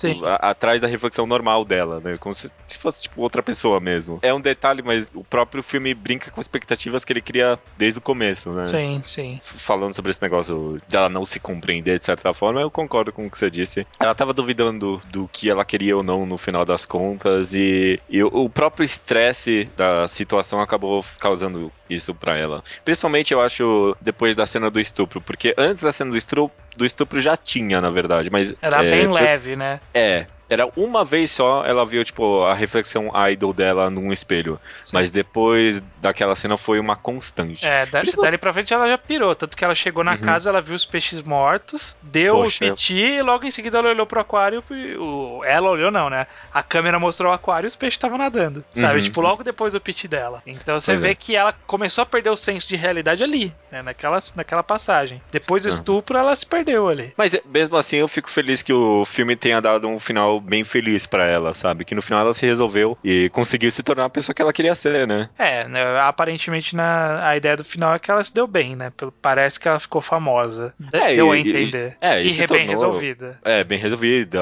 Tipo, 0.00 0.26
a, 0.26 0.34
atrás 0.36 0.80
da 0.80 0.86
reflexão 0.86 1.26
normal 1.26 1.64
dela, 1.64 2.00
né? 2.00 2.16
Como 2.18 2.34
se, 2.34 2.50
se, 2.66 2.78
fosse, 2.78 3.02
tipo, 3.02 3.20
outra 3.20 3.42
pessoa 3.42 3.80
mesmo. 3.80 4.18
É 4.22 4.32
um 4.32 4.40
detalhe, 4.40 4.82
mas 4.82 5.10
o 5.14 5.24
próprio 5.24 5.62
filme 5.62 5.94
brinca 5.94 6.30
com 6.30 6.40
expectativas 6.40 7.04
que 7.04 7.12
ele 7.12 7.20
cria 7.20 7.58
desde 7.76 7.98
o 7.98 8.02
começo, 8.02 8.50
né? 8.50 8.66
Sim, 8.66 9.00
sim. 9.04 9.40
Falando 9.42 9.94
sobre 9.94 10.10
esse 10.10 10.22
negócio 10.22 10.80
dela 10.88 11.08
não 11.08 11.24
se 11.24 11.40
compreender 11.40 11.98
de 11.98 12.04
certa 12.04 12.32
forma, 12.34 12.60
eu 12.60 12.70
concordo 12.70 13.12
com 13.12 13.26
o 13.26 13.30
que 13.30 13.38
você 13.38 13.50
disse. 13.50 13.86
Ela 13.98 14.14
tava 14.14 14.32
duvidando 14.32 15.00
do 15.10 15.28
que 15.32 15.48
ela 15.50 15.64
queria 15.64 15.96
ou 15.96 16.02
não 16.02 16.26
no 16.26 16.38
final 16.38 16.64
das 16.64 16.86
contas, 16.86 17.54
e, 17.54 18.00
e 18.08 18.22
o 18.22 18.48
próprio 18.48 18.84
estresse 18.84 19.68
da 19.76 20.08
situação 20.08 20.60
acabou 20.60 21.04
causando 21.18 21.72
isso 21.88 22.14
para 22.14 22.36
ela. 22.36 22.62
Principalmente 22.84 23.32
eu 23.32 23.40
acho 23.40 23.96
depois 24.00 24.34
da 24.34 24.46
cena 24.46 24.70
do 24.70 24.80
estupro, 24.80 25.20
porque 25.20 25.54
antes 25.56 25.82
da 25.82 25.92
cena 25.92 26.10
do 26.10 26.16
estupro, 26.16 26.50
do 26.76 26.84
estupro 26.84 27.18
já 27.20 27.36
tinha, 27.36 27.80
na 27.80 27.90
verdade, 27.90 28.30
mas 28.30 28.54
era 28.60 28.84
é, 28.84 28.90
bem 28.90 29.10
leve, 29.10 29.56
né? 29.56 29.80
É, 29.96 30.26
era 30.48 30.68
uma 30.76 31.04
vez 31.04 31.30
só, 31.30 31.64
ela 31.64 31.84
viu, 31.84 32.04
tipo, 32.04 32.42
a 32.42 32.54
reflexão 32.54 33.10
idol 33.30 33.52
dela 33.52 33.90
num 33.90 34.12
espelho. 34.12 34.60
Sim. 34.80 34.92
Mas 34.94 35.10
depois 35.10 35.82
daquela 36.00 36.36
cena 36.36 36.56
foi 36.56 36.78
uma 36.78 36.96
constante. 36.96 37.66
É, 37.66 37.84
da, 37.86 38.02
dali 38.02 38.38
pra 38.38 38.52
frente 38.52 38.72
ela 38.72 38.88
já 38.88 38.96
pirou. 38.96 39.34
Tanto 39.34 39.56
que 39.56 39.64
ela 39.64 39.74
chegou 39.74 40.04
na 40.04 40.12
uhum. 40.12 40.18
casa, 40.18 40.50
ela 40.50 40.60
viu 40.60 40.74
os 40.74 40.84
peixes 40.84 41.22
mortos, 41.22 41.96
deu 42.00 42.36
Poxa, 42.36 42.64
o 42.64 42.68
piti 42.70 42.94
e 42.94 43.22
logo 43.22 43.44
em 43.44 43.50
seguida 43.50 43.78
ela 43.78 43.90
olhou 43.90 44.06
pro 44.06 44.20
aquário. 44.20 44.62
O, 44.98 45.42
ela 45.44 45.68
olhou, 45.70 45.90
não, 45.90 46.08
né? 46.08 46.26
A 46.52 46.62
câmera 46.62 46.98
mostrou 46.98 47.32
o 47.32 47.34
aquário 47.34 47.66
e 47.66 47.68
os 47.68 47.76
peixes 47.76 47.96
estavam 47.96 48.18
nadando. 48.18 48.64
Sabe? 48.74 48.98
Uhum. 48.98 49.04
Tipo, 49.04 49.20
logo 49.20 49.42
depois 49.42 49.72
do 49.72 49.80
piti 49.80 50.06
dela. 50.06 50.42
Então 50.46 50.78
você 50.78 50.92
pois 50.92 51.02
vê 51.02 51.10
é. 51.10 51.14
que 51.14 51.34
ela 51.34 51.52
começou 51.66 52.02
a 52.02 52.06
perder 52.06 52.30
o 52.30 52.36
senso 52.36 52.68
de 52.68 52.76
realidade 52.76 53.24
ali, 53.24 53.52
né? 53.70 53.82
Naquela, 53.82 54.20
naquela 54.34 54.62
passagem. 54.62 55.20
Depois 55.32 55.64
do 55.64 55.68
uhum. 55.68 55.74
estupro, 55.74 56.16
ela 56.16 56.34
se 56.36 56.46
perdeu 56.46 56.88
ali. 56.88 57.12
Mas 57.16 57.38
mesmo 57.44 57.76
assim, 57.76 57.96
eu 57.96 58.08
fico 58.08 58.30
feliz 58.30 58.62
que 58.62 58.72
o 58.72 59.04
filme 59.04 59.34
tenha 59.34 59.60
dado 59.60 59.88
um 59.88 59.98
final 59.98 60.35
bem 60.40 60.64
feliz 60.64 61.06
para 61.06 61.26
ela, 61.26 61.54
sabe? 61.54 61.84
Que 61.84 61.94
no 61.94 62.02
final 62.02 62.20
ela 62.20 62.34
se 62.34 62.46
resolveu 62.46 62.96
e 63.04 63.28
conseguiu 63.30 63.70
se 63.70 63.82
tornar 63.82 64.06
a 64.06 64.10
pessoa 64.10 64.34
que 64.34 64.42
ela 64.42 64.52
queria 64.52 64.74
ser, 64.74 65.06
né? 65.06 65.28
É, 65.38 65.68
né, 65.68 65.98
aparentemente 66.00 66.74
na, 66.74 67.28
a 67.28 67.36
ideia 67.36 67.56
do 67.56 67.64
final 67.64 67.94
é 67.94 67.98
que 67.98 68.10
ela 68.10 68.22
se 68.22 68.34
deu 68.34 68.46
bem, 68.46 68.74
né? 68.74 68.92
Parece 69.20 69.60
que 69.60 69.68
ela 69.68 69.80
ficou 69.80 70.00
famosa. 70.00 70.74
É, 70.92 71.14
deu 71.14 71.34
e, 71.34 71.38
a 71.38 71.40
entender. 71.40 71.96
É, 72.00 72.22
e, 72.22 72.30
e 72.30 72.32
bem 72.38 72.46
tornou, 72.46 72.66
resolvida. 72.66 73.38
É, 73.44 73.64
bem 73.64 73.78
resolvida. 73.78 74.40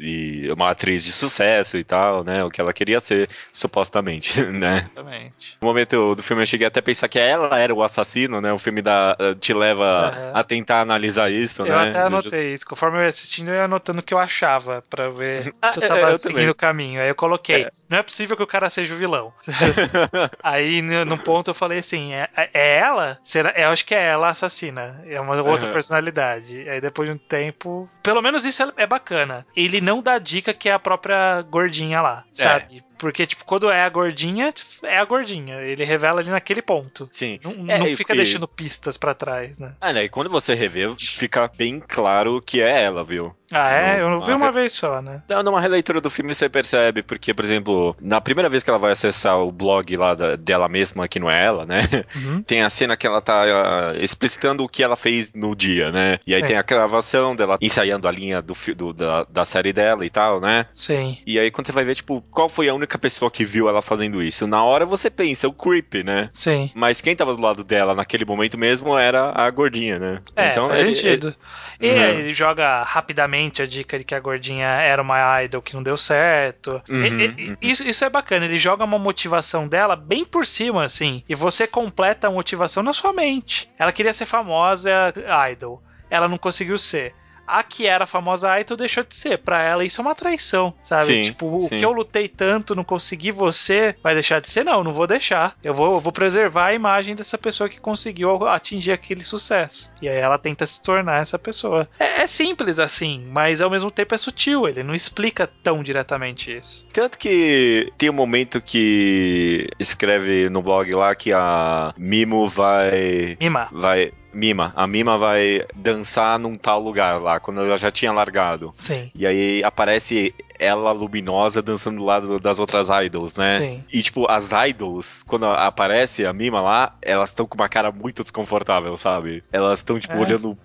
E 0.00 0.14
e 0.14 0.50
uma 0.52 0.70
atriz 0.70 1.04
de 1.04 1.12
sucesso 1.12 1.76
e 1.76 1.84
tal, 1.84 2.22
né? 2.22 2.44
O 2.44 2.50
que 2.50 2.60
ela 2.60 2.72
queria 2.72 3.00
ser, 3.00 3.28
supostamente, 3.52 4.40
né? 4.46 4.78
Exatamente. 4.78 5.56
No 5.60 5.68
momento 5.68 6.14
do 6.14 6.22
filme 6.22 6.42
eu 6.42 6.46
cheguei 6.46 6.66
até 6.66 6.80
a 6.80 6.82
pensar 6.82 7.08
que 7.08 7.18
ela 7.18 7.58
era 7.58 7.74
o 7.74 7.82
assassino, 7.82 8.40
né? 8.40 8.52
O 8.52 8.58
filme 8.58 8.80
da, 8.80 9.16
te 9.40 9.52
leva 9.52 10.12
uhum. 10.14 10.36
a 10.36 10.44
tentar 10.44 10.80
analisar 10.80 11.30
isso, 11.30 11.62
eu 11.62 11.66
né? 11.66 11.72
Eu 11.72 11.78
até 11.78 12.00
anotei 12.02 12.54
isso. 12.54 12.66
Conforme 12.66 12.98
eu 12.98 13.02
ia 13.02 13.08
assistindo, 13.08 13.48
eu 13.48 13.54
ia 13.54 13.64
anotando 13.64 14.00
o 14.00 14.02
que 14.02 14.14
eu 14.14 14.18
achava 14.18 14.82
para 14.88 15.08
ver 15.14 15.54
se 15.70 15.82
eu 15.82 15.88
tava 15.88 16.10
eu 16.10 16.18
seguindo 16.18 16.50
o 16.50 16.54
caminho. 16.54 17.00
Aí 17.00 17.08
eu 17.08 17.14
coloquei, 17.14 17.64
é. 17.64 17.70
não 17.88 17.98
é 17.98 18.02
possível 18.02 18.36
que 18.36 18.42
o 18.42 18.46
cara 18.46 18.68
seja 18.70 18.94
o 18.94 18.98
vilão. 18.98 19.32
Aí 20.42 20.82
no 20.82 21.18
ponto 21.18 21.50
eu 21.50 21.54
falei 21.54 21.78
assim, 21.78 22.12
é, 22.12 22.28
é 22.36 22.78
ela? 22.78 23.18
Será? 23.22 23.52
Eu 23.56 23.70
acho 23.70 23.84
que 23.84 23.94
é 23.94 24.04
ela 24.04 24.28
a 24.28 24.30
assassina. 24.30 25.02
É 25.06 25.20
uma 25.20 25.40
outra 25.42 25.66
uhum. 25.66 25.72
personalidade. 25.72 26.68
Aí 26.68 26.80
depois 26.80 27.08
de 27.08 27.14
um 27.14 27.18
tempo, 27.18 27.88
pelo 28.02 28.22
menos 28.22 28.44
isso 28.44 28.62
é, 28.62 28.72
é 28.78 28.86
bacana. 28.86 29.46
Ele 29.56 29.80
não 29.80 30.02
dá 30.02 30.18
dica 30.18 30.52
que 30.52 30.68
é 30.68 30.72
a 30.72 30.78
própria 30.78 31.42
gordinha 31.42 32.00
lá, 32.00 32.24
é. 32.38 32.42
sabe? 32.42 32.84
Porque, 32.98 33.26
tipo, 33.26 33.44
quando 33.44 33.70
é 33.70 33.82
a 33.82 33.88
gordinha, 33.88 34.52
é 34.82 34.98
a 34.98 35.04
gordinha. 35.04 35.60
Ele 35.60 35.84
revela 35.84 36.20
ali 36.20 36.30
naquele 36.30 36.62
ponto. 36.62 37.08
Sim. 37.12 37.38
Não, 37.42 37.52
é, 37.68 37.78
não 37.78 37.86
fica 37.96 38.14
deixando 38.14 38.48
pistas 38.48 38.96
para 38.96 39.14
trás, 39.14 39.58
né? 39.58 39.72
Ah, 39.80 39.92
né? 39.92 40.04
E 40.04 40.08
quando 40.08 40.30
você 40.30 40.54
revê, 40.54 40.94
fica 40.98 41.48
bem 41.48 41.80
claro 41.80 42.40
que 42.40 42.60
é 42.60 42.82
ela, 42.82 43.04
viu? 43.04 43.34
Ah, 43.52 43.70
é? 43.72 44.00
Eu 44.00 44.10
não 44.10 44.20
vi 44.20 44.32
uma 44.32 44.46
re... 44.46 44.52
vez 44.52 44.72
só, 44.72 45.00
né? 45.00 45.22
Não, 45.28 45.42
numa 45.42 45.60
releitura 45.60 46.00
do 46.00 46.10
filme 46.10 46.34
você 46.34 46.48
percebe, 46.48 47.02
porque, 47.02 47.32
por 47.32 47.44
exemplo, 47.44 47.96
na 48.00 48.20
primeira 48.20 48.48
vez 48.48 48.64
que 48.64 48.70
ela 48.70 48.78
vai 48.78 48.92
acessar 48.92 49.38
o 49.38 49.52
blog 49.52 49.96
lá 49.96 50.14
da, 50.14 50.34
dela 50.34 50.68
mesma, 50.68 51.06
que 51.06 51.20
não 51.20 51.30
é 51.30 51.44
ela, 51.44 51.64
né? 51.64 51.80
Uhum. 52.14 52.42
Tem 52.42 52.62
a 52.62 52.70
cena 52.70 52.96
que 52.96 53.06
ela 53.06 53.20
tá 53.20 53.44
uh, 53.44 53.96
explicitando 53.98 54.62
o 54.62 54.68
que 54.68 54.82
ela 54.82 54.96
fez 54.96 55.32
no 55.32 55.54
dia, 55.54 55.90
né? 55.90 56.18
E 56.26 56.34
aí 56.34 56.40
Sim. 56.42 56.46
tem 56.46 56.56
a 56.56 56.62
gravação 56.62 57.34
dela 57.34 57.58
ensaiando 57.60 58.06
a 58.06 58.10
linha 58.10 58.40
do, 58.40 58.54
do 58.76 58.92
da, 58.92 59.24
da 59.24 59.44
série 59.44 59.72
dela 59.72 60.04
e 60.06 60.10
tal, 60.10 60.40
né? 60.40 60.66
Sim. 60.72 61.18
E 61.26 61.38
aí 61.38 61.50
quando 61.50 61.66
você 61.66 61.72
vai 61.72 61.84
ver, 61.84 61.96
tipo, 61.96 62.22
qual 62.30 62.48
foi 62.48 62.68
a 62.68 62.74
única 62.74 62.83
pessoa 62.86 63.30
que 63.30 63.44
viu 63.44 63.68
ela 63.68 63.82
fazendo 63.82 64.22
isso? 64.22 64.46
Na 64.46 64.62
hora 64.64 64.84
você 64.84 65.10
pensa, 65.10 65.48
o 65.48 65.52
creep, 65.52 66.04
né? 66.04 66.28
Sim. 66.32 66.70
Mas 66.74 67.00
quem 67.00 67.16
tava 67.16 67.34
do 67.34 67.42
lado 67.42 67.64
dela 67.64 67.94
naquele 67.94 68.24
momento 68.24 68.58
mesmo 68.58 68.96
era 68.96 69.32
a 69.34 69.50
gordinha, 69.50 69.98
né? 69.98 70.22
É, 70.36 70.50
então, 70.50 70.68
faz 70.68 70.80
ele, 70.80 70.94
sentido. 70.94 71.34
Ele... 71.80 71.94
E 71.94 72.00
uhum. 72.00 72.18
ele 72.20 72.32
joga 72.32 72.82
rapidamente 72.82 73.62
a 73.62 73.66
dica 73.66 73.98
de 73.98 74.04
que 74.04 74.14
a 74.14 74.20
gordinha 74.20 74.66
era 74.66 75.02
uma 75.02 75.42
idol 75.42 75.62
que 75.62 75.74
não 75.74 75.82
deu 75.82 75.96
certo. 75.96 76.82
Uhum, 76.88 77.04
e, 77.04 77.26
uhum. 77.26 77.56
Isso, 77.60 77.86
isso 77.86 78.04
é 78.04 78.10
bacana, 78.10 78.44
ele 78.44 78.58
joga 78.58 78.84
uma 78.84 78.98
motivação 78.98 79.66
dela 79.66 79.96
bem 79.96 80.24
por 80.24 80.46
cima, 80.46 80.84
assim, 80.84 81.22
e 81.28 81.34
você 81.34 81.66
completa 81.66 82.28
a 82.28 82.30
motivação 82.30 82.82
na 82.82 82.92
sua 82.92 83.12
mente. 83.12 83.70
Ela 83.78 83.92
queria 83.92 84.12
ser 84.12 84.26
famosa 84.26 85.12
idol. 85.50 85.82
Ela 86.10 86.28
não 86.28 86.38
conseguiu 86.38 86.78
ser 86.78 87.14
a 87.46 87.62
que 87.62 87.86
era 87.86 88.04
a 88.04 88.06
famosa 88.06 88.50
Aito 88.50 88.76
deixou 88.76 89.04
de 89.04 89.14
ser. 89.14 89.38
Pra 89.38 89.62
ela, 89.62 89.84
isso 89.84 90.00
é 90.00 90.02
uma 90.02 90.14
traição, 90.14 90.74
sabe? 90.82 91.06
Sim, 91.06 91.22
tipo, 91.22 91.66
sim. 91.68 91.76
o 91.76 91.78
que 91.78 91.84
eu 91.84 91.92
lutei 91.92 92.28
tanto, 92.28 92.74
não 92.74 92.84
consegui 92.84 93.30
você, 93.30 93.94
vai 94.02 94.14
deixar 94.14 94.40
de 94.40 94.50
ser? 94.50 94.64
Não, 94.64 94.84
não 94.84 94.92
vou 94.92 95.06
deixar. 95.06 95.56
Eu 95.62 95.74
vou, 95.74 95.94
eu 95.94 96.00
vou 96.00 96.12
preservar 96.12 96.66
a 96.66 96.74
imagem 96.74 97.14
dessa 97.14 97.38
pessoa 97.38 97.68
que 97.68 97.80
conseguiu 97.80 98.46
atingir 98.48 98.92
aquele 98.92 99.24
sucesso. 99.24 99.92
E 100.00 100.08
aí 100.08 100.16
ela 100.16 100.38
tenta 100.38 100.66
se 100.66 100.82
tornar 100.82 101.20
essa 101.20 101.38
pessoa. 101.38 101.88
É, 101.98 102.22
é 102.22 102.26
simples 102.26 102.78
assim, 102.78 103.26
mas 103.30 103.60
ao 103.60 103.70
mesmo 103.70 103.90
tempo 103.90 104.14
é 104.14 104.18
sutil. 104.18 104.68
Ele 104.68 104.82
não 104.82 104.94
explica 104.94 105.46
tão 105.46 105.82
diretamente 105.82 106.56
isso. 106.56 106.86
Tanto 106.92 107.18
que 107.18 107.92
tem 107.98 108.10
um 108.10 108.14
momento 108.14 108.60
que 108.60 109.68
escreve 109.78 110.48
no 110.48 110.62
blog 110.62 110.94
lá 110.94 111.14
que 111.14 111.32
a 111.32 111.94
Mimo 111.96 112.48
vai. 112.48 113.36
Mima. 113.40 113.68
Vai 113.72 114.12
Mima. 114.34 114.72
A 114.76 114.86
Mima 114.86 115.16
vai 115.16 115.64
dançar 115.74 116.38
num 116.38 116.56
tal 116.56 116.80
lugar 116.80 117.20
lá, 117.20 117.40
quando 117.40 117.60
ela 117.60 117.78
já 117.78 117.90
tinha 117.90 118.12
largado. 118.12 118.72
Sim. 118.74 119.10
E 119.14 119.26
aí 119.26 119.62
aparece 119.64 120.34
ela 120.58 120.92
luminosa 120.92 121.60
dançando 121.60 121.98
do 121.98 122.04
lado 122.04 122.38
das 122.38 122.58
outras 122.58 122.88
idols, 122.88 123.34
né? 123.34 123.46
Sim. 123.46 123.84
E, 123.92 124.02
tipo, 124.02 124.30
as 124.30 124.50
idols, 124.68 125.22
quando 125.26 125.46
aparece 125.46 126.24
a 126.24 126.32
Mima 126.32 126.60
lá, 126.60 126.96
elas 127.02 127.30
estão 127.30 127.46
com 127.46 127.54
uma 127.54 127.68
cara 127.68 127.90
muito 127.90 128.22
desconfortável, 128.22 128.96
sabe? 128.96 129.42
Elas 129.52 129.80
estão, 129.80 129.98
tipo, 129.98 130.14
é. 130.14 130.18
olhando, 130.18 130.58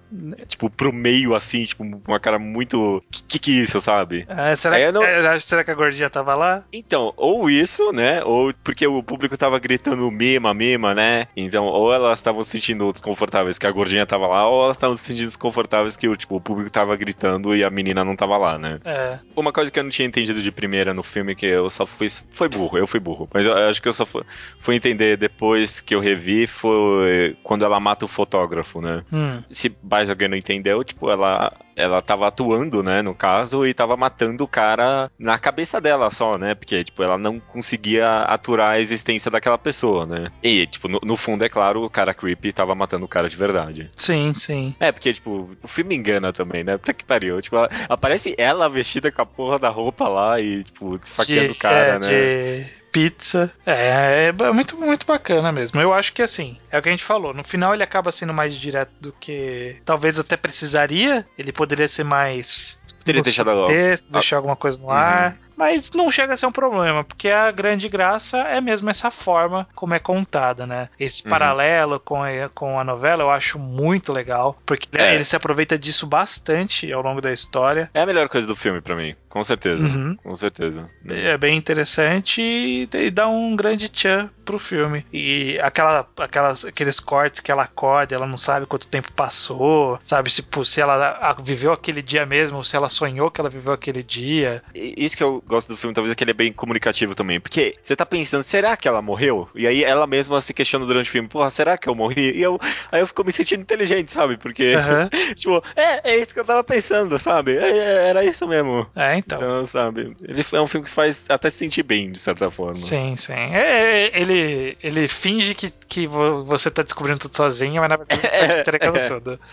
tipo, 0.48 0.70
pro 0.70 0.94
meio, 0.94 1.36
assim, 1.36 1.64
tipo, 1.64 1.84
uma 1.84 2.20
cara 2.20 2.38
muito... 2.38 3.04
Que 3.10 3.24
que, 3.24 3.40
que 3.40 3.60
é 3.60 3.64
isso, 3.64 3.82
sabe? 3.82 4.26
É, 4.28 4.56
será, 4.56 4.78
que, 4.80 4.92
não... 4.92 5.04
é, 5.04 5.40
será 5.40 5.64
que 5.64 5.72
a 5.72 5.76
gordinha 5.76 6.10
tava 6.10 6.36
lá? 6.36 6.64
Então, 6.72 7.14
ou 7.18 7.50
isso, 7.50 7.92
né? 7.92 8.24
Ou 8.24 8.54
porque 8.64 8.86
o 8.86 9.02
público 9.02 9.38
tava 9.38 9.60
gritando 9.60 10.10
Mima, 10.12 10.54
Mima, 10.54 10.94
né? 10.94 11.28
Então, 11.36 11.66
ou 11.66 11.94
elas 11.94 12.20
estavam 12.20 12.44
se 12.44 12.60
sentindo 12.60 12.92
desconfortáveis 12.92 13.58
que 13.58 13.66
a 13.66 13.72
gordinha 13.72 14.06
tava 14.06 14.28
lá, 14.28 14.48
ou 14.48 14.66
elas 14.66 14.78
estavam 14.78 14.98
se 14.98 15.06
sentindo 15.06 15.26
desconfortáveis 15.26 15.96
que, 15.96 16.16
tipo, 16.18 16.36
o 16.36 16.42
público 16.42 16.70
tava 16.70 16.96
gritando 16.96 17.56
e 17.56 17.64
a 17.64 17.70
menina 17.70 18.04
não 18.04 18.16
tava 18.16 18.38
lá, 18.38 18.58
né? 18.58 18.78
É. 18.84 19.20
Uma 19.36 19.54
coisa 19.54 19.72
que 19.72 19.79
eu 19.80 19.84
não 19.84 19.92
tinha 19.92 20.08
entendido 20.08 20.42
de 20.42 20.52
primeira 20.52 20.94
no 20.94 21.04
filme, 21.04 21.36
que 21.36 21.46
eu 21.46 21.70
só 21.70 21.86
fui. 21.86 22.08
Foi 22.32 22.48
burro, 22.48 22.78
eu 22.78 22.88
fui 22.88 23.00
burro. 23.00 23.28
Mas 23.34 23.46
eu 23.46 23.54
acho 23.54 23.82
que 23.82 23.88
eu 23.88 23.94
só 23.94 24.06
fui, 24.06 24.24
fui 24.60 24.76
entender 24.76 25.18
depois 25.18 25.82
que 25.82 25.96
eu 25.96 26.00
revi, 26.00 26.48
foi 26.48 27.36
quando 27.44 27.66
ela 27.66 27.80
mata 27.80 28.06
o 28.06 28.08
fotógrafo, 28.08 28.82
né? 28.82 29.04
Hum. 29.12 29.42
Se 29.50 29.76
mais 29.84 30.10
alguém 30.10 30.28
não 30.28 30.38
entendeu, 30.38 30.84
tipo, 30.84 31.10
ela 31.10 31.52
ela 31.80 32.02
tava 32.02 32.28
atuando, 32.28 32.84
né, 32.84 33.02
no 33.02 33.16
caso, 33.16 33.66
e 33.66 33.74
tava 33.74 33.96
matando 33.96 34.44
o 34.44 34.48
cara 34.48 35.10
na 35.18 35.40
cabeça 35.40 35.80
dela 35.80 36.12
só, 36.12 36.38
né? 36.38 36.54
Porque, 36.54 36.84
tipo, 36.84 37.02
ela 37.02 37.18
não 37.18 37.40
conseguia 37.40 38.24
aturar 38.24 38.72
a 38.72 38.80
existência 38.80 39.32
daquela 39.32 39.58
pessoa, 39.58 40.06
né? 40.06 40.30
E, 40.44 40.68
tipo, 40.68 40.90
no, 40.90 41.00
no 41.02 41.16
fundo, 41.16 41.44
é 41.44 41.50
claro, 41.50 41.84
o 41.84 41.90
cara 41.90 42.14
creepy 42.14 42.52
tava 42.52 42.76
matando 42.76 43.06
o 43.06 43.10
cara 43.10 43.30
de 43.30 43.38
verdade. 43.38 43.90
Sim, 43.96 44.34
sim. 44.34 44.76
É, 44.80 44.92
porque, 44.92 45.14
tipo, 45.14 45.50
o 45.64 45.68
filme 45.68 45.96
engana 45.96 46.34
também, 46.34 46.64
né? 46.64 46.78
Puta 46.78 46.94
que 46.94 47.06
pariu. 47.06 47.42
Tipo, 47.42 47.56
aparece 47.88 48.36
ela 48.38 48.70
vestida 48.70 49.12
com 49.12 49.22
a 49.22 49.26
porra 49.26 49.58
da 49.58 49.70
roupa 49.70 50.08
lá 50.08 50.40
e, 50.42 50.64
tipo, 50.66 50.98
desfaqueando 50.98 51.54
o 51.54 51.58
cara, 51.58 51.78
é, 51.78 52.00
né? 52.00 52.08
De 52.08 52.79
pizza. 52.92 53.52
É, 53.66 54.32
é 54.34 54.52
muito, 54.52 54.78
muito 54.78 55.06
bacana 55.06 55.52
mesmo. 55.52 55.80
Eu 55.80 55.94
acho 55.94 56.14
que 56.14 56.22
assim, 56.22 56.58
é 56.72 56.78
o 56.78 56.82
que 56.82 56.90
a 56.90 56.92
gente 56.92 57.04
falou. 57.04 57.34
No 57.34 57.44
final 57.44 57.74
ele 57.74 57.84
acaba 57.84 58.12
sendo 58.12 58.34
mais 58.34 58.56
direto 58.56 58.92
do 59.00 59.12
que 59.14 59.78
talvez 59.86 60.20
até 60.20 60.36
precisaria. 60.36 61.26
Ele 61.38 61.52
poderia 61.52 61.88
ser 61.88 62.04
mais. 62.04 62.80
Teria 63.04 63.22
deixado 63.22 63.66
texto, 63.66 64.12
deixar 64.12 64.38
alguma 64.38 64.56
coisa 64.56 64.82
no 64.82 64.88
uhum. 64.88 64.94
ar. 64.94 65.38
Mas 65.60 65.92
não 65.92 66.10
chega 66.10 66.34
a 66.34 66.38
ser 66.38 66.46
um 66.46 66.54
problema, 66.54 67.04
porque 67.04 67.30
a 67.30 67.52
grande 67.52 67.90
graça 67.90 68.38
é 68.38 68.62
mesmo 68.62 68.90
essa 68.90 69.12
forma 69.12 69.68
como 69.76 69.94
é 69.94 70.00
contada, 70.00 70.66
né? 70.66 70.88
Esse 70.98 71.24
uhum. 71.24 71.30
paralelo 71.30 72.00
com 72.00 72.24
a, 72.24 72.30
com 72.56 72.80
a 72.80 72.84
novela 72.86 73.24
eu 73.24 73.30
acho 73.30 73.60
muito 73.60 74.14
legal, 74.14 74.58
porque 74.66 74.88
é. 74.98 75.14
ele 75.14 75.26
se 75.26 75.36
aproveita 75.36 75.78
disso 75.78 76.08
bastante 76.08 76.90
ao 76.94 77.02
longo 77.02 77.20
da 77.20 77.34
história. 77.34 77.90
É 77.94 78.02
a 78.02 78.06
melhor 78.06 78.30
coisa 78.30 78.48
do 78.48 78.56
filme 78.56 78.80
para 78.80 78.96
mim, 78.96 79.14
com 79.28 79.44
certeza. 79.44 79.84
Uhum. 79.84 80.16
Com 80.24 80.36
certeza. 80.38 80.90
É 81.10 81.38
bem 81.38 81.58
interessante 81.58 82.42
e, 82.42 82.88
e 82.94 83.12
dá 83.12 83.28
um 83.28 83.54
grande 83.54 83.90
tchan 83.90 84.30
pro 84.46 84.58
filme. 84.58 85.06
E 85.12 85.60
aquela, 85.62 86.08
aquelas, 86.18 86.64
aqueles 86.64 87.02
cortes 87.02 87.42
que 87.42 87.52
ela 87.52 87.64
acorda, 87.64 88.16
ela 88.16 88.26
não 88.26 88.38
sabe 88.38 88.66
quanto 88.66 88.88
tempo 88.88 89.12
passou, 89.12 90.00
sabe? 90.06 90.32
Se, 90.32 90.44
se 90.64 90.80
ela 90.82 91.36
viveu 91.44 91.74
aquele 91.74 92.02
dia 92.02 92.26
mesmo, 92.26 92.58
ou 92.58 92.64
se 92.64 92.76
ela 92.76 92.88
sonhou 92.88 93.30
que 93.30 93.42
ela 93.42 93.50
viveu 93.50 93.74
aquele 93.74 94.02
dia. 94.02 94.64
Isso 94.74 95.18
que 95.18 95.24
eu 95.24 95.44
gosto 95.50 95.68
do 95.68 95.78
filme, 95.78 95.94
talvez, 95.94 96.12
é 96.12 96.16
que 96.16 96.24
ele 96.24 96.32
é 96.32 96.34
bem 96.34 96.54
comunicativo 96.54 97.16
também. 97.16 97.40
Porque 97.40 97.76
você 97.82 97.96
tá 97.96 98.06
pensando, 98.06 98.44
será 98.44 98.78
que 98.78 98.88
ela 98.88 99.02
morreu? 99.02 99.50
E 99.56 99.68
aí 99.68 99.84
ela 99.84 100.08
mesma 100.08 100.40
se 100.40 100.54
questiona 100.54 100.86
durante 100.86 101.10
o 101.10 101.12
filme, 101.12 101.28
porra, 101.28 101.50
será 101.50 101.78
que 101.78 101.90
eu 101.90 101.96
morri? 101.96 102.38
E 102.38 102.42
eu, 102.42 102.60
aí 102.92 103.02
eu 103.02 103.08
fico 103.08 103.24
me 103.24 103.32
sentindo 103.32 103.62
inteligente, 103.62 104.12
sabe? 104.12 104.38
Porque, 104.38 104.76
uhum. 104.76 105.34
tipo, 105.36 105.64
é, 105.76 106.12
é 106.12 106.18
isso 106.18 106.34
que 106.34 106.40
eu 106.40 106.46
tava 106.46 106.64
pensando, 106.64 107.18
sabe? 107.20 107.58
É, 107.58 107.70
é, 107.70 108.10
era 108.10 108.24
isso 108.24 108.48
mesmo. 108.48 108.88
É, 108.96 109.18
então. 109.18 109.38
Então, 109.38 109.66
sabe? 109.66 110.16
Ele 110.22 110.46
é 110.54 110.62
um 110.62 110.68
filme 110.68 110.86
que 110.86 110.94
faz 110.94 111.26
até 111.28 111.50
se 111.50 111.58
sentir 111.58 111.84
bem, 111.84 112.12
de 112.12 112.20
certa 112.20 112.50
forma. 112.52 112.76
Sim, 112.76 113.16
sim. 113.16 113.34
É, 113.34 114.08
é 114.08 114.20
ele 114.20 114.78
ele, 114.82 115.08
finge 115.08 115.54
que, 115.54 115.72
que 115.88 116.08
você 116.08 116.70
tá 116.70 116.84
descobrindo 116.84 117.20
tudo 117.20 117.36
sozinho, 117.36 117.82
mas 117.82 117.90
na 117.90 117.98
verdade 117.98 118.22
ele 118.22 118.48
tá 118.48 118.60
entregando 118.62 118.98
é. 118.98 119.08
tudo. 119.08 119.40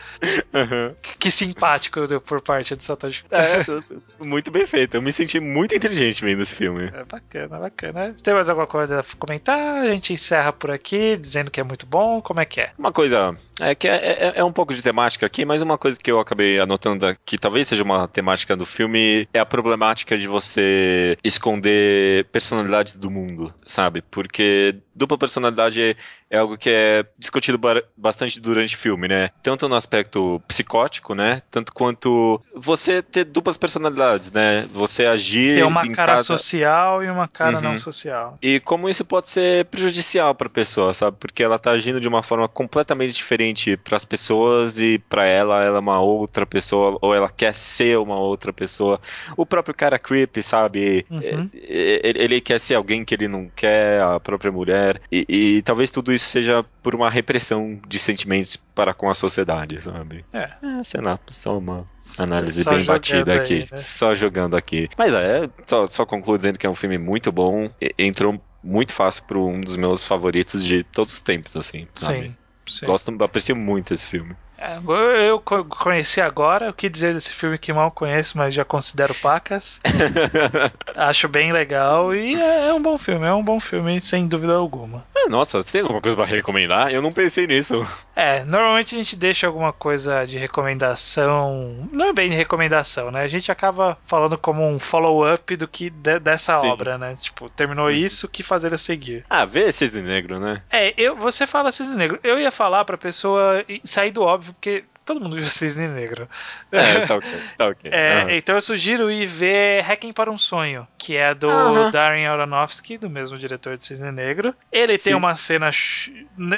Uhum. 0.56 0.94
Que, 1.02 1.18
que, 1.18 1.30
simpático 1.30 2.00
por 2.20 2.40
parte 2.40 2.74
do 2.74 2.82
Satoshi. 2.82 3.24
É, 3.30 4.24
muito 4.24 4.50
bem 4.50 4.66
feito. 4.66 4.96
Eu 4.96 5.02
me 5.02 5.12
senti 5.12 5.38
muito 5.38 5.74
inteligente 5.74 5.85
vendo 5.88 6.42
esse 6.42 6.54
filme. 6.54 6.90
É 6.92 7.04
bacana, 7.04 7.58
bacana. 7.58 8.14
Se 8.16 8.22
tem 8.22 8.34
mais 8.34 8.48
alguma 8.48 8.66
coisa 8.66 9.00
a 9.00 9.16
comentar, 9.16 9.82
a 9.82 9.88
gente 9.88 10.12
encerra 10.12 10.52
por 10.52 10.70
aqui, 10.70 11.16
dizendo 11.16 11.50
que 11.50 11.60
é 11.60 11.64
muito 11.64 11.86
bom. 11.86 12.20
Como 12.20 12.40
é 12.40 12.44
que 12.44 12.60
é? 12.60 12.70
Uma 12.78 12.92
coisa 12.92 13.36
é 13.60 13.74
que 13.74 13.88
é, 13.88 13.94
é, 13.94 14.32
é, 14.36 14.44
um 14.44 14.52
pouco 14.52 14.74
de 14.74 14.82
temática 14.82 15.24
aqui, 15.24 15.44
mas 15.44 15.62
uma 15.62 15.78
coisa 15.78 15.98
que 15.98 16.10
eu 16.10 16.20
acabei 16.20 16.60
anotando 16.60 17.06
que 17.24 17.38
talvez 17.38 17.66
seja 17.66 17.82
uma 17.82 18.06
temática 18.06 18.54
do 18.54 18.66
filme 18.66 19.26
é 19.32 19.38
a 19.38 19.46
problemática 19.46 20.16
de 20.18 20.26
você 20.26 21.16
esconder 21.24 22.26
personalidades 22.26 22.94
do 22.94 23.10
mundo, 23.10 23.52
sabe? 23.64 24.02
Porque 24.02 24.76
dupla 24.94 25.16
personalidade 25.16 25.80
é, 25.80 25.96
é 26.30 26.38
algo 26.38 26.58
que 26.58 26.68
é 26.68 27.06
discutido 27.18 27.58
bastante 27.96 28.40
durante 28.40 28.74
o 28.74 28.78
filme, 28.78 29.08
né? 29.08 29.30
Tanto 29.42 29.68
no 29.68 29.74
aspecto 29.74 30.40
psicótico, 30.46 31.14
né? 31.14 31.42
Tanto 31.50 31.72
quanto 31.72 32.42
você 32.54 33.00
ter 33.00 33.24
duplas 33.24 33.56
personalidades, 33.56 34.30
né? 34.32 34.68
Você 34.72 35.06
agir. 35.06 35.58
Uma 35.84 35.94
cara 35.94 36.22
social 36.22 37.02
e 37.04 37.10
uma 37.10 37.28
cara 37.28 37.56
Uhum. 37.56 37.62
não 37.62 37.78
social. 37.78 38.38
E 38.42 38.60
como 38.60 38.88
isso 38.88 39.04
pode 39.04 39.30
ser 39.30 39.64
prejudicial 39.66 40.34
pra 40.34 40.48
pessoa, 40.48 40.92
sabe? 40.94 41.16
Porque 41.18 41.42
ela 41.42 41.58
tá 41.58 41.70
agindo 41.70 42.00
de 42.00 42.08
uma 42.08 42.22
forma 42.22 42.48
completamente 42.48 43.12
diferente 43.14 43.76
pras 43.76 44.04
pessoas 44.04 44.78
e 44.80 44.98
pra 45.08 45.24
ela, 45.24 45.62
ela 45.62 45.76
é 45.76 45.80
uma 45.80 46.00
outra 46.00 46.46
pessoa, 46.46 46.98
ou 47.00 47.14
ela 47.14 47.28
quer 47.30 47.54
ser 47.54 47.98
uma 47.98 48.16
outra 48.18 48.52
pessoa. 48.52 49.00
O 49.36 49.44
próprio 49.46 49.74
cara 49.74 49.98
creepy, 49.98 50.42
sabe? 50.42 51.06
Uhum. 51.10 51.50
É, 51.54 52.00
é, 52.08 52.24
Ele 52.24 52.40
quer 52.40 52.58
ser 52.60 52.74
alguém 52.74 53.04
que 53.04 53.14
ele 53.14 53.28
não 53.28 53.48
quer, 53.54 54.00
a 54.02 54.18
própria 54.20 54.50
mulher. 54.52 55.00
E, 55.10 55.24
e 55.28 55.62
talvez 55.62 55.90
tudo 55.90 56.12
isso 56.12 56.26
seja 56.26 56.64
por 56.82 56.94
uma 56.94 57.10
repressão 57.10 57.80
de 57.86 57.98
sentimentos 57.98 58.56
para 58.56 58.94
com 58.94 59.08
a 59.10 59.14
sociedade, 59.14 59.80
sabe? 59.82 60.24
É. 60.32 60.48
sei 60.84 61.00
lá, 61.00 61.18
só 61.28 61.58
uma 61.58 61.86
análise 62.18 62.62
Só 62.62 62.70
bem 62.70 62.84
batida 62.84 63.32
aí, 63.32 63.38
aqui. 63.42 63.68
né? 63.70 63.78
Só 63.80 64.14
jogando 64.14 64.56
aqui. 64.56 64.88
Mas 64.98 65.14
é, 65.14 65.48
só, 65.66 65.86
só 65.86 66.06
concluo 66.06 66.36
dizendo 66.36 66.58
que 66.58 66.66
é 66.66 66.70
um 66.70 66.74
filme 66.74 66.98
muito 66.98 67.30
bom. 67.32 67.70
e- 67.80 67.94
Entrou 67.98 68.40
muito 68.62 68.92
fácil 68.92 69.24
para 69.24 69.38
um 69.38 69.60
dos 69.60 69.76
meus 69.76 70.06
favoritos 70.06 70.64
de 70.64 70.82
todos 70.84 71.12
os 71.14 71.20
tempos, 71.22 71.54
assim. 71.56 71.86
Sabe? 71.94 72.30
Sim. 72.30 72.36
sim. 72.68 72.86
Gosto, 72.86 73.22
aprecio 73.22 73.56
muito 73.56 73.92
esse 73.94 74.06
filme. 74.06 74.36
É, 74.58 74.76
eu 74.78 74.96
eu 75.26 75.40
co- 75.40 75.64
conheci 75.64 76.20
agora, 76.20 76.70
o 76.70 76.72
que 76.72 76.88
dizer 76.88 77.12
desse 77.14 77.32
filme 77.32 77.58
que 77.58 77.72
mal 77.72 77.90
conheço, 77.90 78.38
mas 78.38 78.54
já 78.54 78.64
considero 78.64 79.14
pacas. 79.16 79.80
Acho 80.94 81.28
bem 81.28 81.52
legal 81.52 82.14
e 82.14 82.34
é, 82.34 82.68
é 82.68 82.72
um 82.74 82.80
bom 82.82 82.96
filme, 82.98 83.26
é 83.26 83.32
um 83.34 83.42
bom 83.42 83.60
filme, 83.60 84.00
sem 84.00 84.26
dúvida 84.26 84.54
alguma. 84.54 85.04
Ah, 85.16 85.28
Nossa, 85.28 85.62
você 85.62 85.72
tem 85.72 85.80
alguma 85.82 86.00
coisa 86.00 86.16
para 86.16 86.26
recomendar? 86.26 86.92
Eu 86.92 87.02
não 87.02 87.12
pensei 87.12 87.46
nisso. 87.46 87.86
É, 88.14 88.44
normalmente 88.44 88.94
a 88.94 88.98
gente 88.98 89.14
deixa 89.16 89.46
alguma 89.46 89.72
coisa 89.72 90.24
de 90.24 90.38
recomendação. 90.38 91.88
Não 91.92 92.06
é 92.06 92.12
bem 92.12 92.30
de 92.30 92.36
recomendação, 92.36 93.10
né? 93.10 93.22
A 93.22 93.28
gente 93.28 93.50
acaba 93.52 93.98
falando 94.06 94.38
como 94.38 94.66
um 94.66 94.78
follow-up 94.78 95.56
do 95.56 95.68
que 95.68 95.90
de- 95.90 96.18
dessa 96.18 96.58
Sim. 96.60 96.68
obra, 96.68 96.96
né? 96.96 97.16
Tipo, 97.20 97.50
terminou 97.50 97.90
isso, 97.90 98.26
o 98.26 98.28
que 98.28 98.42
fazer 98.42 98.72
a 98.72 98.78
seguir? 98.78 99.24
Ah, 99.28 99.44
vê 99.44 99.70
Cisne 99.72 100.02
Negro, 100.02 100.40
né? 100.40 100.62
É, 100.70 100.94
eu, 100.96 101.16
você 101.16 101.46
fala 101.46 101.72
Cisne 101.72 101.94
Negro. 101.96 102.18
Eu 102.22 102.38
ia 102.40 102.50
falar 102.50 102.84
pra 102.84 102.96
pessoa 102.96 103.62
ir- 103.68 103.80
sair 103.84 104.10
do 104.10 104.22
óbvio, 104.22 104.45
porque 104.52 104.84
todo 105.04 105.20
mundo 105.20 105.36
viu 105.36 105.44
Cisne 105.50 105.88
Negro. 105.88 106.28
É, 106.72 107.06
tá 107.06 107.16
ok. 107.16 107.28
Tá 107.56 107.66
ok. 107.68 107.90
É, 107.92 108.12
Ah. 108.28 108.36
Então 108.36 108.54
eu 108.54 108.60
sugiro 108.62 109.10
ir 109.10 109.26
ver 109.26 109.82
Hacking 109.82 110.12
para 110.12 110.30
um 110.30 110.38
Sonho, 110.38 110.86
que 110.98 111.16
é 111.16 111.34
do 111.34 111.48
Aham. 111.48 111.90
Darren 111.90 112.26
Aronofsky, 112.26 112.98
do 112.98 113.08
mesmo 113.10 113.38
diretor 113.38 113.76
de 113.76 113.84
Cisne 113.84 114.10
Negro. 114.12 114.54
Ele 114.72 114.98
tem 114.98 115.12
Sim. 115.12 115.18
uma 115.18 115.34
cena. 115.36 115.70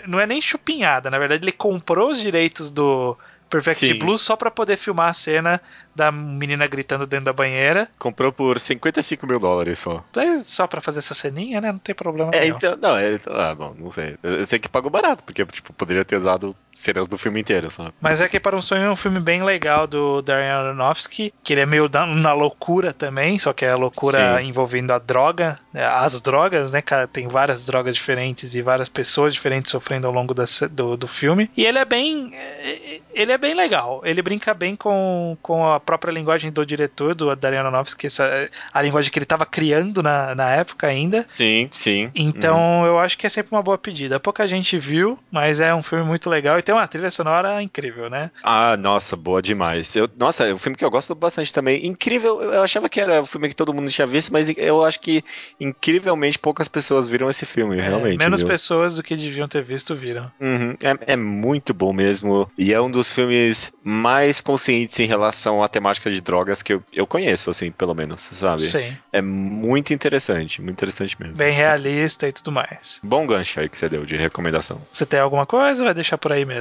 Não 0.06 0.18
é 0.20 0.26
nem 0.26 0.40
chupinhada, 0.40 1.10
na 1.10 1.18
verdade, 1.18 1.44
ele 1.44 1.52
comprou 1.52 2.10
os 2.10 2.20
direitos 2.20 2.70
do 2.70 3.16
Perfect 3.50 3.86
Sim. 3.86 3.98
Blue 3.98 4.18
só 4.18 4.36
pra 4.36 4.50
poder 4.50 4.76
filmar 4.76 5.08
a 5.08 5.12
cena 5.14 5.60
da 5.94 6.12
menina 6.12 6.66
gritando 6.66 7.06
dentro 7.06 7.24
da 7.26 7.32
banheira. 7.32 7.88
Comprou 7.98 8.30
por 8.30 8.58
55 8.60 9.26
mil 9.26 9.38
dólares 9.38 9.78
só. 9.78 10.04
É 10.16 10.36
Só 10.38 10.66
pra 10.66 10.82
fazer 10.82 10.98
essa 10.98 11.14
ceninha, 11.14 11.58
né? 11.60 11.72
Não 11.72 11.78
tem 11.78 11.94
problema 11.94 12.30
É, 12.34 12.40
nenhum. 12.40 12.56
então, 12.56 12.76
não, 12.76 12.96
é, 12.98 13.18
ah, 13.26 13.54
bom, 13.54 13.74
não 13.78 13.90
sei. 13.90 14.16
Eu 14.22 14.44
sei 14.44 14.58
que 14.58 14.68
pagou 14.68 14.90
barato, 14.90 15.24
porque, 15.24 15.46
tipo, 15.46 15.72
poderia 15.72 16.04
ter 16.04 16.16
usado 16.16 16.54
cenas 16.78 17.06
do 17.08 17.18
filme 17.18 17.40
inteiro, 17.40 17.70
sabe? 17.70 17.92
Mas 18.00 18.20
é 18.20 18.28
que 18.28 18.38
para 18.40 18.56
um 18.56 18.62
sonho 18.62 18.82
é 18.84 18.90
um 18.90 18.96
filme 18.96 19.20
bem 19.20 19.42
legal 19.42 19.86
do 19.86 20.22
Darren 20.22 20.48
Aronofsky, 20.50 21.32
que 21.42 21.52
ele 21.52 21.60
é 21.62 21.66
meio 21.66 21.88
da- 21.88 22.06
na 22.06 22.32
loucura 22.32 22.92
também, 22.92 23.38
só 23.38 23.52
que 23.52 23.64
é 23.64 23.70
a 23.70 23.76
loucura 23.76 24.38
Sim. 24.40 24.46
envolvendo 24.48 24.92
a 24.92 24.98
droga, 24.98 25.58
né, 25.72 25.84
as 25.84 26.20
drogas, 26.20 26.70
né, 26.70 26.80
cara? 26.80 27.06
Tem 27.06 27.26
várias 27.28 27.66
drogas 27.66 27.94
diferentes 27.96 28.54
e 28.54 28.62
várias 28.62 28.88
pessoas 28.88 29.34
diferentes 29.34 29.70
sofrendo 29.72 30.06
ao 30.06 30.12
longo 30.12 30.32
da 30.34 30.44
do, 30.70 30.96
do 30.96 31.08
filme. 31.08 31.50
E 31.56 31.64
ele 31.64 31.78
é 31.78 31.84
bem. 31.84 32.30
é, 32.34 33.00
Ele 33.12 33.32
é 33.32 33.38
bem 33.38 33.54
legal. 33.54 34.00
Ele 34.04 34.22
brinca 34.22 34.54
bem 34.54 34.76
com, 34.76 35.36
com 35.42 35.66
a 35.72 35.80
própria 35.80 36.12
linguagem 36.12 36.50
do 36.52 36.64
diretor, 36.64 37.14
do 37.14 37.34
Darren 37.34 37.58
Aronofsky, 37.58 38.06
essa, 38.06 38.48
a 38.72 38.80
linguagem 38.82 39.10
que 39.10 39.18
ele 39.18 39.24
estava 39.24 39.44
criando 39.44 40.02
na, 40.02 40.34
na 40.34 40.50
época 40.54 40.86
ainda. 40.86 41.24
Sim, 41.26 41.68
sim. 41.72 42.10
Então 42.14 42.84
eu 42.86 42.98
acho 42.98 43.18
que 43.18 43.26
é 43.26 43.30
sempre 43.30 43.54
uma 43.54 43.62
boa 43.62 43.76
pedida. 43.78 44.20
Pouca 44.20 44.46
gente 44.46 44.78
viu, 44.78 45.18
mas 45.30 45.60
é 45.60 45.74
um 45.74 45.82
filme 45.82 46.04
muito 46.04 46.30
legal 46.30 46.58
tem 46.68 46.74
uma 46.74 46.86
trilha 46.86 47.10
sonora 47.10 47.62
incrível, 47.62 48.10
né? 48.10 48.30
Ah, 48.44 48.76
nossa, 48.76 49.16
boa 49.16 49.40
demais. 49.40 49.96
Eu, 49.96 50.06
nossa, 50.18 50.46
é 50.46 50.52
um 50.52 50.58
filme 50.58 50.76
que 50.76 50.84
eu 50.84 50.90
gosto 50.90 51.14
bastante 51.14 51.50
também. 51.50 51.86
Incrível, 51.86 52.42
eu 52.42 52.60
achava 52.62 52.90
que 52.90 53.00
era 53.00 53.22
um 53.22 53.24
filme 53.24 53.48
que 53.48 53.56
todo 53.56 53.72
mundo 53.72 53.90
tinha 53.90 54.06
visto, 54.06 54.30
mas 54.30 54.50
eu 54.54 54.84
acho 54.84 55.00
que 55.00 55.24
incrivelmente 55.58 56.38
poucas 56.38 56.68
pessoas 56.68 57.06
viram 57.06 57.30
esse 57.30 57.46
filme, 57.46 57.78
É, 57.78 57.82
realmente. 57.88 58.18
menos 58.18 58.40
viu? 58.40 58.48
pessoas 58.48 58.96
do 58.96 59.02
que 59.02 59.16
deviam 59.16 59.48
ter 59.48 59.62
visto 59.62 59.94
viram. 59.96 60.30
Uhum, 60.38 60.76
é, 60.82 61.12
é 61.14 61.16
muito 61.16 61.72
bom 61.72 61.90
mesmo. 61.90 62.50
E 62.58 62.74
é 62.74 62.78
um 62.78 62.90
dos 62.90 63.10
filmes 63.10 63.72
mais 63.82 64.42
conscientes 64.42 65.00
em 65.00 65.06
relação 65.06 65.62
à 65.62 65.68
temática 65.68 66.10
de 66.10 66.20
drogas 66.20 66.62
que 66.62 66.74
eu, 66.74 66.82
eu 66.92 67.06
conheço, 67.06 67.48
assim, 67.48 67.70
pelo 67.70 67.94
menos, 67.94 68.28
sabe? 68.32 68.60
Sim. 68.60 68.94
É 69.10 69.22
muito 69.22 69.94
interessante, 69.94 70.60
muito 70.60 70.74
interessante 70.74 71.16
mesmo. 71.18 71.34
Bem 71.38 71.54
realista 71.54 72.28
e 72.28 72.32
tudo 72.32 72.52
mais. 72.52 73.00
Bom 73.02 73.26
gancho 73.26 73.58
aí 73.58 73.70
que 73.70 73.78
você 73.78 73.88
deu 73.88 74.04
de 74.04 74.18
recomendação. 74.18 74.78
Você 74.90 75.06
tem 75.06 75.18
alguma 75.18 75.46
coisa? 75.46 75.82
Vai 75.82 75.94
deixar 75.94 76.18
por 76.18 76.30
aí 76.30 76.44
mesmo. 76.44 76.57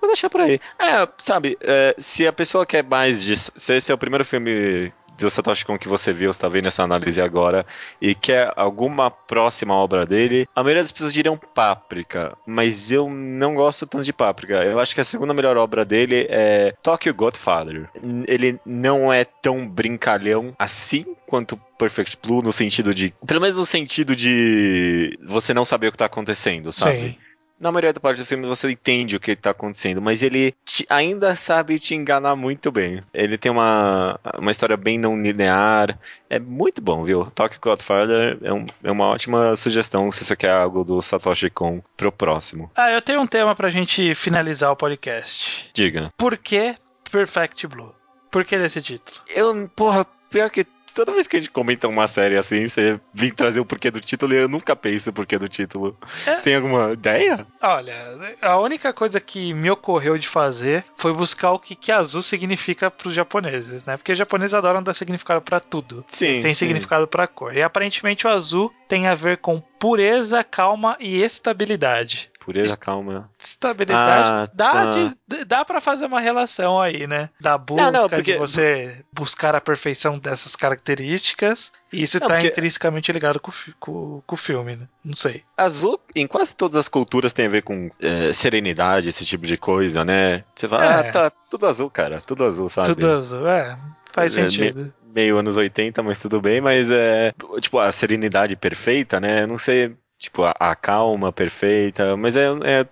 Vou 0.00 0.08
deixar 0.08 0.30
por 0.30 0.40
aí. 0.40 0.60
É, 0.78 1.06
sabe, 1.18 1.58
é, 1.60 1.94
se 1.98 2.26
a 2.26 2.32
pessoa 2.32 2.64
quer 2.64 2.82
mais 2.82 3.22
de. 3.22 3.36
Se 3.36 3.76
esse 3.76 3.92
é 3.92 3.94
o 3.94 3.98
primeiro 3.98 4.24
filme 4.24 4.92
do 5.20 5.30
Satoshi 5.30 5.64
Kon 5.64 5.78
que 5.78 5.88
você 5.88 6.12
viu, 6.12 6.32
você 6.32 6.40
tá 6.40 6.48
vendo 6.48 6.68
essa 6.68 6.82
análise 6.82 7.20
agora, 7.20 7.66
e 8.00 8.14
quer 8.14 8.52
alguma 8.56 9.10
próxima 9.10 9.74
obra 9.74 10.06
dele, 10.06 10.48
a 10.56 10.62
maioria 10.62 10.82
das 10.82 10.90
pessoas 10.92 11.12
diriam 11.12 11.36
Páprica, 11.36 12.36
mas 12.46 12.90
eu 12.90 13.08
não 13.08 13.54
gosto 13.54 13.86
tanto 13.86 14.04
de 14.04 14.12
Páprica. 14.12 14.64
Eu 14.64 14.80
acho 14.80 14.94
que 14.94 15.00
a 15.00 15.04
segunda 15.04 15.34
melhor 15.34 15.56
obra 15.56 15.84
dele 15.84 16.26
é 16.30 16.74
Tokyo 16.82 17.14
Godfather. 17.14 17.88
Ele 18.26 18.58
não 18.64 19.12
é 19.12 19.24
tão 19.24 19.68
brincalhão 19.68 20.54
assim 20.58 21.04
quanto 21.26 21.60
Perfect 21.78 22.18
Blue, 22.22 22.42
no 22.42 22.52
sentido 22.52 22.94
de. 22.94 23.14
Pelo 23.26 23.40
menos 23.40 23.56
no 23.56 23.66
sentido 23.66 24.16
de 24.16 25.18
você 25.22 25.52
não 25.54 25.64
saber 25.64 25.88
o 25.88 25.92
que 25.92 25.98
tá 25.98 26.06
acontecendo, 26.06 26.72
sabe? 26.72 27.00
Sim. 27.00 27.29
Na 27.60 27.70
maioria 27.70 27.92
da 27.92 28.00
parte 28.00 28.18
do 28.18 28.26
filme 28.26 28.46
você 28.46 28.70
entende 28.70 29.16
o 29.16 29.20
que 29.20 29.32
está 29.32 29.50
acontecendo, 29.50 30.00
mas 30.00 30.22
ele 30.22 30.54
te- 30.64 30.86
ainda 30.88 31.34
sabe 31.34 31.78
te 31.78 31.94
enganar 31.94 32.34
muito 32.34 32.72
bem. 32.72 33.02
Ele 33.12 33.36
tem 33.36 33.52
uma, 33.52 34.18
uma 34.38 34.50
história 34.50 34.76
bem 34.76 34.98
não 34.98 35.20
linear. 35.20 35.98
É 36.28 36.38
muito 36.38 36.80
bom, 36.80 37.04
viu? 37.04 37.26
Tokyo 37.34 37.60
Godfather 37.60 38.38
é, 38.42 38.52
um- 38.52 38.66
é 38.82 38.90
uma 38.90 39.06
ótima 39.08 39.54
sugestão 39.56 40.10
se 40.10 40.24
você 40.24 40.34
quer 40.34 40.50
algo 40.52 40.82
do 40.84 41.02
Satoshi 41.02 41.50
Kon 41.50 41.82
pro 41.96 42.10
próximo. 42.10 42.70
Ah, 42.74 42.90
eu 42.90 43.02
tenho 43.02 43.20
um 43.20 43.26
tema 43.26 43.54
pra 43.54 43.68
gente 43.68 44.14
finalizar 44.14 44.72
o 44.72 44.76
podcast. 44.76 45.70
Diga. 45.74 46.10
Por 46.16 46.36
que 46.38 46.74
Perfect 47.10 47.66
Blue? 47.66 47.94
Por 48.30 48.44
que 48.44 48.56
desse 48.56 48.80
título? 48.80 49.18
Eu, 49.28 49.68
porra, 49.74 50.06
pior 50.30 50.48
que 50.50 50.64
toda 50.94 51.12
vez 51.12 51.26
que 51.26 51.36
a 51.36 51.40
gente 51.40 51.50
comenta 51.50 51.88
uma 51.88 52.06
série 52.08 52.36
assim, 52.36 52.66
você 52.66 53.00
vem 53.12 53.30
trazer 53.30 53.60
o 53.60 53.64
porquê 53.64 53.90
do 53.90 54.00
título 54.00 54.34
e 54.34 54.38
eu 54.38 54.48
nunca 54.48 54.74
penso 54.74 55.10
o 55.10 55.12
porquê 55.12 55.38
do 55.38 55.48
título. 55.48 55.96
É. 56.26 56.36
Você 56.36 56.42
tem 56.44 56.56
alguma 56.56 56.92
ideia? 56.92 57.46
Olha, 57.60 58.36
a 58.40 58.58
única 58.58 58.92
coisa 58.92 59.20
que 59.20 59.52
me 59.54 59.70
ocorreu 59.70 60.18
de 60.18 60.28
fazer 60.28 60.84
foi 60.96 61.12
buscar 61.12 61.52
o 61.52 61.58
que, 61.58 61.74
que 61.74 61.92
azul 61.92 62.22
significa 62.22 62.90
pros 62.90 63.14
japoneses, 63.14 63.84
né? 63.84 63.96
Porque 63.96 64.12
os 64.12 64.18
japoneses 64.18 64.54
adoram 64.54 64.82
dar 64.82 64.94
significado 64.94 65.40
pra 65.40 65.60
tudo. 65.60 66.04
Sim, 66.08 66.26
Eles 66.26 66.40
têm 66.40 66.54
sim. 66.54 66.66
significado 66.66 67.06
pra 67.06 67.26
cor. 67.26 67.56
E 67.56 67.62
aparentemente 67.62 68.26
o 68.26 68.30
azul 68.30 68.72
tem 68.88 69.06
a 69.06 69.14
ver 69.14 69.38
com 69.38 69.60
pureza, 69.60 70.42
calma 70.44 70.96
e 71.00 71.22
estabilidade. 71.22 72.30
Pureza, 72.40 72.76
calma. 72.76 73.30
Estabilidade 73.38 74.22
Ah, 74.24 74.50
dá, 74.54 74.70
tá. 74.72 74.90
de, 75.28 75.44
dá 75.44 75.64
para 75.64 75.80
fazer 75.80 76.06
uma 76.06 76.20
relação 76.20 76.80
aí, 76.80 77.06
né? 77.06 77.28
Da 77.40 77.56
busca 77.58 77.90
não, 77.90 78.08
porque- 78.08 78.32
de 78.32 78.38
você 78.38 79.04
buscar 79.12 79.54
a 79.54 79.60
perfeição 79.60 80.18
dessas 80.18 80.56
características. 80.56 81.72
E 81.92 82.02
isso 82.02 82.18
Não, 82.20 82.28
tá 82.28 82.34
porque- 82.34 82.48
intrinsecamente 82.48 83.10
ligado 83.12 83.40
com, 83.40 83.52
com, 83.78 84.22
com 84.26 84.34
o 84.34 84.38
filme, 84.38 84.76
né? 84.76 84.88
Não 85.04 85.16
sei. 85.16 85.42
Azul, 85.56 86.00
em 86.14 86.26
quase 86.26 86.54
todas 86.54 86.76
as 86.76 86.88
culturas, 86.88 87.32
tem 87.32 87.46
a 87.46 87.50
ver 87.50 87.62
com 87.62 87.88
é, 88.00 88.32
serenidade, 88.32 89.08
esse 89.08 89.24
tipo 89.24 89.46
de 89.46 89.56
coisa, 89.56 90.04
né? 90.04 90.44
Você 90.54 90.68
fala, 90.68 90.84
É. 90.84 91.08
ah, 91.08 91.12
tá 91.12 91.30
tudo 91.50 91.66
azul, 91.66 91.90
cara, 91.90 92.20
tudo 92.20 92.44
azul, 92.44 92.68
sabe? 92.68 92.88
Tudo 92.88 93.08
azul, 93.10 93.48
é. 93.48 93.76
Faz 94.12 94.36
É, 94.36 94.42
sentido. 94.44 94.92
Meio 95.12 95.38
anos 95.38 95.56
80, 95.56 96.02
mas 96.04 96.20
tudo 96.20 96.40
bem, 96.40 96.60
mas 96.60 96.88
é. 96.90 97.32
Tipo, 97.60 97.80
a 97.80 97.90
serenidade 97.90 98.54
perfeita, 98.54 99.18
né? 99.18 99.44
Não 99.44 99.58
sei. 99.58 99.96
Tipo, 100.20 100.44
a, 100.44 100.54
a 100.60 100.76
calma 100.76 101.32
perfeita, 101.32 102.14
mas 102.14 102.36
é, 102.36 102.44
é, 102.62 102.86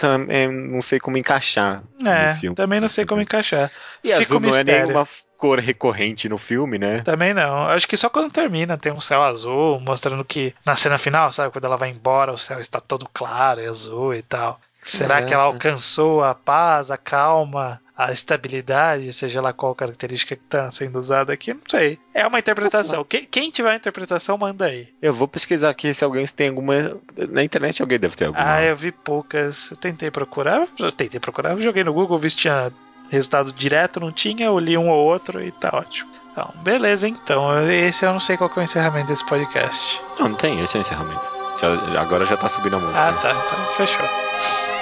é, 0.45 0.49
não 0.49 0.81
sei 0.81 0.99
como 0.99 1.19
encaixar 1.19 1.83
É, 2.03 2.31
no 2.33 2.37
filme. 2.41 2.57
também 2.57 2.81
não 2.81 2.89
sei 2.89 3.05
como 3.05 3.21
encaixar. 3.21 3.71
E 4.03 4.09
Fica 4.09 4.21
azul 4.23 4.41
não 4.41 4.49
é 4.49 4.53
mistério. 4.53 4.87
nenhuma 4.87 5.07
cor 5.37 5.59
recorrente 5.59 6.27
no 6.27 6.39
filme, 6.39 6.79
né? 6.79 7.01
Também 7.03 7.35
não. 7.35 7.67
Acho 7.69 7.87
que 7.87 7.99
só 7.99 8.09
quando 8.09 8.33
termina 8.33 8.79
tem 8.79 8.91
um 8.91 9.01
céu 9.01 9.23
azul, 9.23 9.79
mostrando 9.79 10.25
que 10.25 10.55
na 10.65 10.75
cena 10.75 10.97
final, 10.97 11.31
sabe, 11.31 11.53
quando 11.53 11.67
ela 11.67 11.77
vai 11.77 11.91
embora, 11.91 12.33
o 12.33 12.39
céu 12.39 12.59
está 12.61 12.81
todo 12.81 13.07
claro 13.13 13.61
e 13.61 13.67
azul 13.67 14.15
e 14.15 14.23
tal. 14.23 14.59
Será 14.81 15.19
É. 15.19 15.23
que 15.23 15.35
ela 15.35 15.43
alcançou 15.45 16.25
a 16.25 16.35
paz, 16.35 16.91
a 16.91 16.97
calma, 16.97 17.79
a 17.99 18.13
estabilidade, 18.13 19.13
seja 19.13 19.41
lá 19.41 19.53
qual 19.53 19.75
característica 19.75 20.37
que 20.37 20.45
está 20.45 20.71
sendo 20.71 20.97
usada 21.01 21.33
aqui? 21.33 21.53
Não 21.53 21.61
sei. 21.67 21.99
É 22.15 22.25
uma 22.25 22.39
interpretação. 22.39 23.03
Quem, 23.03 23.27
quem 23.29 23.51
tiver 23.51 23.73
a 23.73 23.75
interpretação, 23.75 24.39
manda 24.39 24.67
aí. 24.67 24.87
Eu 25.03 25.13
vou 25.13 25.27
pesquisar 25.27 25.71
aqui 25.71 25.93
se 25.93 26.05
alguém 26.05 26.25
tem 26.27 26.51
alguma. 26.51 26.97
Na 27.29 27.43
internet 27.43 27.83
alguém 27.83 27.99
deve 27.99 28.15
ter 28.15 28.27
alguma. 28.27 28.55
Ah, 28.55 28.63
eu 28.63 28.77
vi 28.77 28.93
poucas. 28.93 29.73
Eu 29.73 29.77
tentei 29.77 30.13
procurar. 30.13 30.69
Eu 30.79 30.93
tentei 30.93 31.19
procurar. 31.19 31.59
Joguei 31.59 31.83
no 31.83 31.93
Google, 31.93 32.21
vi 32.21 32.31
se 32.31 32.37
tinha 32.37 32.73
resultado 33.11 33.53
direto, 33.53 33.99
não 33.99 34.13
tinha. 34.13 34.47
Eu 34.47 34.61
li 34.61 34.79
um 34.79 34.89
ou 34.89 35.05
outro 35.05 35.43
e 35.43 35.51
tá 35.51 35.71
ótimo. 35.73 36.09
Então, 36.31 36.55
beleza, 36.63 37.09
então. 37.09 37.69
Esse 37.69 38.07
eu 38.07 38.13
não 38.13 38.21
sei 38.21 38.37
qual 38.37 38.49
é 38.55 38.61
o 38.61 38.63
encerramento 38.63 39.09
desse 39.09 39.27
podcast. 39.27 40.01
Não, 40.21 40.29
não 40.29 40.37
tem, 40.37 40.63
esse 40.63 40.77
é 40.77 40.79
o 40.79 40.83
encerramento. 40.83 41.29
Já, 41.61 42.01
agora 42.01 42.25
já 42.25 42.37
tá 42.37 42.49
subindo 42.49 42.77
a 42.77 42.79
música. 42.79 43.09
Ah, 43.09 43.13
tá, 43.15 43.45
então 43.45 43.75
fechou. 43.75 44.78